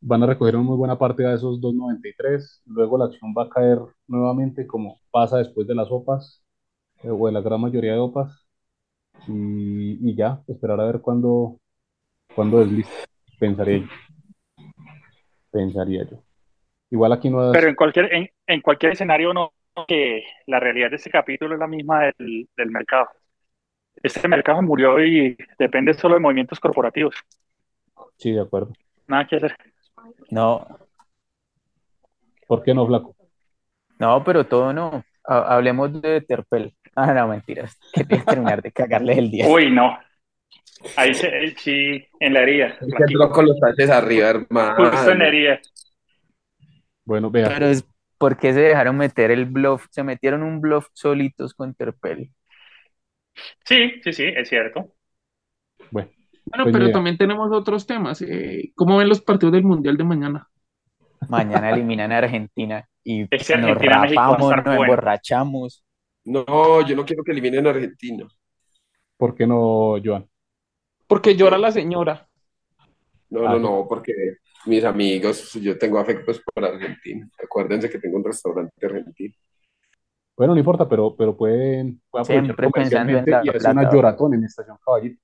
van 0.06 0.22
a 0.24 0.26
recoger 0.26 0.56
una 0.56 0.66
muy 0.66 0.78
buena 0.78 0.98
parte 0.98 1.24
de 1.24 1.34
esos 1.34 1.62
2.93, 1.62 2.62
luego 2.66 2.98
la 2.98 3.06
acción 3.06 3.34
va 3.38 3.44
a 3.44 3.50
caer 3.50 3.80
nuevamente 4.08 4.68
como 4.68 5.00
pasa 5.12 5.38
después 5.38 5.66
de 5.66 5.76
las 5.76 5.90
OPAs, 5.90 6.44
eh, 7.04 7.10
o 7.10 7.26
de 7.28 7.32
la 7.32 7.42
gran 7.42 7.62
mayoría 7.62 7.94
de 7.94 8.00
OPAs, 8.00 8.46
y, 9.28 10.10
y 10.10 10.16
ya, 10.16 10.42
esperar 10.48 10.80
a 10.82 10.86
ver 10.86 11.00
cuándo, 11.00 11.58
cuándo 12.36 12.60
desliste, 12.60 12.94
pensaría 13.40 13.78
yo. 13.78 13.88
Pensaría 15.52 16.04
yo. 16.10 16.22
Igual 16.92 17.14
aquí 17.14 17.30
no 17.30 17.52
Pero 17.52 17.70
en 17.70 17.76
cualquier, 17.76 18.14
en, 18.14 18.30
en 18.48 18.62
cualquier 18.62 18.92
escenario, 18.92 19.34
no, 19.34 19.54
que 19.88 20.24
la 20.48 20.60
realidad 20.60 20.90
de 20.90 20.98
este 20.98 21.10
capítulo 21.10 21.54
es 21.54 21.60
la 21.60 21.68
misma 21.68 22.12
del, 22.18 22.50
del 22.58 22.70
mercado. 22.72 23.08
Este 24.02 24.28
mercado 24.28 24.62
murió 24.62 25.04
y 25.04 25.38
depende 25.58 25.94
solo 25.94 26.16
de 26.16 26.20
movimientos 26.20 26.60
corporativos. 26.60 27.16
Sí, 28.18 28.32
de 28.32 28.42
acuerdo. 28.42 28.74
Nada 29.08 29.28
que 29.28 29.38
hacer. 29.38 29.56
No, 30.32 30.66
¿Por 32.48 32.64
qué 32.64 32.74
no, 32.74 32.86
Flaco? 32.88 33.16
no, 34.00 34.24
pero 34.24 34.46
todo 34.46 34.74
no. 34.74 35.04
Ha- 35.26 35.56
hablemos 35.56 36.02
de 36.02 36.22
Terpel. 36.22 36.76
Ah, 36.96 37.12
no, 37.12 37.28
mentiras. 37.28 37.76
Quería 37.92 38.24
terminar 38.24 38.62
de 38.62 38.72
cagarle 38.72 39.18
el 39.18 39.32
día. 39.32 39.48
Uy, 39.48 39.72
no. 39.72 39.98
Ahí 40.96 41.12
se, 41.16 41.56
sí, 41.58 42.06
en 42.20 42.34
la 42.36 42.42
herida. 42.44 42.78
Es 42.80 42.94
que 42.94 43.04
entró 43.08 43.32
con 43.32 43.48
los 43.48 43.60
taches 43.60 43.90
arriba, 43.90 44.30
hermano. 44.30 44.76
Justo 44.92 45.12
en 45.12 45.18
la 45.20 45.28
herida. 45.28 45.60
Bueno, 47.04 47.32
vea, 47.32 47.48
Pero 47.48 47.66
es 47.66 47.84
porque 48.20 48.54
se 48.54 48.60
dejaron 48.62 48.96
meter 48.98 49.32
el 49.32 49.46
bluff, 49.46 49.88
se 49.90 50.04
metieron 50.04 50.44
un 50.44 50.62
bluff 50.62 50.88
solitos 50.94 51.56
con 51.56 51.74
Terpel. 51.74 52.30
Sí, 53.66 54.00
sí, 54.04 54.14
sí, 54.14 54.24
es 54.26 54.48
cierto. 54.50 54.94
bueno, 55.92 56.12
Bueno, 56.46 56.66
Pues 56.66 56.74
pero 56.74 56.86
mira. 56.86 56.94
también 56.94 57.18
tenemos 57.18 57.52
otros 57.52 57.86
temas. 57.88 58.22
eh, 58.22 58.72
¿cómo 58.76 58.98
ven 58.98 59.10
los 59.10 59.22
partidos 59.22 59.54
del 59.54 59.64
Mundial 59.64 59.98
de 59.98 60.04
mañana? 60.04 60.48
Mañana 61.30 61.70
eliminan 61.72 62.12
a 62.12 62.18
Argentina 62.18 62.88
y 63.04 63.22
Ese 63.34 63.58
nos 63.58 63.72
Argentina-México 63.72 64.20
va 64.22 64.26
a 64.28 64.30
rapamos, 64.32 64.50
estar 64.52 64.66
nos 64.66 64.76
bueno. 64.78 64.94
emborrachamos. 64.94 65.86
No, 66.26 66.86
yo 66.88 66.96
no 66.96 67.06
quiero 67.06 67.24
que 67.24 67.32
eliminen 67.32 67.68
a 67.68 67.72
Argentina. 67.72 68.28
¿por 69.18 69.36
qué 69.36 69.48
no, 69.48 69.96
Joan? 70.04 70.28
Porque 71.08 71.36
llora 71.38 71.58
la 71.58 71.72
señora. 71.72 72.28
No, 73.30 73.48
Ah, 73.48 73.54
no, 73.54 73.60
no, 73.60 73.86
porque 73.88 74.12
mis 74.66 74.84
amigos, 74.84 75.54
yo 75.54 75.78
tengo 75.78 75.98
afectos 75.98 76.42
por 76.54 76.66
Argentina. 76.66 77.30
Acuérdense 77.42 77.90
que 77.90 78.00
tengo 78.00 78.18
un 78.18 78.24
restaurante 78.26 78.86
argentino. 78.86 79.34
Bueno, 80.36 80.54
no 80.54 80.60
importa, 80.60 80.90
pero, 80.90 81.16
pero 81.16 81.38
pueden, 81.38 82.02
pueden 82.10 82.26
Siempre 82.26 82.70
pensando 82.70 83.18
en 83.18 83.26
la 83.26 83.42
y 83.46 83.50
hacer 83.50 83.72
una 83.72 83.90
lloratón 83.92 84.34
en 84.34 84.44
Estación 84.44 84.78
Caballito. 84.84 85.22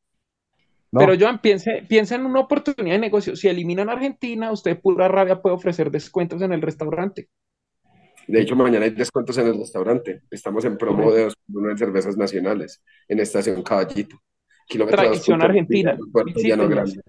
No, 0.91 1.01
Pero 1.01 1.13
Joan, 1.19 1.39
piense, 1.39 1.83
piensa 1.87 2.15
en 2.15 2.25
una 2.25 2.39
oportunidad 2.39 2.95
de 2.95 2.99
negocio. 2.99 3.35
Si 3.35 3.47
eliminan 3.47 3.89
a 3.89 3.93
Argentina, 3.93 4.51
usted 4.51 4.79
pura 4.79 5.07
rabia 5.07 5.41
puede 5.41 5.55
ofrecer 5.55 5.91
descuentos 5.91 6.41
en 6.41 6.51
el 6.51 6.61
restaurante. 6.61 7.29
De 8.27 8.41
hecho, 8.41 8.55
mañana 8.55 8.85
hay 8.85 8.91
descuentos 8.91 9.37
en 9.37 9.47
el 9.47 9.57
restaurante. 9.57 10.21
Estamos 10.29 10.65
en 10.65 10.77
promo 10.77 11.11
de 11.11 11.31
uno 11.51 11.71
en 11.71 11.77
cervezas 11.77 12.17
nacionales 12.17 12.83
en 13.07 13.19
Estación 13.19 13.61
Caballito. 13.63 14.17
Kilómetro 14.67 15.01
Tradición 15.01 15.39
2.1, 15.39 15.43
argentina. 15.43 15.97
Sí. 16.85 16.99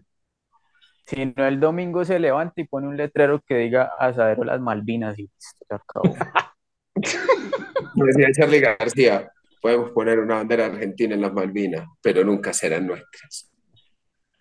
Si 1.06 1.26
no, 1.26 1.46
el 1.46 1.60
domingo 1.60 2.04
se 2.04 2.18
levanta 2.18 2.60
y 2.60 2.64
pone 2.64 2.86
un 2.86 2.96
letrero 2.96 3.42
que 3.46 3.56
diga 3.56 3.90
Asadero 3.98 4.44
Las 4.44 4.60
Malvinas 4.60 5.18
y 5.18 5.22
listo, 5.22 5.66
se 5.68 5.74
acabó. 5.74 6.14
Decía 7.94 8.28
Charlie 8.32 8.60
García, 8.60 9.30
podemos 9.60 9.90
poner 9.90 10.20
una 10.20 10.36
bandera 10.36 10.66
argentina 10.66 11.14
en 11.14 11.20
las 11.20 11.32
Malvinas, 11.32 11.86
pero 12.00 12.24
nunca 12.24 12.52
serán 12.52 12.86
nuestras. 12.86 13.49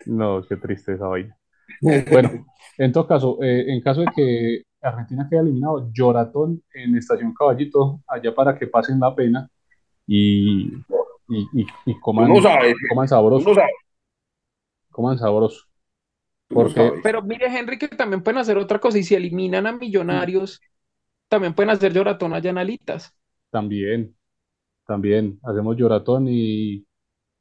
No, 0.06 0.42
qué 0.48 0.56
triste 0.56 0.94
esa 0.94 1.06
vaina. 1.08 1.36
Bueno, 2.10 2.46
en 2.78 2.92
todo 2.92 3.06
caso, 3.06 3.38
eh, 3.42 3.72
en 3.72 3.80
caso 3.82 4.00
de 4.02 4.08
que 4.14 4.62
Argentina 4.82 5.26
quede 5.30 5.40
eliminado, 5.40 5.90
lloratón 5.92 6.62
en 6.74 6.96
Estación 6.96 7.34
Caballito, 7.34 8.00
allá 8.08 8.34
para 8.34 8.58
que 8.58 8.66
pasen 8.66 9.00
la 9.00 9.14
pena 9.14 9.48
y, 10.06 10.68
y, 11.28 11.48
y, 11.54 11.66
y 11.86 12.00
coman, 12.00 12.30
coman 12.88 13.08
sabroso, 13.08 13.50
coman 14.90 15.18
sabroso. 15.18 15.64
Porque. 16.52 16.90
Pero 17.02 17.22
mire, 17.22 17.46
Henry, 17.46 17.78
que 17.78 17.88
también 17.88 18.22
pueden 18.22 18.38
hacer 18.38 18.58
otra 18.58 18.78
cosa. 18.80 18.98
Y 18.98 19.02
si 19.04 19.14
eliminan 19.14 19.66
a 19.66 19.72
Millonarios, 19.72 20.60
también 21.28 21.54
pueden 21.54 21.70
hacer 21.70 21.92
lloratón 21.92 22.34
allá 22.34 22.50
en 22.50 22.58
Alitas. 22.58 23.14
también, 23.50 24.16
también 24.86 25.40
hacemos 25.44 25.76
lloratón 25.76 26.28
y, 26.28 26.76
y, 26.76 26.86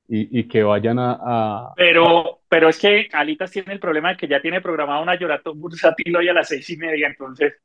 y 0.10 0.48
que 0.48 0.64
vayan 0.64 1.00
a, 1.00 1.18
a- 1.22 1.76
Pero, 1.76 2.39
pero 2.50 2.70
es 2.70 2.80
que 2.80 3.10
Alitas 3.14 3.52
tiene 3.52 3.74
el 3.74 3.80
problema 3.80 4.10
de 4.12 4.18
que 4.18 4.28
ya 4.28 4.42
tiene 4.42 4.62
programada 4.62 5.02
una 5.02 5.16
lloratón 5.20 5.60
bursátil 5.60 6.16
hoy 6.18 6.30
a 6.30 6.34
las 6.34 6.48
seis 6.50 6.70
y 6.70 6.78
media, 6.78 7.08
entonces, 7.08 7.56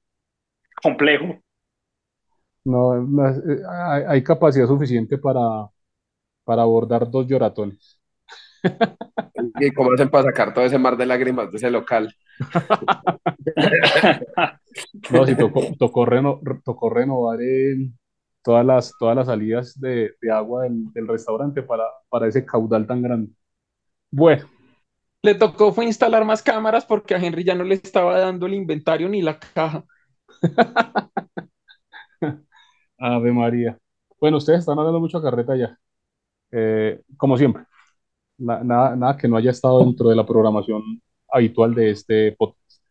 complejo. 0.83 1.41
No, 2.65 2.95
eh, 2.97 3.61
hay, 3.69 4.03
hay 4.09 4.23
capacidad 4.25 4.67
suficiente 4.67 5.19
para, 5.19 5.41
para 6.45 6.63
abordar 6.63 7.11
dos 7.11 7.27
lloratones. 7.29 8.01
¿Y 9.59 9.73
cómo 9.73 9.93
hacen 9.93 10.11
para 10.11 10.25
sacar 10.27 10.55
todo 10.55 10.65
ese 10.65 10.79
mar 10.79 10.97
de 10.97 11.07
lágrimas 11.07 11.51
de 11.51 11.57
ese 11.59 11.71
local? 11.71 12.15
No, 15.09 15.27
sí, 15.27 15.37
tocó, 15.37 15.75
tocó, 15.79 16.05
reno- 16.07 16.41
tocó 16.65 16.91
renovar 16.91 17.41
eh, 17.43 17.91
todas 18.43 18.65
las, 18.67 18.93
todas 18.99 19.17
las 19.17 19.27
salidas 19.27 19.79
de, 19.81 20.13
de 20.21 20.31
agua 20.33 20.65
del, 20.65 20.93
del 20.93 21.09
restaurante 21.09 21.63
para, 21.63 21.85
para 22.09 22.29
ese 22.29 22.45
caudal 22.45 22.87
tan 22.87 23.03
grande. 23.03 23.33
Bueno, 24.11 24.49
Le 25.25 25.35
tocó 25.35 25.73
fue 25.73 25.87
instalar 25.87 26.23
más 26.27 26.43
cámaras 26.43 26.85
porque 26.85 27.15
a 27.15 27.19
Henry 27.19 27.45
ya 27.45 27.55
no 27.55 27.65
le 27.65 27.77
estaba 27.77 28.19
dando 28.19 28.45
el 28.45 28.53
inventario 28.53 29.09
ni 29.09 29.23
la 29.23 29.39
caja. 29.39 29.83
Ave 32.99 33.33
María. 33.33 33.79
Bueno, 34.21 34.37
ustedes 34.37 34.61
están 34.61 34.79
hablando 34.79 35.01
mucho 35.01 35.23
carreta 35.23 35.57
ya. 35.57 35.79
Eh, 36.53 37.01
como 37.17 37.39
siempre, 37.39 37.65
Na- 38.37 38.63
nada, 38.63 38.97
nada 38.97 39.17
que 39.17 39.27
no 39.27 39.37
haya 39.39 39.51
estado 39.51 39.81
dentro 39.85 40.11
de 40.11 40.17
la 40.17 40.27
programación 40.27 40.83
habitual 41.33 41.75
de 41.75 41.91
este 41.91 42.33
podcast. 42.33 42.83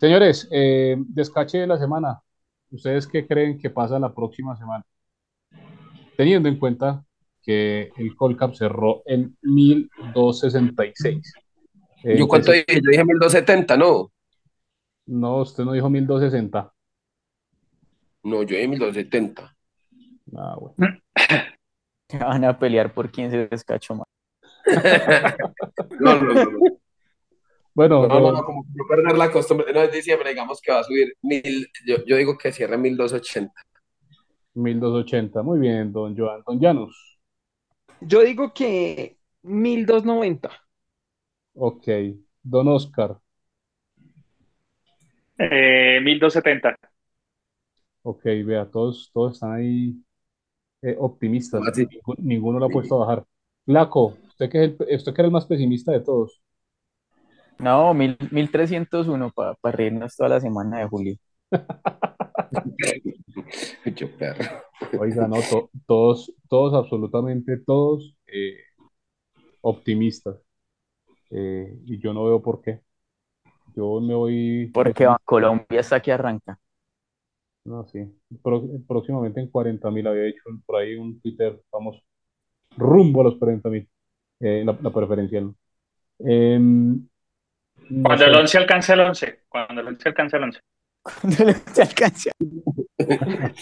Señores, 0.00 0.48
eh, 0.50 0.96
descache 0.98 1.58
de 1.58 1.66
la 1.68 1.78
semana. 1.78 2.20
¿Ustedes 2.70 3.06
qué 3.06 3.26
creen 3.28 3.58
que 3.58 3.70
pasa 3.70 3.98
la 4.00 4.12
próxima 4.12 4.56
semana? 4.56 4.84
Teniendo 6.16 6.48
en 6.48 6.58
cuenta 6.58 7.04
que 7.42 7.92
el 7.96 8.16
Colcap 8.16 8.54
cerró 8.54 9.02
en 9.06 9.36
1266. 9.42 11.32
Eh, 12.04 12.18
¿Yo 12.18 12.28
cuánto 12.28 12.52
dije? 12.52 12.66
Yo 12.68 12.90
dije 12.90 13.02
1270, 13.04 13.76
¿no? 13.78 14.12
No, 15.06 15.38
usted 15.38 15.64
no 15.64 15.72
dijo 15.72 15.88
1260. 15.88 16.72
No, 18.24 18.42
yo 18.42 18.56
dije 18.56 18.68
1270. 18.68 19.56
Ah, 20.36 20.56
bueno. 20.60 20.98
Van 22.20 22.44
a 22.44 22.58
pelear 22.58 22.92
por 22.92 23.10
quién 23.10 23.30
se 23.30 23.48
descachó 23.48 23.94
más. 23.94 24.06
No, 26.00 26.20
no, 26.20 26.34
no. 26.34 26.44
no. 26.44 26.58
Bueno, 27.74 28.06
No, 28.06 28.20
no, 28.20 28.32
no, 28.32 28.44
como 28.44 28.64
no 28.72 28.84
perder 28.88 29.16
la 29.16 29.30
costumbre. 29.32 29.72
No, 29.72 29.82
es 29.82 29.92
diciembre, 29.92 30.30
digamos 30.30 30.60
que 30.60 30.72
va 30.72 30.80
a 30.80 30.84
subir 30.84 31.14
mil. 31.22 31.66
Yo, 31.86 31.96
yo 32.06 32.16
digo 32.16 32.38
que 32.38 32.52
cierre 32.52 32.78
1280. 32.78 33.52
1280. 34.54 35.42
Muy 35.42 35.58
bien, 35.58 35.92
don 35.92 36.16
Joan. 36.16 36.42
Don 36.46 36.60
Janus. 36.60 37.18
Yo 38.00 38.20
digo 38.22 38.52
que 38.54 39.18
1290. 39.42 40.50
Ok. 41.54 41.86
Don 42.42 42.68
Oscar. 42.68 43.18
Eh, 45.38 46.00
1270. 46.02 46.76
Ok, 48.02 48.22
vea, 48.44 48.70
todos, 48.70 49.10
todos 49.12 49.34
están 49.34 49.52
ahí 49.52 49.94
eh, 50.82 50.94
optimistas. 50.98 51.60
Ningú- 51.62 52.16
Ninguno 52.18 52.58
lo 52.58 52.66
ha 52.66 52.68
puesto 52.68 52.96
a 52.96 53.06
bajar. 53.06 53.24
Flaco, 53.64 54.16
usted 54.28 54.50
que 54.50 54.64
es 54.64 54.80
el, 54.80 54.96
usted 54.96 55.14
que 55.14 55.20
era 55.22 55.26
el 55.26 55.32
más 55.32 55.46
pesimista 55.46 55.90
de 55.92 56.00
todos. 56.00 56.42
No, 57.58 57.94
mil, 57.94 58.16
1301 58.30 59.30
para 59.30 59.56
reírnos 59.64 60.16
toda 60.16 60.28
la 60.28 60.40
semana 60.40 60.80
de 60.80 60.88
julio. 60.88 61.16
Oiga, 64.98 65.28
no, 65.28 65.36
to- 65.50 65.70
todos, 65.86 66.32
todos, 66.48 66.74
absolutamente 66.74 67.56
todos 67.58 68.16
eh, 68.26 68.56
optimistas. 69.62 70.36
Eh, 71.36 71.78
y 71.86 71.98
yo 71.98 72.14
no 72.14 72.24
veo 72.24 72.40
por 72.40 72.62
qué. 72.62 72.80
Yo 73.74 74.00
me 74.00 74.14
voy. 74.14 74.70
Porque 74.72 75.08
Colombia 75.24 75.80
está 75.80 76.00
que 76.00 76.12
arranca. 76.12 76.58
No, 77.64 77.84
sí. 77.88 77.98
Pro- 78.42 78.62
próximamente 78.86 79.40
en 79.40 79.50
40 79.50 79.90
mil 79.90 80.06
había 80.06 80.26
hecho 80.28 80.42
por 80.64 80.76
ahí 80.80 80.94
un 80.94 81.20
Twitter, 81.20 81.60
vamos, 81.72 82.00
rumbo 82.76 83.22
a 83.22 83.24
los 83.24 83.36
40 83.38 83.68
mil. 83.68 83.88
Eh, 84.40 84.62
la, 84.64 84.78
la 84.80 84.90
preferencial. 84.92 85.52
Em, 86.20 87.08
no 87.90 88.02
Cuando 88.04 88.24
sé. 88.24 88.30
el 88.30 88.36
11 88.36 88.58
alcance 88.58 88.92
el 88.92 89.00
11. 89.00 89.40
Cuando 89.48 89.80
el 89.80 89.88
11 89.88 90.08
alcance 90.08 90.36
el 90.36 90.42
11. 90.44 90.60
Cuando 91.02 91.44
le 91.44 91.52
se 91.54 91.82
alcanza. 91.82 92.30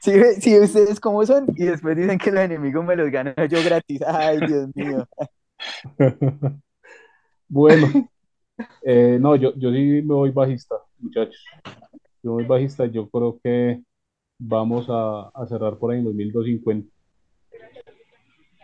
Sí, 0.00 0.12
ve- 0.18 0.40
sí, 0.40 0.58
ustedes 0.58 1.00
cómo 1.00 1.24
son 1.26 1.46
y 1.56 1.64
después 1.66 1.96
dicen 1.96 2.18
que 2.18 2.30
los 2.32 2.42
enemigos 2.42 2.82
me 2.84 2.96
los 2.96 3.10
gano 3.10 3.34
yo 3.46 3.62
gratis. 3.62 4.00
Ay, 4.06 4.38
Dios 4.46 4.70
mío. 4.74 5.06
Bueno, 7.50 7.86
eh, 8.82 9.16
no, 9.18 9.34
yo, 9.36 9.54
yo 9.56 9.72
sí 9.72 10.02
me 10.02 10.14
voy 10.14 10.30
bajista, 10.30 10.76
muchachos. 10.98 11.42
Yo 12.22 12.32
voy 12.32 12.44
bajista, 12.44 12.84
yo 12.84 13.08
creo 13.08 13.40
que 13.42 13.80
vamos 14.38 14.86
a, 14.90 15.30
a 15.34 15.46
cerrar 15.46 15.78
por 15.78 15.92
ahí 15.92 15.98
en 15.98 16.04
los 16.04 16.14
1250. 16.14 16.94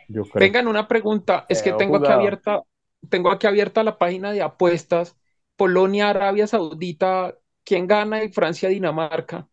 Yo 0.09 0.25
creo. 0.25 0.47
Tengan 0.47 0.69
una 0.69 0.87
pregunta, 0.87 1.47
es 1.49 1.63
que 1.63 1.73
tengo 1.73 1.97
aquí 1.97 2.13
abierta, 2.13 2.63
tengo 3.09 3.31
aquí 3.31 3.47
abierta 3.47 3.83
la 3.83 3.97
página 3.97 4.33
de 4.33 4.43
apuestas. 4.43 5.17
Polonia, 5.57 6.11
Arabia 6.11 6.47
Saudita, 6.47 7.35
¿quién 7.65 7.87
gana? 7.87 8.23
Y 8.23 8.33
Francia, 8.33 8.69
Dinamarca. 8.69 9.49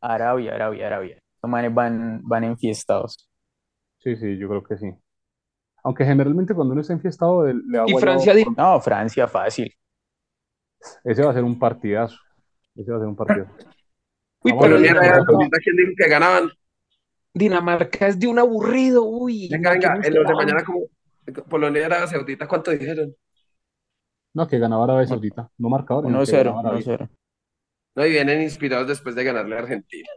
Arabia, 0.00 0.54
Arabia, 0.54 0.86
Arabia. 0.86 1.18
Los 1.42 1.50
manes 1.50 1.74
van, 1.74 2.20
van 2.22 2.44
enfiestados. 2.44 3.28
Sí, 3.98 4.16
sí, 4.16 4.38
yo 4.38 4.48
creo 4.48 4.62
que 4.62 4.78
sí. 4.78 4.86
Aunque 5.86 6.04
generalmente 6.04 6.52
cuando 6.52 6.72
uno 6.72 6.80
está 6.80 6.94
enfiestado, 6.94 7.46
el- 7.46 7.62
le 7.68 7.78
ha 7.78 7.84
Y 7.86 7.94
Francia, 8.00 8.34
por- 8.44 8.58
No, 8.58 8.80
Francia, 8.80 9.28
fácil. 9.28 9.72
Ese 11.04 11.22
va 11.22 11.30
a 11.30 11.34
ser 11.34 11.44
un 11.44 11.56
partidazo. 11.56 12.16
Ese 12.74 12.90
va 12.90 12.96
a 12.96 13.00
ser 13.00 13.08
un 13.08 13.14
partidazo. 13.14 13.52
Uy, 14.42 14.50
Vamos 14.50 14.64
a 14.64 14.66
pero 14.66 14.74
Polonia, 14.74 14.92
Dinamarca, 14.94 15.24
Saudita, 15.30 15.58
¿quién 15.62 15.76
dijo 15.76 15.92
que 15.96 16.08
ganaban? 16.08 16.50
Dinamarca 17.32 18.08
es 18.08 18.18
de 18.18 18.26
un 18.26 18.36
aburrido, 18.40 19.04
uy. 19.04 19.48
Venga, 19.48 19.70
venga, 19.70 20.00
en 20.02 20.14
los 20.14 20.26
de 20.26 20.34
mañana, 20.34 20.64
como 20.64 20.86
Polonia, 21.48 21.86
Arabia 21.86 22.06
Saudita, 22.08 22.48
¿cuánto 22.48 22.72
dijeron? 22.72 23.14
No, 24.34 24.48
que 24.48 24.58
ganaba 24.58 24.84
Arabia 24.84 25.06
Saudita. 25.06 25.48
No 25.56 25.68
marcador, 25.68 26.04
sino 26.06 26.18
que 26.18 26.24
1-0, 26.32 26.44
ganaba 26.50 26.68
Arabia. 26.70 26.84
1-0. 26.84 27.08
No, 27.94 28.06
y 28.06 28.10
vienen 28.10 28.42
inspirados 28.42 28.88
después 28.88 29.14
de 29.14 29.22
ganarle 29.22 29.54
a 29.54 29.60
Argentina. 29.60 30.08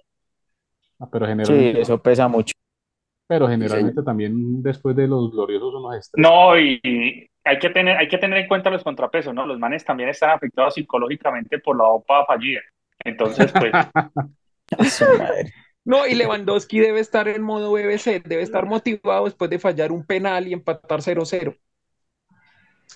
Ah, 0.97 1.07
pero 1.11 1.27
Sí, 1.27 1.29
generalmente, 1.29 1.81
eso 1.81 2.01
pesa 2.01 2.27
mucho. 2.27 2.53
Pero 3.29 3.47
generalmente 3.47 4.01
también 4.01 4.63
después 4.63 4.95
de 4.95 5.07
los 5.07 5.31
gloriosos 5.31 5.75
unos 5.75 5.97
estrés. 5.97 6.19
No, 6.19 6.57
y 6.57 6.79
y 6.83 7.29
hay 7.43 7.59
que 7.59 7.69
tener, 7.69 7.95
hay 7.95 8.07
que 8.07 8.17
tener 8.17 8.39
en 8.39 8.47
cuenta 8.47 8.71
los 8.71 8.83
contrapesos, 8.83 9.35
¿no? 9.35 9.45
Los 9.45 9.59
manes 9.59 9.85
también 9.85 10.09
están 10.09 10.31
afectados 10.31 10.73
psicológicamente 10.73 11.59
por 11.59 11.77
la 11.77 11.83
OPA 11.83 12.25
fallida. 12.25 12.61
Entonces, 13.05 13.51
pues, 13.51 13.71
A 14.79 14.83
su 14.85 15.05
madre. 15.15 15.53
No, 15.85 16.07
y 16.07 16.15
Lewandowski 16.15 16.79
debe 16.79 17.01
estar 17.01 17.27
en 17.27 17.43
modo 17.43 17.71
BBC, 17.71 18.23
debe 18.23 18.41
estar 18.41 18.65
motivado 18.65 19.25
después 19.25 19.49
de 19.51 19.59
fallar 19.59 19.91
un 19.91 20.03
penal 20.07 20.47
y 20.47 20.53
empatar 20.53 21.01
0-0. 21.01 21.55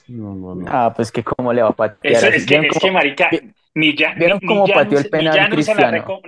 No, 0.08 0.34
no, 0.34 0.56
no. 0.56 0.66
Ah, 0.68 0.92
pues 0.96 1.12
que 1.12 1.24
cómo 1.24 1.54
le 1.54 1.62
va 1.62 1.70
a 1.70 1.74
patear 1.74 2.16
así. 2.16 2.38
es 2.38 2.46
que, 2.48 2.58
¿Vieron 2.58 2.66
es 2.66 2.80
que 2.80 2.92
marica, 2.92 3.30
ni 3.76 3.96
ya, 3.96 4.16
¿Vieron 4.16 4.40
ni, 4.42 4.48
cómo 4.48 4.66
ni 4.66 4.74
pateó 4.74 4.98
el 4.98 5.10
penal 5.10 5.50
Cristiano? 5.52 6.22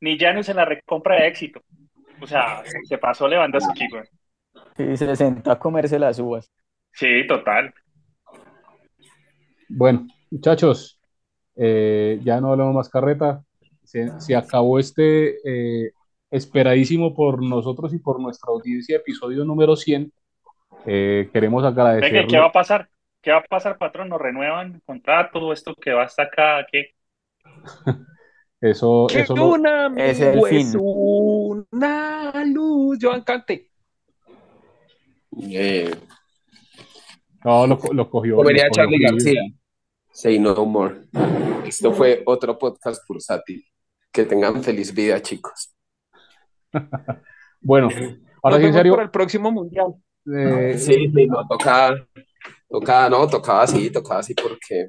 ni 0.00 0.18
Janus 0.18 0.48
en 0.48 0.56
la 0.56 0.64
recompra 0.64 1.16
de 1.16 1.28
éxito. 1.28 1.62
O 2.20 2.26
sea, 2.26 2.62
se 2.84 2.98
pasó 2.98 3.26
Lewandowski, 3.28 3.88
güey. 3.88 4.04
Sí, 4.76 4.96
se 4.96 5.16
sentó 5.16 5.50
a 5.50 5.58
comerse 5.58 5.98
las 5.98 6.18
uvas. 6.18 6.50
Sí, 6.92 7.26
total. 7.26 7.72
Bueno, 9.68 10.06
muchachos, 10.30 11.00
eh, 11.56 12.18
ya 12.22 12.40
no 12.40 12.52
hablamos 12.52 12.74
más 12.74 12.88
carreta. 12.88 13.42
Se, 13.84 14.20
se 14.20 14.36
acabó 14.36 14.78
este 14.78 15.36
eh, 15.44 15.92
esperadísimo 16.30 17.14
por 17.14 17.42
nosotros 17.42 17.92
y 17.94 17.98
por 17.98 18.20
nuestra 18.20 18.52
audiencia 18.52 18.96
episodio 18.96 19.44
número 19.44 19.76
100. 19.76 20.12
Eh, 20.86 21.28
queremos 21.32 21.62
Venga, 21.62 21.82
agradecerle. 21.82 22.26
¿qué 22.26 22.38
va 22.38 22.46
a 22.46 22.52
pasar? 22.52 22.88
¿Qué 23.20 23.30
va 23.30 23.38
a 23.38 23.44
pasar, 23.44 23.76
patrón? 23.78 24.08
¿Nos 24.08 24.20
renuevan 24.20 24.80
contrato? 24.86 25.52
¿Esto 25.52 25.74
que 25.74 25.92
va 25.92 26.04
hasta 26.04 26.24
acá? 26.24 26.66
¿Qué? 26.70 26.94
Eso, 28.60 29.06
Que 29.10 29.20
eso 29.20 29.34
lo- 29.34 29.56
Es 29.96 30.20
el 30.20 30.42
fin. 30.46 30.66
es 30.68 30.74
una 30.78 32.44
luz. 32.44 32.98
Joan 33.00 33.22
Cante. 33.22 33.70
Eh, 35.42 35.90
no, 37.44 37.66
lo, 37.66 37.78
lo 37.92 38.10
cogió. 38.10 38.36
lo 38.36 38.42
cogió 38.42 38.62
Charlie. 38.72 38.98
García, 39.02 39.40
say 40.12 40.38
no 40.38 40.54
more. 40.66 41.02
Esto 41.66 41.92
fue 41.92 42.22
otro 42.26 42.58
podcast 42.58 43.02
bursátil. 43.08 43.64
Que 44.12 44.24
tengan 44.24 44.62
feliz 44.62 44.92
vida, 44.94 45.20
chicos. 45.22 45.74
Bueno, 47.62 47.90
ahora 48.42 48.56
sí, 48.58 48.64
en 48.64 48.72
serio, 48.72 48.92
para 48.92 49.02
el 49.04 49.10
próximo 49.10 49.52
mundial. 49.52 49.94
eh, 50.34 50.74
Sí, 50.78 50.94
sí, 51.14 51.26
no, 51.26 51.46
tocaba, 51.46 51.94
tocaba, 52.70 53.10
no, 53.10 53.26
tocaba 53.28 53.62
así, 53.64 53.90
tocaba 53.90 54.20
así 54.20 54.32
porque, 54.32 54.88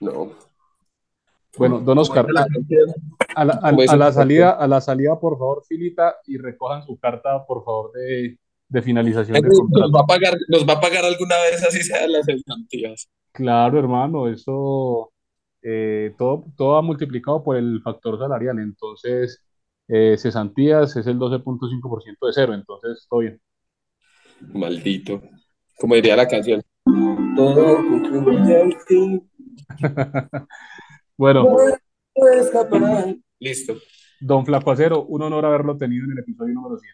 no. 0.00 0.32
Bueno, 1.58 1.80
don 1.80 1.98
Oscar, 1.98 2.26
a 3.34 3.44
la, 3.44 3.54
a- 3.54 3.68
a 4.08 4.12
salida, 4.12 4.50
a 4.50 4.66
la 4.66 4.80
salida, 4.80 5.18
por 5.18 5.38
favor, 5.38 5.62
filita 5.66 6.16
y 6.26 6.38
recojan 6.38 6.82
su 6.84 6.98
carta, 6.98 7.44
por 7.46 7.64
favor, 7.64 7.92
de, 7.92 8.38
de 8.68 8.82
finalización 8.82 9.40
de 9.40 9.48
Nos 9.48 9.92
va 9.92 10.00
a 10.00 10.06
pagar, 10.06 10.34
nos 10.48 10.66
va 10.66 10.74
a 10.74 10.80
pagar 10.80 11.04
alguna 11.04 11.36
vez 11.50 11.62
así 11.66 11.82
sean 11.82 12.12
las 12.12 12.24
cesantías. 12.26 13.08
Claro, 13.32 13.78
hermano, 13.78 14.28
eso 14.28 15.12
eh, 15.62 16.14
todo, 16.18 16.44
todo 16.56 16.72
va 16.74 16.82
multiplicado 16.82 17.42
por 17.42 17.56
el 17.56 17.80
factor 17.82 18.18
salarial. 18.18 18.58
Entonces, 18.58 19.42
eh, 19.88 20.16
cesantías 20.18 20.96
es 20.96 21.06
el 21.06 21.18
12.5% 21.18 22.26
de 22.26 22.32
cero, 22.32 22.54
entonces 22.54 22.98
estoy 23.02 23.26
bien. 23.26 23.40
Maldito. 24.54 25.22
Como 25.78 25.94
diría 25.94 26.16
la 26.16 26.26
canción. 26.28 26.62
Todo 27.36 27.76
concluye 27.76 28.60
al 28.60 28.74
fin. 28.86 29.30
Bueno. 31.16 31.56
Listo. 33.38 33.74
don 34.20 34.44
Flaco 34.46 34.70
Acero, 34.70 35.02
un 35.04 35.22
honor 35.22 35.44
haberlo 35.46 35.76
tenido 35.76 36.04
en 36.04 36.12
el 36.12 36.18
episodio 36.20 36.54
número 36.54 36.78
100. 36.78 36.92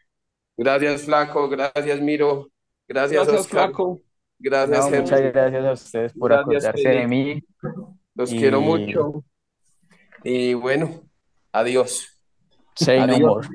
Gracias, 0.56 1.02
Flaco. 1.02 1.48
Gracias, 1.48 2.00
Miro. 2.00 2.48
Gracias, 2.88 3.24
Gracias, 3.26 3.40
Oscar. 3.46 3.68
Flaco. 3.68 4.02
Gracias, 4.38 4.90
No, 4.90 5.00
muchas 5.00 5.20
gracias 5.20 5.64
a 5.64 5.72
ustedes 5.72 6.12
por 6.14 6.30
Gracias, 6.30 6.64
acordarse 6.64 6.88
de 6.88 7.06
mí. 7.06 7.44
Los 8.14 8.32
Y- 8.32 8.38
quiero 8.38 8.60
mucho. 8.60 9.24
Y 10.24 10.54
bueno, 10.54 11.02
adiós. 11.52 12.08
Say 12.74 12.98
no 13.06 13.14
Adiós. 13.14 13.20
more. 13.20 13.48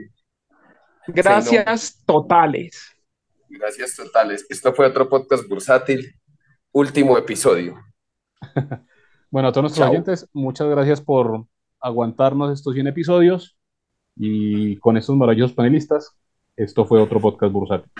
Gracias 1.07 2.03
totales. 2.05 2.91
Gracias 3.49 3.95
totales. 3.95 4.45
Esto 4.49 4.74
fue 4.74 4.88
otro 4.88 5.09
podcast 5.09 5.47
bursátil. 5.47 6.14
Último 6.72 7.18
episodio. 7.18 7.76
Bueno, 9.34 9.48
a 9.48 9.52
todos 9.52 9.64
nuestros 9.64 9.84
Chao. 9.84 9.92
oyentes, 9.92 10.30
muchas 10.32 10.68
gracias 10.68 11.02
por 11.02 11.48
aguantarnos 11.80 12.54
estos 12.54 12.76
100 12.76 12.86
episodios 12.86 13.58
y 14.16 14.78
con 14.78 14.96
estos 14.96 15.16
maravillosos 15.16 15.56
panelistas, 15.56 16.16
esto 16.56 16.86
fue 16.86 17.02
otro 17.02 17.20
podcast 17.20 17.52
bursátil. 17.52 17.92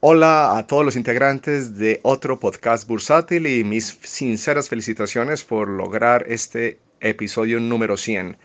Hola 0.00 0.58
a 0.58 0.66
todos 0.66 0.84
los 0.84 0.96
integrantes 0.96 1.78
de 1.78 2.00
otro 2.02 2.40
podcast 2.40 2.88
bursátil 2.88 3.46
y 3.46 3.62
mis 3.62 3.96
sinceras 4.02 4.68
felicitaciones 4.68 5.44
por 5.44 5.68
lograr 5.68 6.24
este 6.26 6.80
episodio 6.98 7.60
número 7.60 7.96
100. 7.96 8.38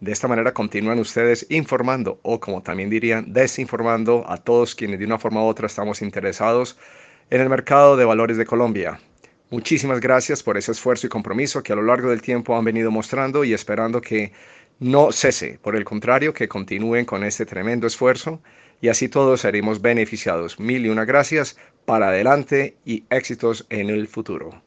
De 0.00 0.12
esta 0.12 0.28
manera 0.28 0.54
continúan 0.54 0.98
ustedes 0.98 1.46
informando 1.50 2.20
o 2.22 2.40
como 2.40 2.62
también 2.62 2.88
dirían 2.88 3.34
desinformando 3.34 4.24
a 4.26 4.38
todos 4.38 4.74
quienes 4.74 4.98
de 4.98 5.04
una 5.04 5.18
forma 5.18 5.44
u 5.44 5.46
otra 5.46 5.66
estamos 5.66 6.00
interesados 6.00 6.78
en 7.30 7.40
el 7.40 7.48
mercado 7.48 7.96
de 7.96 8.04
valores 8.04 8.36
de 8.36 8.46
Colombia. 8.46 9.00
Muchísimas 9.50 10.00
gracias 10.00 10.42
por 10.42 10.56
ese 10.56 10.72
esfuerzo 10.72 11.06
y 11.06 11.10
compromiso 11.10 11.62
que 11.62 11.72
a 11.72 11.76
lo 11.76 11.82
largo 11.82 12.10
del 12.10 12.22
tiempo 12.22 12.56
han 12.56 12.64
venido 12.64 12.90
mostrando 12.90 13.44
y 13.44 13.52
esperando 13.52 14.00
que 14.00 14.32
no 14.78 15.10
cese, 15.12 15.58
por 15.62 15.76
el 15.76 15.84
contrario, 15.84 16.34
que 16.34 16.48
continúen 16.48 17.04
con 17.04 17.24
este 17.24 17.46
tremendo 17.46 17.86
esfuerzo 17.86 18.40
y 18.80 18.88
así 18.88 19.08
todos 19.08 19.40
seremos 19.40 19.80
beneficiados. 19.80 20.60
Mil 20.60 20.86
y 20.86 20.88
una 20.88 21.04
gracias, 21.04 21.56
para 21.84 22.08
adelante 22.08 22.76
y 22.84 23.04
éxitos 23.10 23.66
en 23.70 23.90
el 23.90 24.06
futuro. 24.08 24.62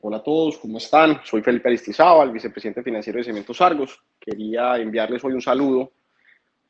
Hola 0.00 0.18
a 0.18 0.22
todos, 0.22 0.58
¿cómo 0.58 0.78
están? 0.78 1.20
Soy 1.24 1.42
Felipe 1.42 1.68
Aristizábal, 1.68 2.30
vicepresidente 2.30 2.82
financiero 2.82 3.18
de 3.18 3.24
Cementos 3.24 3.60
Argos. 3.60 4.00
Quería 4.20 4.76
enviarles 4.76 5.24
hoy 5.24 5.32
un 5.32 5.42
saludo 5.42 5.90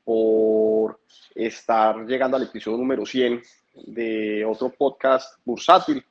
por 0.07 1.01
estar 1.35 2.07
llegando 2.07 2.37
al 2.37 2.45
episodio 2.45 2.79
número 2.79 3.05
100 3.05 3.43
de 3.87 4.45
otro 4.45 4.71
podcast 4.71 5.35
bursátil. 5.45 6.03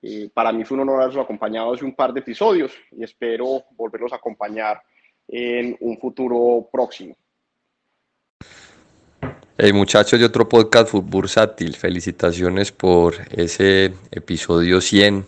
Eh, 0.00 0.30
para 0.32 0.52
mí 0.52 0.64
fue 0.64 0.76
un 0.76 0.82
honor 0.82 1.02
haberlos 1.02 1.22
acompañado 1.22 1.74
hace 1.74 1.84
un 1.84 1.94
par 1.94 2.14
de 2.14 2.20
episodios 2.20 2.72
y 2.92 3.04
espero 3.04 3.64
volverlos 3.76 4.14
a 4.14 4.16
acompañar 4.16 4.82
en 5.28 5.76
un 5.80 5.98
futuro 5.98 6.66
próximo. 6.72 7.14
Hey 9.58 9.72
muchachos 9.74 10.18
de 10.18 10.24
otro 10.24 10.48
podcast 10.48 10.92
bursátil, 10.92 11.76
felicitaciones 11.76 12.72
por 12.72 13.16
ese 13.30 13.92
episodio 14.10 14.80
100. 14.80 15.14
Un 15.14 15.26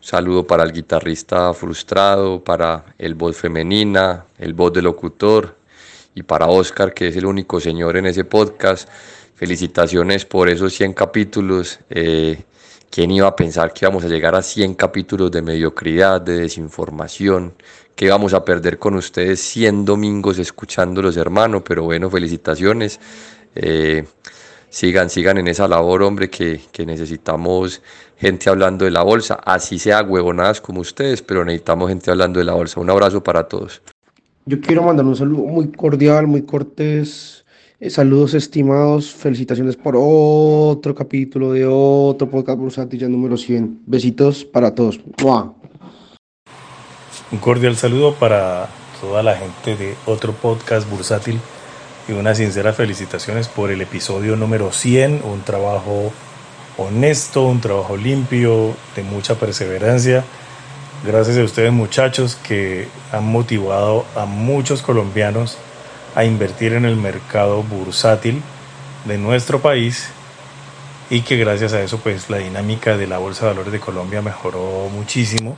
saludo 0.00 0.46
para 0.46 0.64
el 0.64 0.72
guitarrista 0.72 1.54
frustrado, 1.54 2.44
para 2.44 2.94
el 2.98 3.14
voz 3.14 3.38
femenina, 3.38 4.26
el 4.38 4.52
voz 4.52 4.74
del 4.74 4.84
locutor 4.84 5.57
y 6.18 6.24
para 6.24 6.48
Oscar, 6.48 6.92
que 6.92 7.08
es 7.08 7.16
el 7.16 7.26
único 7.26 7.60
señor 7.60 7.96
en 7.96 8.06
ese 8.06 8.24
podcast. 8.24 8.88
Felicitaciones 9.36 10.24
por 10.24 10.48
esos 10.48 10.74
100 10.74 10.92
capítulos. 10.92 11.78
Eh, 11.88 12.42
¿Quién 12.90 13.12
iba 13.12 13.28
a 13.28 13.36
pensar 13.36 13.72
que 13.72 13.84
íbamos 13.84 14.04
a 14.04 14.08
llegar 14.08 14.34
a 14.34 14.42
100 14.42 14.74
capítulos 14.74 15.30
de 15.30 15.42
mediocridad, 15.42 16.20
de 16.20 16.38
desinformación? 16.40 17.54
Que 17.94 18.06
íbamos 18.06 18.34
a 18.34 18.44
perder 18.44 18.80
con 18.80 18.94
ustedes 18.94 19.40
100 19.40 19.84
domingos 19.84 20.40
escuchándolos, 20.40 21.16
hermano. 21.16 21.62
Pero 21.62 21.84
bueno, 21.84 22.10
felicitaciones. 22.10 22.98
Eh, 23.54 24.04
sigan, 24.68 25.10
sigan 25.10 25.38
en 25.38 25.46
esa 25.46 25.68
labor, 25.68 26.02
hombre, 26.02 26.28
que, 26.28 26.62
que 26.72 26.84
necesitamos 26.84 27.80
gente 28.16 28.50
hablando 28.50 28.84
de 28.84 28.90
la 28.90 29.04
bolsa. 29.04 29.34
Así 29.44 29.78
sea 29.78 30.02
huevonadas 30.02 30.60
como 30.60 30.80
ustedes, 30.80 31.22
pero 31.22 31.44
necesitamos 31.44 31.90
gente 31.90 32.10
hablando 32.10 32.40
de 32.40 32.44
la 32.44 32.54
bolsa. 32.54 32.80
Un 32.80 32.90
abrazo 32.90 33.22
para 33.22 33.46
todos. 33.46 33.80
Yo 34.48 34.62
quiero 34.62 34.82
mandar 34.82 35.04
un 35.04 35.14
saludo 35.14 35.42
muy 35.42 35.70
cordial, 35.70 36.26
muy 36.26 36.40
cortés. 36.40 37.44
Eh, 37.80 37.90
saludos 37.90 38.32
estimados, 38.32 39.12
felicitaciones 39.12 39.76
por 39.76 39.94
otro 39.94 40.94
capítulo 40.94 41.52
de 41.52 41.66
otro 41.66 42.30
podcast 42.30 42.58
bursátil 42.58 42.98
ya 42.98 43.08
número 43.10 43.36
100. 43.36 43.82
Besitos 43.84 44.46
para 44.46 44.74
todos. 44.74 45.00
¡Mua! 45.22 45.52
Un 47.30 47.38
cordial 47.40 47.76
saludo 47.76 48.14
para 48.14 48.70
toda 49.02 49.22
la 49.22 49.36
gente 49.36 49.76
de 49.76 49.94
otro 50.06 50.32
podcast 50.32 50.88
bursátil 50.88 51.38
y 52.08 52.12
unas 52.12 52.38
sinceras 52.38 52.74
felicitaciones 52.74 53.48
por 53.48 53.70
el 53.70 53.82
episodio 53.82 54.34
número 54.34 54.72
100, 54.72 55.24
un 55.30 55.42
trabajo 55.42 56.10
honesto, 56.78 57.44
un 57.44 57.60
trabajo 57.60 57.98
limpio, 57.98 58.72
de 58.96 59.02
mucha 59.02 59.34
perseverancia. 59.34 60.24
Gracias 61.04 61.38
a 61.38 61.44
ustedes 61.44 61.72
muchachos 61.72 62.34
que 62.34 62.88
han 63.12 63.24
motivado 63.24 64.04
a 64.16 64.24
muchos 64.24 64.82
colombianos 64.82 65.56
a 66.16 66.24
invertir 66.24 66.72
en 66.72 66.84
el 66.84 66.96
mercado 66.96 67.62
bursátil 67.62 68.42
de 69.04 69.16
nuestro 69.16 69.60
país 69.60 70.08
y 71.08 71.20
que 71.20 71.36
gracias 71.36 71.72
a 71.72 71.82
eso 71.82 71.98
pues 71.98 72.28
la 72.28 72.38
dinámica 72.38 72.96
de 72.96 73.06
la 73.06 73.18
Bolsa 73.18 73.44
de 73.44 73.52
Valores 73.52 73.72
de 73.72 73.78
Colombia 73.78 74.22
mejoró 74.22 74.88
muchísimo 74.92 75.56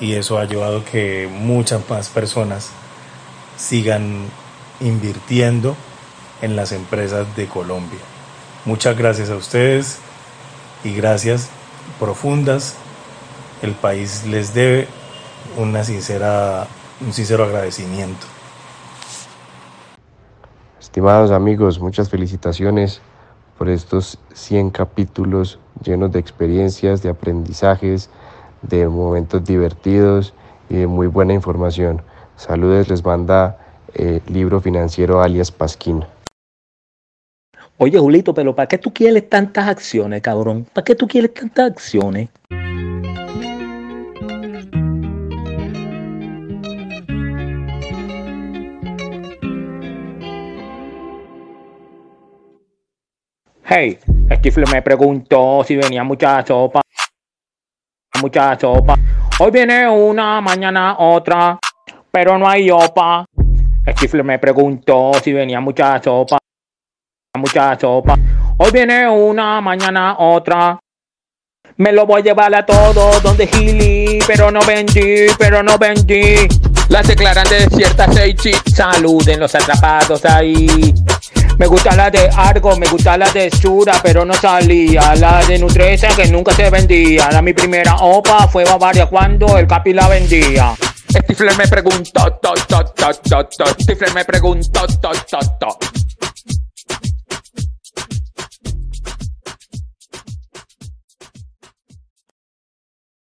y 0.00 0.14
eso 0.14 0.38
ha 0.38 0.46
llevado 0.46 0.84
que 0.84 1.28
muchas 1.30 1.88
más 1.88 2.08
personas 2.08 2.70
sigan 3.56 4.26
invirtiendo 4.80 5.76
en 6.40 6.56
las 6.56 6.72
empresas 6.72 7.36
de 7.36 7.46
Colombia. 7.46 8.00
Muchas 8.64 8.98
gracias 8.98 9.30
a 9.30 9.36
ustedes 9.36 9.98
y 10.82 10.92
gracias 10.92 11.50
profundas. 12.00 12.74
El 13.62 13.74
país 13.74 14.26
les 14.26 14.52
debe 14.52 14.88
una 15.56 15.84
sincera, 15.84 16.66
un 17.00 17.12
sincero 17.12 17.44
agradecimiento. 17.44 18.26
Estimados 20.80 21.30
amigos, 21.30 21.78
muchas 21.78 22.10
felicitaciones 22.10 23.00
por 23.56 23.68
estos 23.68 24.18
100 24.34 24.70
capítulos 24.70 25.60
llenos 25.84 26.10
de 26.10 26.18
experiencias, 26.18 27.02
de 27.02 27.10
aprendizajes, 27.10 28.10
de 28.62 28.88
momentos 28.88 29.44
divertidos 29.44 30.34
y 30.68 30.78
de 30.78 30.86
muy 30.88 31.06
buena 31.06 31.32
información. 31.32 32.02
Saludos, 32.34 32.88
les 32.88 33.04
manda 33.04 33.58
eh, 33.94 34.20
Libro 34.26 34.60
Financiero 34.60 35.22
alias 35.22 35.52
Pasquín. 35.52 36.04
Oye, 37.78 37.98
Julito, 37.98 38.34
pero 38.34 38.56
¿para 38.56 38.66
qué 38.66 38.78
tú 38.78 38.92
quieres 38.92 39.28
tantas 39.28 39.68
acciones, 39.68 40.20
cabrón? 40.20 40.66
¿Para 40.72 40.84
qué 40.84 40.96
tú 40.96 41.06
quieres 41.06 41.32
tantas 41.32 41.70
acciones? 41.70 42.28
Hey, 53.64 53.96
Stifle 54.38 54.64
me 54.72 54.82
preguntó 54.82 55.62
si 55.64 55.76
venía 55.76 56.02
mucha 56.02 56.44
sopa. 56.44 56.80
Mucha 58.20 58.58
sopa. 58.58 58.96
Hoy 59.38 59.50
viene 59.52 59.88
una, 59.88 60.40
mañana 60.40 60.96
otra, 60.98 61.58
pero 62.10 62.38
no 62.38 62.48
hay 62.48 62.70
opa. 62.70 63.24
Stifle 63.88 64.24
me 64.24 64.38
preguntó 64.40 65.12
si 65.22 65.32
venía 65.32 65.60
mucha 65.60 66.02
sopa. 66.02 66.38
Mucha 67.38 67.78
sopa. 67.78 68.16
Hoy 68.58 68.70
viene 68.72 69.08
una, 69.08 69.60
mañana 69.60 70.16
otra. 70.18 70.78
Me 71.76 71.92
lo 71.92 72.04
voy 72.04 72.20
a 72.20 72.24
llevar 72.24 72.54
a 72.54 72.66
todo 72.66 73.20
donde 73.20 73.46
Gili, 73.46 74.18
pero 74.26 74.50
no 74.50 74.60
vendí, 74.66 75.26
pero 75.38 75.62
no 75.62 75.78
vendí. 75.78 76.48
Las 76.88 77.08
declaran 77.08 77.46
desiertas, 77.48 78.14
Seichi. 78.14 78.52
Saluden 78.66 79.40
los 79.40 79.54
atrapados 79.54 80.24
ahí. 80.24 80.92
Me 81.58 81.66
gusta 81.66 81.94
la 81.94 82.10
de 82.10 82.28
Argo, 82.34 82.76
me 82.76 82.86
gusta 82.86 83.16
la 83.16 83.30
de 83.30 83.50
Sura, 83.50 84.00
pero 84.02 84.24
no 84.24 84.34
salía. 84.34 85.14
La 85.14 85.44
de 85.44 85.58
Nutresa 85.58 86.08
que 86.08 86.26
nunca 86.26 86.54
se 86.54 86.70
vendía. 86.70 87.30
La 87.30 87.42
mi 87.42 87.52
primera 87.52 87.96
opa 87.96 88.48
fue 88.48 88.64
Bavaria 88.64 89.06
cuando 89.06 89.58
el 89.58 89.66
Capi 89.66 89.92
la 89.92 90.08
vendía. 90.08 90.74
Stifler 91.08 91.56
me 91.58 91.68
preguntó, 91.68 92.38
to, 92.40 92.54
to, 92.66 92.84
to, 92.84 93.14
to, 93.14 93.44
to. 93.44 93.66
Stifler 93.80 94.14
me 94.14 94.24
preguntó. 94.24 94.86